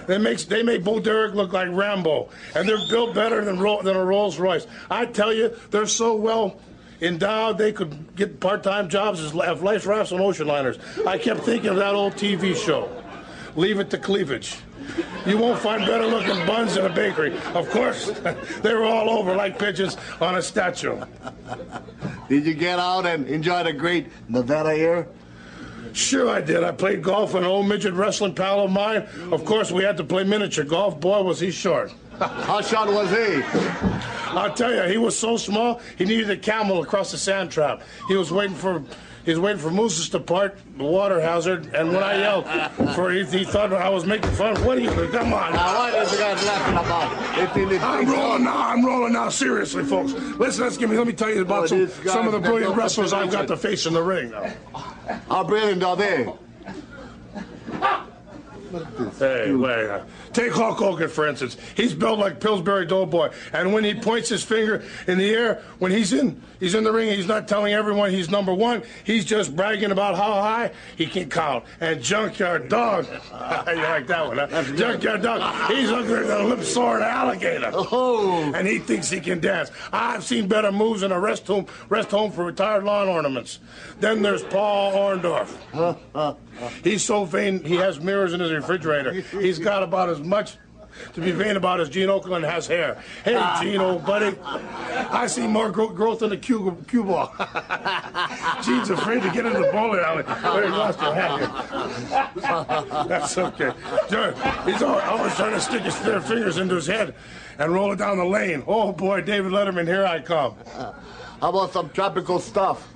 They 0.08 0.18
make 0.18 0.40
they 0.40 0.64
make 0.64 0.84
Bo 0.84 1.00
Derek 1.00 1.34
look 1.34 1.54
like 1.54 1.70
Rambo, 1.72 2.30
and 2.56 2.68
they're 2.68 2.90
built 2.90 3.14
better 3.16 3.44
than 3.46 3.58
Ro- 3.60 3.82
than 3.82 3.96
a 3.96 4.04
Rolls 4.04 4.38
Royce. 4.38 4.68
I 4.92 5.06
tell 5.06 5.34
you, 5.34 5.56
they're 5.72 5.86
so 5.86 6.14
well 6.14 6.60
endowed 7.02 7.58
they 7.58 7.72
could 7.72 8.16
get 8.16 8.40
part-time 8.40 8.90
jobs 8.90 9.20
as 9.20 9.34
life 9.34 9.86
rafts 9.86 10.12
on 10.12 10.22
ocean 10.22 10.48
liners. 10.48 10.78
I 11.06 11.18
kept 11.18 11.42
thinking 11.42 11.70
of 11.70 11.76
that 11.78 11.96
old 11.96 12.14
TV 12.14 12.56
show, 12.56 12.90
Leave 13.56 13.80
It 13.80 13.90
to 13.92 13.98
Cleavage. 13.98 14.58
You 15.26 15.38
won't 15.38 15.60
find 15.60 15.86
better 15.86 16.06
looking 16.06 16.46
buns 16.46 16.76
in 16.76 16.86
a 16.86 16.90
bakery. 16.90 17.38
Of 17.54 17.70
course, 17.70 18.08
they 18.62 18.74
were 18.74 18.84
all 18.84 19.10
over 19.10 19.36
like 19.36 19.58
pigeons 19.58 19.98
on 20.20 20.36
a 20.36 20.42
statue. 20.42 21.02
Did 22.28 22.46
you 22.46 22.54
get 22.54 22.80
out 22.80 23.06
and 23.06 23.28
enjoy 23.28 23.64
the 23.64 23.74
great 23.74 24.08
Nevada 24.30 24.74
air? 24.74 25.08
Sure, 25.94 26.30
I 26.30 26.42
did. 26.42 26.64
I 26.64 26.72
played 26.72 27.04
golf 27.04 27.34
with 27.34 27.44
an 27.44 27.50
old 27.50 27.68
midget 27.68 27.94
wrestling 27.94 28.34
pal 28.34 28.62
of 28.62 28.72
mine. 28.72 29.08
Of 29.32 29.46
course, 29.46 29.72
we 29.72 29.84
had 29.84 29.98
to 29.98 30.04
play 30.04 30.24
miniature 30.24 30.66
golf. 30.66 31.00
Boy, 31.00 31.22
was 31.22 31.40
he 31.40 31.52
short. 31.52 31.94
How 32.20 32.62
short 32.62 32.90
was 32.92 33.10
he? 33.10 33.42
I'll 34.38 34.54
tell 34.54 34.74
you, 34.74 34.84
he 34.92 34.98
was 34.98 35.18
so 35.18 35.38
small, 35.38 35.80
he 35.98 36.06
needed 36.06 36.30
a 36.30 36.38
camel 36.38 36.82
across 36.82 37.12
the 37.12 37.18
sand 37.18 37.52
trap. 37.52 37.82
He 38.08 38.16
was 38.16 38.32
waiting 38.32 38.56
for. 38.56 38.84
He 39.26 39.32
was 39.32 39.40
waiting 39.40 39.62
for 39.62 39.72
mooses 39.72 40.10
to 40.10 40.20
part 40.20 40.58
the 40.78 40.84
water 40.84 41.22
hazard, 41.22 41.74
and 41.74 41.94
when 41.94 42.04
I 42.04 42.18
yelled 42.20 42.46
for 42.94 43.10
he, 43.10 43.24
he 43.24 43.46
thought 43.46 43.72
I 43.72 43.88
was 43.88 44.06
making 44.06 44.30
fun. 44.32 44.54
What 44.66 44.78
are 44.78 44.82
you? 44.82 44.90
Come 44.90 45.32
on! 45.34 45.54
Now, 45.54 45.78
what 45.80 45.94
is 45.96 46.12
the 46.12 46.18
guy 46.18 46.34
laughing 46.34 46.74
about? 46.74 47.40
If 47.40 47.56
he 47.56 47.64
did- 47.66 47.82
I'm 47.82 48.06
rolling 48.12 48.44
now. 48.44 48.68
I'm 48.68 48.86
rolling 48.86 49.14
now. 49.14 49.30
Seriously, 49.30 49.86
folks. 49.86 50.12
Listen, 50.12 50.66
let's 50.66 50.76
give 50.76 50.90
me. 50.90 50.98
Let 50.98 51.08
me 51.08 51.14
tell 51.14 51.30
you 51.30 51.42
about 51.44 51.72
Oh, 51.72 51.88
some, 51.88 51.90
some 52.06 52.28
of 52.28 52.34
the 52.34 52.40
brilliant 52.42 52.76
wrestlers 52.76 53.14
I've 53.14 53.32
got 53.32 53.48
to 53.48 53.56
face 53.56 53.86
in 53.86 53.94
the 53.94 54.04
ring 54.04 54.32
now. 54.32 54.52
How 55.30 55.46
brilliant 55.46 55.82
are 55.84 55.96
they? 55.96 56.28
Hey, 59.20 59.54
wait. 59.54 59.90
uh, 59.90 60.04
Take 60.32 60.52
Hulk 60.54 60.78
Hogan, 60.80 61.10
for 61.10 61.28
instance. 61.28 61.58
He's 61.76 61.94
built 61.94 62.18
like 62.20 62.40
Pillsbury 62.40 62.86
Doughboy. 62.86 63.32
And 63.52 63.72
when 63.74 63.84
he 63.84 63.94
points 63.94 64.30
his 64.30 64.44
finger 64.44 64.84
in 65.08 65.18
the 65.18 65.30
air, 65.30 65.62
when 65.80 65.92
he's 65.92 66.12
in 66.14 66.42
he's 66.60 66.74
in 66.74 66.84
the 66.84 66.92
ring, 66.92 67.10
he's 67.10 67.28
not 67.28 67.48
telling 67.48 67.74
everyone 67.74 68.10
he's 68.12 68.30
number 68.32 68.54
one. 68.54 68.84
He's 69.04 69.26
just 69.26 69.56
bragging 69.56 69.92
about 69.92 70.16
how 70.16 70.34
high 70.42 70.72
he 70.96 71.06
can 71.06 71.30
count. 71.30 71.66
And 71.80 72.02
Junkyard 72.02 72.68
Dog, 72.70 73.06
you 73.32 73.76
like 73.76 74.08
that 74.08 74.28
one, 74.28 74.38
huh? 74.38 74.64
Junkyard 74.76 75.22
Dog, 75.22 75.72
he's 75.72 75.92
looking 75.92 76.16
at 76.16 76.42
a 76.42 76.44
lip 76.44 76.64
sore 76.64 77.00
alligator. 77.02 77.70
Oh. 77.74 78.52
And 78.56 78.68
he 78.68 78.80
thinks 78.80 79.10
he 79.10 79.20
can 79.20 79.40
dance. 79.40 79.72
I've 79.92 80.24
seen 80.24 80.48
better 80.48 80.72
moves 80.72 81.04
in 81.04 81.12
a 81.12 81.20
rest 81.20 81.46
home, 81.48 81.68
rest 81.90 82.10
home 82.10 82.32
for 82.32 82.44
retired 82.46 82.84
lawn 82.84 83.08
ornaments. 83.08 83.60
Then 84.00 84.22
there's 84.22 84.44
Paul 84.44 84.94
Orndorff. 84.94 86.38
He's 86.84 87.04
so 87.04 87.26
vain, 87.26 87.64
he 87.64 87.76
has 87.76 88.00
mirrors 88.00 88.34
in 88.34 88.40
his 88.40 88.52
refrigerator. 88.74 89.12
He's 89.40 89.60
got 89.60 89.84
about 89.84 90.10
as 90.10 90.20
much 90.20 90.58
to 91.14 91.22
be 91.22 91.32
vain 91.32 91.56
about 91.58 91.80
as 91.82 91.90
Gene 91.90 92.08
Okerlund 92.08 92.48
has 92.48 92.68
hair. 92.68 93.02
Hey, 93.26 93.42
Gene, 93.60 93.82
old 93.82 94.06
buddy. 94.06 94.38
I 94.44 95.26
see 95.28 95.48
more 95.48 95.72
gro- 95.72 95.90
growth 95.90 96.22
in 96.22 96.30
the 96.30 96.38
cue, 96.38 96.78
cue 96.88 97.04
ball. 97.04 97.34
Gene's 98.64 98.90
afraid 98.92 99.24
to 99.24 99.32
get 99.32 99.46
in 99.46 99.54
the 99.54 99.70
bowling 99.72 100.00
alley. 100.02 100.24
Where 100.24 100.64
he 100.66 100.70
lost 100.70 101.02
your 101.02 101.16
hat. 101.16 102.20
That's 103.08 103.38
okay. 103.38 103.72
Sure, 104.10 104.34
He's 104.66 104.84
always 104.84 105.36
trying 105.36 105.54
to 105.54 105.62
stick 105.62 105.82
his 105.82 105.96
fingers 105.96 106.58
into 106.58 106.76
his 106.76 106.88
head 106.88 107.16
and 107.58 107.74
roll 107.74 107.92
it 107.92 107.98
down 107.98 108.18
the 108.18 108.26
lane. 108.26 108.64
Oh, 108.68 108.92
boy, 108.92 109.22
David 109.22 109.52
Letterman, 109.52 109.88
here 109.88 110.06
I 110.06 110.20
come. 110.22 110.56
How 111.42 111.50
about 111.50 111.74
some 111.74 111.90
tropical 111.90 112.40
stuff? 112.40 112.88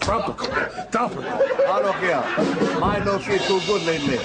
Tropical? 0.00 0.46
Tropical? 0.92 1.24
I 1.24 1.80
don't 1.82 1.96
care. 1.98 2.78
Mine 2.80 3.04
don't 3.06 3.22
feel 3.22 3.38
too 3.38 3.66
good 3.66 3.82
lately. 3.86 4.20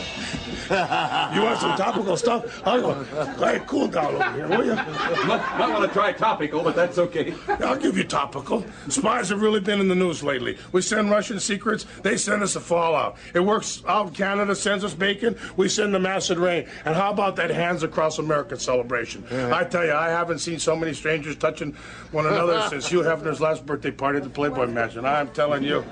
You 1.31 1.41
want 1.43 1.59
some 1.59 1.77
topical 1.77 2.17
stuff? 2.17 2.61
I'll 2.65 2.81
go. 2.81 3.03
Hey, 3.35 3.61
cool 3.67 3.87
down 3.87 4.15
over 4.15 4.31
here, 4.33 4.47
will 4.47 4.65
you? 4.65 4.73
I 4.73 5.67
want 5.69 5.87
to 5.87 5.93
try 5.93 6.11
topical, 6.13 6.63
but 6.63 6.75
that's 6.75 6.97
okay. 6.97 7.33
I'll 7.47 7.77
give 7.77 7.97
you 7.97 8.03
topical. 8.03 8.63
Spies 8.89 9.29
have 9.29 9.41
really 9.41 9.59
been 9.59 9.79
in 9.79 9.87
the 9.87 9.95
news 9.95 10.23
lately. 10.23 10.57
We 10.71 10.81
send 10.81 11.09
Russian 11.09 11.39
secrets, 11.39 11.85
they 12.03 12.17
send 12.17 12.43
us 12.43 12.55
a 12.55 12.59
fallout. 12.59 13.17
It 13.33 13.41
works 13.41 13.83
out. 13.87 14.13
Canada 14.13 14.55
sends 14.55 14.83
us 14.83 14.93
bacon, 14.93 15.37
we 15.57 15.67
send 15.69 15.93
them 15.93 16.05
acid 16.05 16.37
rain. 16.37 16.67
And 16.85 16.95
how 16.95 17.11
about 17.11 17.35
that 17.37 17.49
Hands 17.49 17.81
Across 17.83 18.19
America 18.19 18.57
celebration? 18.59 19.25
I 19.31 19.63
tell 19.63 19.85
you, 19.85 19.93
I 19.93 20.09
haven't 20.09 20.39
seen 20.39 20.59
so 20.59 20.75
many 20.75 20.93
strangers 20.93 21.35
touching 21.35 21.73
one 22.11 22.25
another 22.27 22.61
since 22.69 22.87
Hugh 22.87 23.01
Hefner's 23.01 23.41
last 23.41 23.65
birthday 23.65 23.91
party 23.91 24.17
at 24.17 24.23
the 24.23 24.29
Playboy 24.29 24.67
Mansion. 24.67 25.05
I'm 25.05 25.29
telling 25.29 25.63
you, 25.63 25.83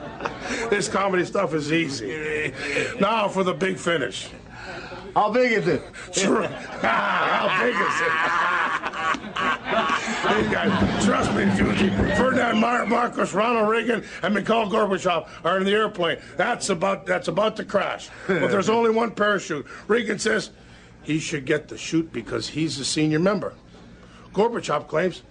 this 0.69 0.87
comedy 0.87 1.25
stuff 1.25 1.53
is 1.53 1.71
easy. 1.71 2.53
Now 2.99 3.27
for 3.29 3.43
the 3.43 3.53
big 3.53 3.77
finish. 3.77 4.29
How 5.15 5.31
big 5.31 5.51
is 5.51 5.67
it? 5.67 5.81
Sure. 6.11 6.43
How 6.47 7.63
big 7.63 7.75
is 7.75 8.01
it? 8.01 8.11
Hey 10.19 10.51
guys, 10.51 11.05
trust 11.05 11.33
me, 11.33 11.49
Fuji. 11.51 11.89
Ferdinand 12.15 12.59
Mar- 12.59 12.85
Marcos, 12.85 13.33
Ronald 13.33 13.69
Reagan, 13.69 14.03
and 14.21 14.33
Mikhail 14.33 14.69
Gorbachev 14.69 15.27
are 15.43 15.57
in 15.57 15.63
the 15.63 15.71
airplane. 15.71 16.19
That's 16.37 16.69
about 16.69 17.05
that's 17.05 17.27
about 17.29 17.55
to 17.57 17.63
crash. 17.63 18.09
But 18.27 18.51
there's 18.51 18.69
only 18.69 18.89
one 18.91 19.11
parachute. 19.11 19.65
Reagan 19.87 20.19
says 20.19 20.51
he 21.03 21.19
should 21.19 21.45
get 21.45 21.67
the 21.67 21.77
chute 21.77 22.11
because 22.11 22.49
he's 22.49 22.77
the 22.77 22.85
senior 22.85 23.19
member. 23.19 23.53
Gorbachev 24.33 24.87
claims 24.87 25.23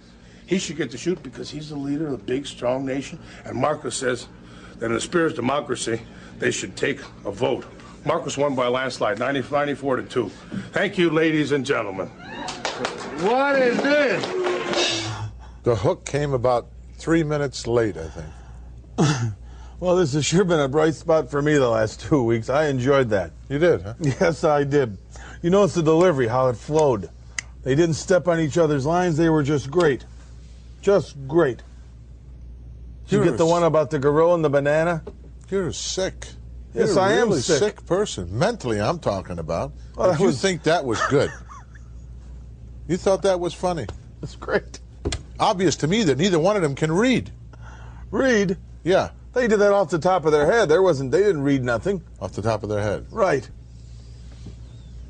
he 0.47 0.57
should 0.57 0.77
get 0.77 0.91
the 0.91 0.97
chute 0.97 1.21
because 1.21 1.49
he's 1.49 1.69
the 1.69 1.77
leader 1.77 2.07
of 2.07 2.13
a 2.13 2.17
big, 2.17 2.45
strong 2.47 2.85
nation. 2.85 3.19
And 3.45 3.57
Marcos 3.57 3.95
says 3.95 4.27
that 4.79 4.87
in 4.87 4.93
the 4.93 5.01
spirit 5.01 5.31
of 5.31 5.35
democracy, 5.35 6.01
they 6.39 6.51
should 6.51 6.75
take 6.75 6.99
a 7.25 7.31
vote. 7.31 7.65
Marcos 8.05 8.37
won 8.37 8.55
by 8.55 8.65
a 8.65 8.69
landslide, 8.69 9.19
90, 9.19 9.43
94 9.51 9.95
to 9.97 10.03
2. 10.03 10.29
Thank 10.71 10.97
you, 10.97 11.09
ladies 11.09 11.51
and 11.51 11.65
gentlemen. 11.65 12.07
What 12.07 13.59
is 13.59 13.81
this? 13.81 15.09
The 15.63 15.75
hook 15.75 16.05
came 16.05 16.33
about 16.33 16.67
three 16.95 17.23
minutes 17.23 17.67
late, 17.67 17.97
I 17.97 18.07
think. 18.07 19.33
Well, 19.79 19.95
this 19.95 20.11
has 20.11 20.25
sure 20.25 20.43
been 20.43 20.59
a 20.59 20.67
bright 20.67 20.95
spot 20.95 21.31
for 21.31 21.41
me 21.41 21.53
the 21.53 21.69
last 21.69 22.01
two 22.01 22.21
weeks. 22.21 22.49
I 22.49 22.67
enjoyed 22.67 23.11
that. 23.11 23.31
You 23.47 23.59
did, 23.59 23.81
huh? 23.81 23.93
Yes, 24.01 24.43
I 24.43 24.65
did. 24.65 24.97
You 25.41 25.51
notice 25.51 25.75
the 25.75 25.81
delivery, 25.81 26.27
how 26.27 26.49
it 26.49 26.57
flowed. 26.57 27.09
They 27.63 27.75
didn't 27.75 27.95
step 27.95 28.27
on 28.27 28.41
each 28.41 28.57
other's 28.57 28.85
lines. 28.85 29.15
They 29.15 29.29
were 29.29 29.41
just 29.41 29.71
great. 29.71 30.03
Just 30.81 31.15
great. 31.29 31.63
Did 33.07 33.15
you 33.15 33.23
get 33.23 33.37
the 33.37 33.45
one 33.45 33.63
about 33.63 33.89
the 33.89 33.99
gorilla 33.99 34.35
and 34.35 34.43
the 34.43 34.49
banana? 34.49 35.01
You're 35.49 35.71
sick. 35.71 36.27
Yes, 36.79 36.97
I 36.97 37.13
am 37.13 37.29
really 37.29 37.41
sick. 37.41 37.85
person. 37.85 38.37
Mentally, 38.37 38.79
I'm 38.81 38.99
talking 38.99 39.39
about. 39.39 39.73
Well, 39.95 40.11
Did 40.11 40.19
you 40.19 40.25
was- 40.27 40.41
think 40.41 40.63
that 40.63 40.85
was 40.85 40.99
good? 41.09 41.31
you 42.87 42.97
thought 42.97 43.21
that 43.23 43.39
was 43.39 43.53
funny. 43.53 43.85
That's 44.21 44.35
great. 44.35 44.79
Obvious 45.39 45.75
to 45.77 45.87
me 45.87 46.03
that 46.03 46.17
neither 46.17 46.39
one 46.39 46.55
of 46.55 46.61
them 46.61 46.75
can 46.75 46.91
read. 46.91 47.31
Read? 48.11 48.57
Yeah. 48.83 49.09
They 49.33 49.47
did 49.47 49.59
that 49.59 49.71
off 49.71 49.89
the 49.89 49.99
top 49.99 50.25
of 50.25 50.31
their 50.31 50.45
head. 50.51 50.69
There 50.69 50.81
wasn't. 50.81 51.11
They 51.11 51.19
didn't 51.19 51.43
read 51.43 51.63
nothing. 51.63 52.01
Off 52.19 52.33
the 52.33 52.41
top 52.41 52.63
of 52.63 52.69
their 52.69 52.81
head. 52.81 53.05
Right. 53.11 53.47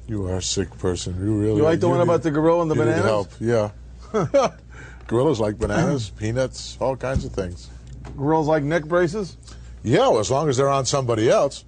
You 0.07 0.27
are 0.27 0.37
a 0.37 0.41
sick 0.41 0.75
person. 0.77 1.15
You 1.23 1.39
really. 1.39 1.57
You 1.57 1.63
like 1.63 1.79
the 1.79 1.87
are. 1.87 1.91
one 1.91 2.01
about 2.01 2.23
the 2.23 2.31
gorilla 2.31 2.61
and 2.63 2.69
the 2.71 2.75
you 2.75 2.81
need 2.83 2.91
bananas? 2.91 3.05
help. 3.05 3.31
Yeah. 3.39 3.71
Gorillas 5.07 5.39
like 5.39 5.57
bananas, 5.57 6.09
peanuts, 6.11 6.77
all 6.79 6.95
kinds 6.95 7.25
of 7.25 7.31
things. 7.31 7.69
Gorillas 8.17 8.47
like 8.47 8.63
neck 8.63 8.85
braces. 8.85 9.37
Yeah, 9.83 10.09
well, 10.09 10.19
as 10.19 10.29
long 10.29 10.49
as 10.49 10.57
they're 10.57 10.69
on 10.69 10.85
somebody 10.85 11.29
else. 11.29 11.63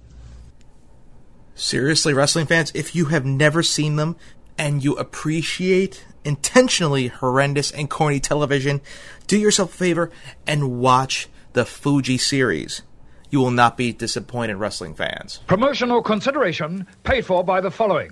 Seriously, 1.54 2.14
wrestling 2.14 2.46
fans, 2.46 2.72
if 2.74 2.94
you 2.94 3.06
have 3.06 3.24
never 3.24 3.62
seen 3.62 3.96
them 3.96 4.16
and 4.58 4.82
you 4.82 4.96
appreciate 4.96 6.04
intentionally 6.24 7.08
horrendous 7.08 7.70
and 7.70 7.90
corny 7.90 8.20
television, 8.20 8.80
do 9.26 9.38
yourself 9.38 9.74
a 9.74 9.76
favor 9.76 10.10
and 10.46 10.80
watch 10.80 11.28
the 11.52 11.64
Fuji 11.64 12.18
series. 12.18 12.82
You 13.30 13.40
will 13.40 13.50
not 13.50 13.76
be 13.76 13.92
disappointed, 13.92 14.56
wrestling 14.56 14.94
fans. 14.94 15.40
Promotional 15.46 16.02
consideration 16.02 16.86
paid 17.02 17.24
for 17.24 17.42
by 17.42 17.60
the 17.60 17.70
following. 17.70 18.10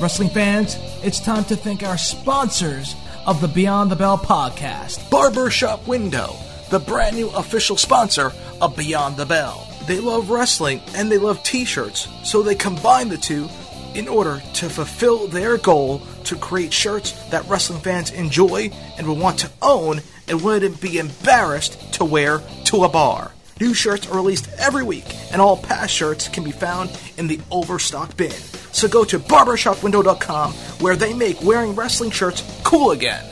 Wrestling 0.00 0.30
fans, 0.30 0.76
it's 1.02 1.20
time 1.20 1.44
to 1.44 1.56
thank 1.56 1.82
our 1.82 1.96
sponsors 1.96 2.94
of 3.26 3.40
the 3.40 3.48
Beyond 3.48 3.90
the 3.90 3.96
Bell 3.96 4.18
podcast 4.18 5.08
Barbershop 5.10 5.86
Window, 5.86 6.36
the 6.70 6.78
brand 6.78 7.16
new 7.16 7.30
official 7.30 7.76
sponsor 7.76 8.32
of 8.60 8.76
Beyond 8.76 9.16
the 9.16 9.24
Bell. 9.24 9.66
They 9.86 9.98
love 9.98 10.30
wrestling 10.30 10.80
and 10.94 11.10
they 11.10 11.18
love 11.18 11.42
t 11.42 11.64
shirts, 11.64 12.08
so 12.22 12.42
they 12.42 12.54
combine 12.54 13.08
the 13.08 13.16
two 13.16 13.48
in 13.94 14.08
order 14.08 14.42
to 14.54 14.68
fulfill 14.68 15.26
their 15.26 15.56
goal 15.56 16.02
to 16.24 16.36
create 16.36 16.72
shirts 16.72 17.12
that 17.30 17.48
wrestling 17.48 17.80
fans 17.80 18.10
enjoy 18.10 18.70
and 18.98 19.06
will 19.06 19.16
want 19.16 19.38
to 19.38 19.50
own 19.62 20.00
and 20.28 20.42
wouldn't 20.42 20.80
be 20.80 20.98
embarrassed 20.98 21.94
to 21.94 22.04
wear 22.04 22.40
to 22.64 22.84
a 22.84 22.88
bar. 22.88 23.32
New 23.60 23.72
shirts 23.72 24.08
are 24.08 24.16
released 24.16 24.50
every 24.58 24.82
week, 24.82 25.06
and 25.32 25.40
all 25.40 25.56
past 25.56 25.94
shirts 25.94 26.28
can 26.28 26.42
be 26.42 26.50
found 26.52 26.90
in 27.16 27.28
the 27.28 27.40
overstock 27.50 28.16
bin. 28.16 28.32
So 28.74 28.88
go 28.88 29.04
to 29.04 29.18
barbershopwindow.com 29.18 30.52
where 30.52 30.96
they 30.96 31.14
make 31.14 31.42
wearing 31.42 31.74
wrestling 31.74 32.10
shirts 32.10 32.42
cool 32.64 32.90
again. 32.90 33.24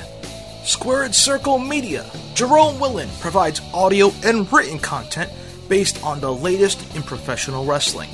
Squared 0.64 1.14
Circle 1.14 1.58
Media. 1.58 2.06
Jerome 2.34 2.78
Willen 2.78 3.08
provides 3.20 3.60
audio 3.74 4.12
and 4.24 4.50
written 4.52 4.78
content 4.78 5.30
based 5.68 6.02
on 6.04 6.20
the 6.20 6.32
latest 6.32 6.94
in 6.94 7.02
professional 7.02 7.64
wrestling. 7.64 8.10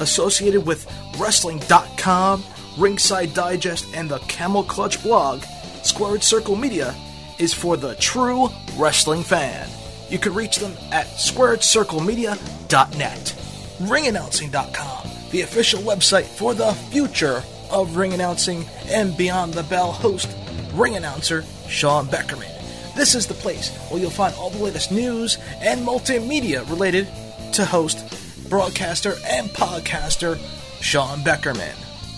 Associated 0.00 0.66
with 0.66 0.90
Wrestling.com, 1.18 2.42
Ringside 2.78 3.34
Digest, 3.34 3.84
and 3.94 4.08
the 4.08 4.18
Camel 4.20 4.64
Clutch 4.64 5.02
blog, 5.02 5.42
Squared 5.82 6.22
Circle 6.22 6.56
Media 6.56 6.94
is 7.38 7.52
for 7.52 7.76
the 7.76 7.94
true 7.96 8.48
wrestling 8.76 9.22
fan. 9.22 9.68
You 10.08 10.18
can 10.18 10.32
reach 10.34 10.56
them 10.56 10.72
at 10.90 11.06
squaredcirclemedia.net. 11.06 13.36
Ringannouncing.com, 13.80 15.10
the 15.30 15.42
official 15.42 15.80
website 15.82 16.24
for 16.24 16.54
the 16.54 16.72
future 16.90 17.42
of 17.70 17.96
ring 17.96 18.12
announcing 18.12 18.64
and 18.86 19.16
Beyond 19.16 19.54
the 19.54 19.62
Bell 19.64 19.92
host, 19.92 20.28
ring 20.74 20.96
announcer 20.96 21.44
Sean 21.68 22.06
Beckerman. 22.06 22.56
This 22.94 23.14
is 23.14 23.26
the 23.26 23.34
place 23.34 23.74
where 23.88 24.00
you'll 24.00 24.10
find 24.10 24.34
all 24.34 24.50
the 24.50 24.62
latest 24.62 24.90
news 24.90 25.38
and 25.60 25.86
multimedia 25.86 26.68
related 26.68 27.08
to 27.52 27.64
host, 27.64 28.48
broadcaster, 28.48 29.14
and 29.26 29.48
podcaster 29.50 30.38
Sean 30.80 31.20
Beckerman. 31.20 31.74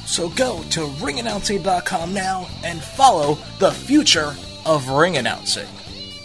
So 0.06 0.28
go 0.30 0.62
to 0.70 0.80
ringannouncing.com 0.80 2.12
now 2.12 2.48
and 2.64 2.82
follow 2.82 3.38
the 3.58 3.70
future 3.72 4.34
of 4.66 4.88
ring 4.88 5.16
announcing. 5.16 5.68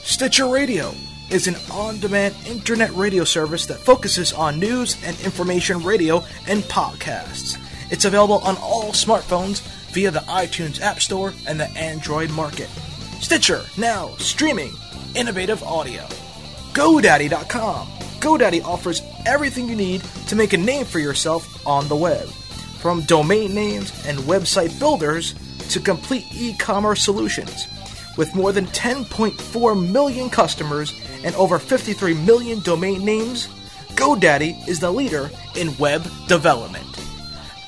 Stitcher 0.03 0.47
Radio 0.47 0.93
is 1.30 1.47
an 1.47 1.55
on 1.71 1.99
demand 1.99 2.36
internet 2.45 2.91
radio 2.91 3.23
service 3.23 3.65
that 3.65 3.80
focuses 3.80 4.34
on 4.34 4.59
news 4.59 4.95
and 5.03 5.19
information 5.21 5.84
radio 5.84 6.23
and 6.47 6.63
podcasts. 6.63 7.57
It's 7.91 8.05
available 8.05 8.39
on 8.39 8.57
all 8.57 8.91
smartphones 8.91 9.61
via 9.91 10.11
the 10.11 10.19
iTunes 10.19 10.82
App 10.82 10.99
Store 10.99 11.34
and 11.47 11.59
the 11.59 11.69
Android 11.78 12.30
market. 12.32 12.69
Stitcher, 13.19 13.63
now 13.78 14.09
streaming 14.17 14.73
innovative 15.15 15.63
audio. 15.63 16.03
GoDaddy.com. 16.73 17.88
GoDaddy 18.19 18.63
offers 18.63 19.01
everything 19.25 19.67
you 19.67 19.75
need 19.75 20.01
to 20.28 20.36
make 20.36 20.53
a 20.53 20.57
name 20.57 20.86
for 20.86 20.99
yourself 20.99 21.65
on 21.65 21.88
the 21.88 21.95
web. 21.95 22.28
From 22.28 23.01
domain 23.01 23.53
names 23.53 23.91
and 24.05 24.19
website 24.19 24.78
builders 24.80 25.34
to 25.69 25.80
complete 25.80 26.25
e 26.34 26.53
commerce 26.53 27.03
solutions. 27.03 27.67
With 28.18 28.36
more 28.36 28.51
than 28.51 28.65
10.4 28.68 29.91
million 29.91 30.30
customers 30.30 30.93
and 31.24 31.36
over 31.36 31.59
53 31.59 32.15
million 32.15 32.59
domain 32.61 33.05
names, 33.05 33.47
GoDaddy 33.95 34.68
is 34.68 34.80
the 34.80 34.91
leader 34.91 35.30
in 35.55 35.78
web 35.78 36.03
development. 36.28 36.86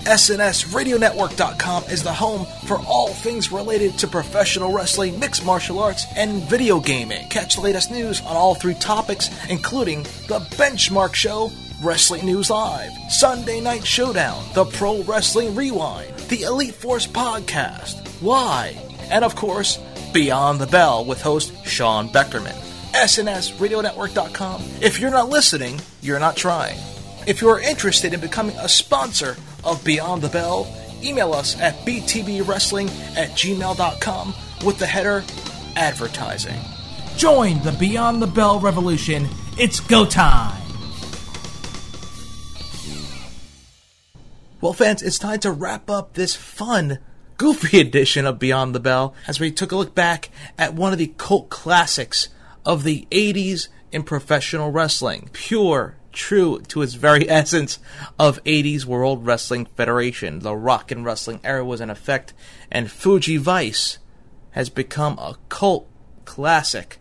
SNSRadioNetwork.com 0.01 1.83
is 1.85 2.03
the 2.03 2.13
home 2.13 2.45
for 2.65 2.79
all 2.87 3.09
things 3.09 3.51
related 3.51 3.97
to 3.99 4.07
professional 4.07 4.71
wrestling, 4.71 5.19
mixed 5.19 5.45
martial 5.45 5.79
arts, 5.79 6.05
and 6.15 6.41
video 6.43 6.79
gaming. 6.79 7.27
Catch 7.29 7.55
the 7.55 7.61
latest 7.61 7.91
news 7.91 8.21
on 8.21 8.35
all 8.35 8.55
three 8.55 8.75
topics, 8.75 9.29
including 9.49 10.03
the 10.27 10.39
Benchmark 10.55 11.13
Show, 11.13 11.51
Wrestling 11.83 12.25
News 12.25 12.49
Live, 12.49 12.91
Sunday 13.09 13.59
Night 13.59 13.85
Showdown, 13.85 14.43
the 14.53 14.65
Pro 14.65 15.03
Wrestling 15.03 15.53
Rewind, 15.55 16.17
the 16.29 16.43
Elite 16.43 16.75
Force 16.75 17.05
Podcast, 17.05 18.07
Why, 18.21 18.77
and 19.11 19.23
of 19.25 19.35
course, 19.35 19.79
Beyond 20.13 20.59
the 20.59 20.67
Bell 20.67 21.05
with 21.05 21.21
host 21.21 21.53
Sean 21.65 22.09
Beckerman. 22.09 22.57
SNSRadioNetwork.com. 22.93 24.63
If 24.81 24.99
you're 24.99 25.11
not 25.11 25.29
listening, 25.29 25.79
you're 26.01 26.19
not 26.19 26.35
trying. 26.35 26.79
If 27.27 27.41
you 27.41 27.49
are 27.49 27.59
interested 27.59 28.13
in 28.13 28.19
becoming 28.19 28.55
a 28.57 28.67
sponsor 28.67 29.37
of 29.63 29.83
Beyond 29.83 30.21
the 30.21 30.29
Bell, 30.29 30.67
email 31.03 31.33
us 31.33 31.59
at 31.59 31.75
btbwrestling 31.85 32.89
at 33.15 33.29
gmail.com 33.31 34.33
with 34.65 34.79
the 34.79 34.85
header 34.85 35.23
advertising. 35.75 36.59
Join 37.17 37.61
the 37.63 37.71
Beyond 37.73 38.21
the 38.21 38.27
Bell 38.27 38.59
revolution. 38.59 39.27
It's 39.57 39.79
go 39.79 40.05
time! 40.05 40.59
Well, 44.61 44.73
fans, 44.73 45.01
it's 45.01 45.19
time 45.19 45.39
to 45.41 45.51
wrap 45.51 45.89
up 45.89 46.13
this 46.13 46.35
fun, 46.35 46.99
goofy 47.39 47.79
edition 47.81 48.27
of 48.27 48.37
Beyond 48.37 48.75
the 48.75 48.79
Bell 48.79 49.15
as 49.25 49.39
we 49.39 49.49
took 49.49 49.71
a 49.71 49.75
look 49.75 49.95
back 49.95 50.29
at 50.59 50.75
one 50.75 50.91
of 50.93 50.99
the 50.99 51.13
cult 51.17 51.49
classics 51.49 52.27
of 52.63 52.83
the 52.83 53.07
80s 53.09 53.69
in 53.91 54.03
professional 54.03 54.71
wrestling. 54.71 55.29
Pure, 55.33 55.95
true 56.11 56.59
to 56.67 56.83
its 56.83 56.93
very 56.93 57.27
essence 57.29 57.79
of 58.19 58.43
80s 58.43 58.85
World 58.85 59.25
Wrestling 59.25 59.65
Federation. 59.65 60.39
The 60.39 60.55
rock 60.55 60.91
and 60.91 61.03
wrestling 61.03 61.39
era 61.43 61.65
was 61.65 61.81
in 61.81 61.89
effect, 61.89 62.33
and 62.69 62.91
Fuji 62.91 63.37
Vice 63.37 63.97
has 64.51 64.69
become 64.69 65.17
a 65.17 65.37
cult 65.47 65.87
classic 66.25 66.99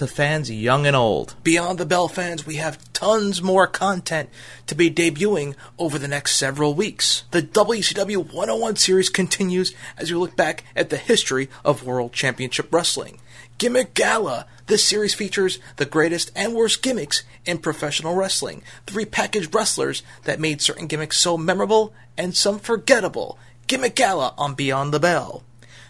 to 0.00 0.06
fans 0.06 0.50
young 0.50 0.86
and 0.86 0.96
old. 0.96 1.34
Beyond 1.44 1.76
the 1.76 1.84
Bell 1.84 2.08
fans, 2.08 2.46
we 2.46 2.54
have 2.54 2.90
tons 2.94 3.42
more 3.42 3.66
content 3.66 4.30
to 4.66 4.74
be 4.74 4.90
debuting 4.90 5.54
over 5.78 5.98
the 5.98 6.08
next 6.08 6.36
several 6.36 6.72
weeks. 6.72 7.24
The 7.32 7.42
WCW 7.42 8.32
101 8.32 8.76
series 8.76 9.10
continues 9.10 9.74
as 9.98 10.10
we 10.10 10.16
look 10.16 10.36
back 10.36 10.64
at 10.74 10.88
the 10.88 10.96
history 10.96 11.50
of 11.66 11.84
World 11.84 12.14
Championship 12.14 12.72
Wrestling. 12.72 13.20
Gimmick 13.58 13.92
Gala. 13.92 14.46
This 14.68 14.82
series 14.82 15.12
features 15.12 15.58
the 15.76 15.84
greatest 15.84 16.32
and 16.34 16.54
worst 16.54 16.82
gimmicks 16.82 17.22
in 17.44 17.58
professional 17.58 18.14
wrestling. 18.14 18.62
Three 18.86 19.04
packaged 19.04 19.54
wrestlers 19.54 20.02
that 20.24 20.40
made 20.40 20.62
certain 20.62 20.86
gimmicks 20.86 21.18
so 21.18 21.36
memorable 21.36 21.92
and 22.16 22.34
some 22.34 22.58
forgettable. 22.58 23.38
Gimmick 23.66 23.96
Gala 23.96 24.32
on 24.38 24.54
Beyond 24.54 24.94
the 24.94 25.00
Bell. 25.00 25.42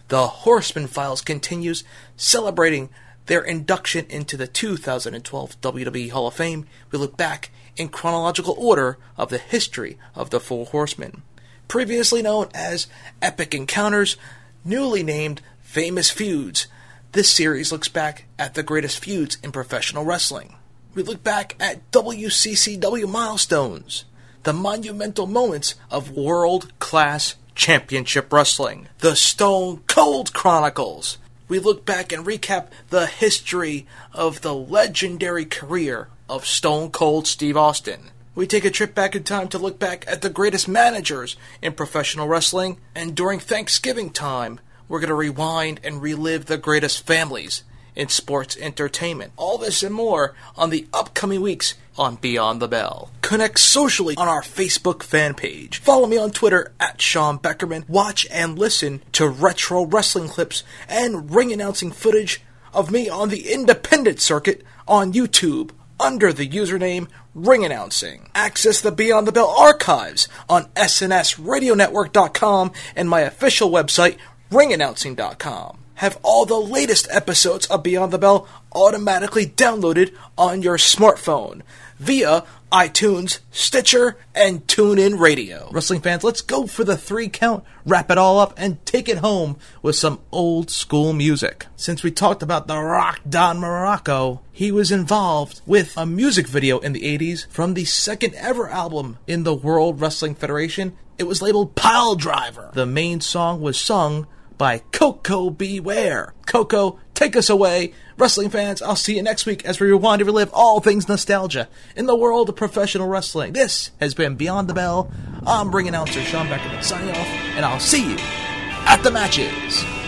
The 0.08 0.26
Horseman 0.26 0.88
Files 0.88 1.20
continues, 1.20 1.84
celebrating 2.16 2.88
their 3.30 3.42
induction 3.42 4.06
into 4.08 4.36
the 4.36 4.48
2012 4.48 5.60
WWE 5.60 6.10
Hall 6.10 6.26
of 6.26 6.34
Fame. 6.34 6.66
We 6.90 6.98
look 6.98 7.16
back 7.16 7.52
in 7.76 7.88
chronological 7.88 8.56
order 8.58 8.98
of 9.16 9.30
the 9.30 9.38
history 9.38 9.96
of 10.16 10.30
the 10.30 10.40
Four 10.40 10.66
Horsemen. 10.66 11.22
Previously 11.68 12.22
known 12.22 12.48
as 12.52 12.88
Epic 13.22 13.54
Encounters, 13.54 14.16
newly 14.64 15.04
named 15.04 15.42
Famous 15.60 16.10
Feuds, 16.10 16.66
this 17.12 17.30
series 17.30 17.70
looks 17.70 17.86
back 17.86 18.24
at 18.36 18.54
the 18.54 18.64
greatest 18.64 18.98
feuds 18.98 19.38
in 19.44 19.52
professional 19.52 20.04
wrestling. 20.04 20.56
We 20.96 21.04
look 21.04 21.22
back 21.22 21.54
at 21.60 21.88
WCCW 21.92 23.08
milestones, 23.08 24.06
the 24.42 24.52
monumental 24.52 25.28
moments 25.28 25.76
of 25.88 26.10
world 26.10 26.76
class 26.80 27.36
championship 27.54 28.32
wrestling, 28.32 28.88
the 28.98 29.14
Stone 29.14 29.84
Cold 29.86 30.32
Chronicles. 30.32 31.18
We 31.50 31.58
look 31.58 31.84
back 31.84 32.12
and 32.12 32.24
recap 32.24 32.68
the 32.90 33.08
history 33.08 33.84
of 34.12 34.40
the 34.40 34.54
legendary 34.54 35.44
career 35.44 36.06
of 36.28 36.46
Stone 36.46 36.92
Cold 36.92 37.26
Steve 37.26 37.56
Austin. 37.56 38.12
We 38.36 38.46
take 38.46 38.64
a 38.64 38.70
trip 38.70 38.94
back 38.94 39.16
in 39.16 39.24
time 39.24 39.48
to 39.48 39.58
look 39.58 39.76
back 39.76 40.04
at 40.06 40.22
the 40.22 40.30
greatest 40.30 40.68
managers 40.68 41.34
in 41.60 41.72
professional 41.72 42.28
wrestling, 42.28 42.78
and 42.94 43.16
during 43.16 43.40
Thanksgiving 43.40 44.10
time, 44.10 44.60
we're 44.88 45.00
going 45.00 45.08
to 45.08 45.14
rewind 45.14 45.80
and 45.82 46.00
relive 46.00 46.46
the 46.46 46.56
greatest 46.56 47.04
families 47.04 47.64
in 47.96 48.10
sports 48.10 48.56
entertainment. 48.60 49.32
All 49.36 49.58
this 49.58 49.82
and 49.82 49.92
more 49.92 50.36
on 50.56 50.70
the 50.70 50.86
upcoming 50.92 51.40
weeks 51.40 51.74
on 52.00 52.16
Beyond 52.16 52.60
the 52.60 52.66
Bell. 52.66 53.10
Connect 53.20 53.60
socially 53.60 54.16
on 54.16 54.26
our 54.26 54.42
Facebook 54.42 55.02
fan 55.02 55.34
page. 55.34 55.78
Follow 55.78 56.06
me 56.06 56.16
on 56.16 56.30
Twitter 56.30 56.72
at 56.80 57.00
Sean 57.00 57.38
Beckerman. 57.38 57.88
Watch 57.88 58.26
and 58.30 58.58
listen 58.58 59.02
to 59.12 59.28
retro 59.28 59.84
wrestling 59.84 60.28
clips 60.28 60.64
and 60.88 61.32
ring 61.32 61.52
announcing 61.52 61.92
footage 61.92 62.40
of 62.72 62.90
me 62.90 63.08
on 63.08 63.28
the 63.28 63.52
independent 63.52 64.20
circuit 64.20 64.64
on 64.88 65.12
YouTube 65.12 65.70
under 66.00 66.32
the 66.32 66.48
username 66.48 67.08
Ring 67.34 67.64
Announcing. 67.64 68.30
Access 68.34 68.80
the 68.80 68.90
Beyond 68.90 69.26
the 69.26 69.32
Bell 69.32 69.54
archives 69.56 70.26
on 70.48 70.64
SNSRadioNetwork.com 70.70 72.72
and 72.96 73.08
my 73.08 73.20
official 73.20 73.70
website, 73.70 74.16
ringannouncing.com. 74.50 75.78
have 76.00 76.18
all 76.22 76.46
the 76.46 76.58
latest 76.58 77.06
episodes 77.10 77.66
of 77.66 77.82
Beyond 77.82 78.10
the 78.10 78.16
Bell 78.16 78.48
automatically 78.72 79.44
downloaded 79.44 80.14
on 80.38 80.62
your 80.62 80.78
smartphone 80.78 81.60
via 81.98 82.42
iTunes, 82.72 83.40
Stitcher, 83.50 84.16
and 84.34 84.66
TuneIn 84.66 85.20
Radio. 85.20 85.68
Wrestling 85.70 86.00
fans, 86.00 86.24
let's 86.24 86.40
go 86.40 86.66
for 86.66 86.84
the 86.84 86.96
three 86.96 87.28
count, 87.28 87.64
wrap 87.84 88.10
it 88.10 88.16
all 88.16 88.38
up, 88.38 88.54
and 88.56 88.82
take 88.86 89.10
it 89.10 89.18
home 89.18 89.58
with 89.82 89.94
some 89.94 90.20
old 90.32 90.70
school 90.70 91.12
music. 91.12 91.66
Since 91.76 92.02
we 92.02 92.10
talked 92.10 92.42
about 92.42 92.66
the 92.66 92.78
Rock 92.78 93.20
Don 93.28 93.58
Muraco, 93.58 94.40
he 94.50 94.72
was 94.72 94.90
involved 94.90 95.60
with 95.66 95.94
a 95.98 96.06
music 96.06 96.46
video 96.46 96.78
in 96.78 96.94
the 96.94 97.02
80s 97.02 97.46
from 97.48 97.74
the 97.74 97.84
second 97.84 98.34
ever 98.36 98.70
album 98.70 99.18
in 99.26 99.42
the 99.42 99.54
World 99.54 100.00
Wrestling 100.00 100.34
Federation. 100.34 100.96
It 101.18 101.24
was 101.24 101.42
labeled 101.42 101.76
Piledriver. 101.76 102.72
The 102.72 102.86
main 102.86 103.20
song 103.20 103.60
was 103.60 103.78
sung 103.78 104.26
by 104.60 104.82
Koko 104.92 105.48
B. 105.48 105.80
Ware. 105.80 106.34
Coco, 106.44 107.00
take 107.14 107.34
us 107.34 107.48
away. 107.48 107.94
Wrestling 108.18 108.50
fans, 108.50 108.82
I'll 108.82 108.94
see 108.94 109.16
you 109.16 109.22
next 109.22 109.46
week 109.46 109.64
as 109.64 109.80
we 109.80 109.86
rewind 109.86 110.20
and 110.20 110.26
relive 110.26 110.50
all 110.52 110.80
things 110.80 111.08
nostalgia 111.08 111.66
in 111.96 112.04
the 112.04 112.14
world 112.14 112.50
of 112.50 112.56
professional 112.56 113.08
wrestling. 113.08 113.54
This 113.54 113.90
has 114.00 114.12
been 114.12 114.36
Beyond 114.36 114.68
the 114.68 114.74
Bell. 114.74 115.10
I'm 115.46 115.74
ring 115.74 115.88
announcer 115.88 116.20
Sean 116.20 116.46
Beckerman 116.48 116.84
signing 116.84 117.08
off, 117.08 117.26
and 117.56 117.64
I'll 117.64 117.80
see 117.80 118.10
you 118.10 118.16
at 118.18 119.00
the 119.02 119.10
matches. 119.10 119.99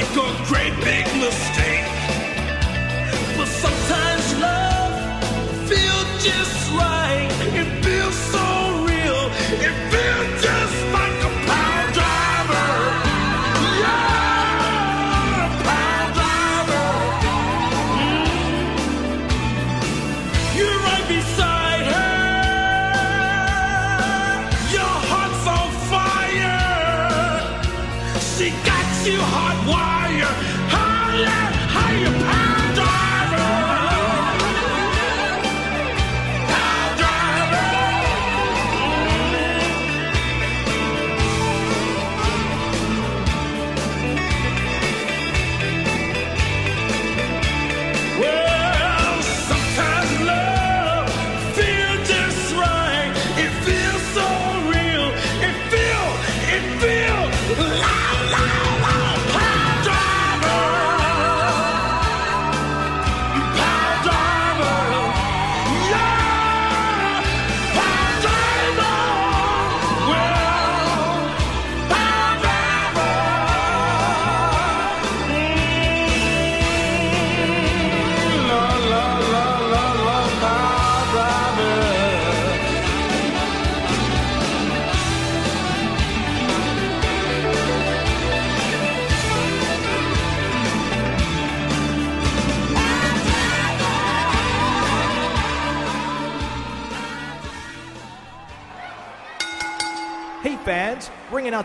Like 0.00 0.16
a 0.16 0.44
great 0.46 0.76
big 0.84 1.06
mistake. 1.16 1.47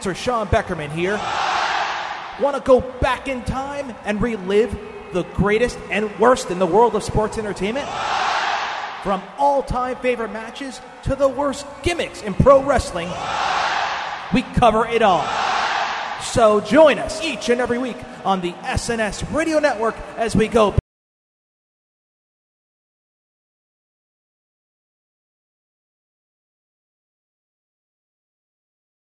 Announcer 0.05 0.21
Sean 0.21 0.47
Beckerman 0.47 0.91
here. 0.91 1.17
Want 2.41 2.57
to 2.57 2.61
go 2.61 2.81
back 2.99 3.27
in 3.27 3.43
time 3.43 3.95
and 4.05 4.21
relive 4.21 4.77
the 5.13 5.23
greatest 5.23 5.77
and 5.89 6.09
worst 6.19 6.51
in 6.51 6.59
the 6.59 6.65
world 6.65 6.95
of 6.95 7.03
sports 7.03 7.37
entertainment? 7.37 7.87
From 9.03 9.21
all 9.37 9.63
time 9.63 9.95
favorite 9.97 10.31
matches 10.31 10.81
to 11.03 11.15
the 11.15 11.27
worst 11.27 11.65
gimmicks 11.83 12.21
in 12.21 12.33
pro 12.33 12.63
wrestling, 12.63 13.09
we 14.33 14.41
cover 14.57 14.85
it 14.87 15.01
all. 15.01 15.25
So 16.21 16.59
join 16.61 16.99
us 16.99 17.21
each 17.23 17.49
and 17.49 17.61
every 17.61 17.77
week 17.77 17.97
on 18.25 18.41
the 18.41 18.51
SNS 18.51 19.33
Radio 19.33 19.59
Network 19.59 19.95
as 20.17 20.35
we 20.35 20.47
go 20.47 20.75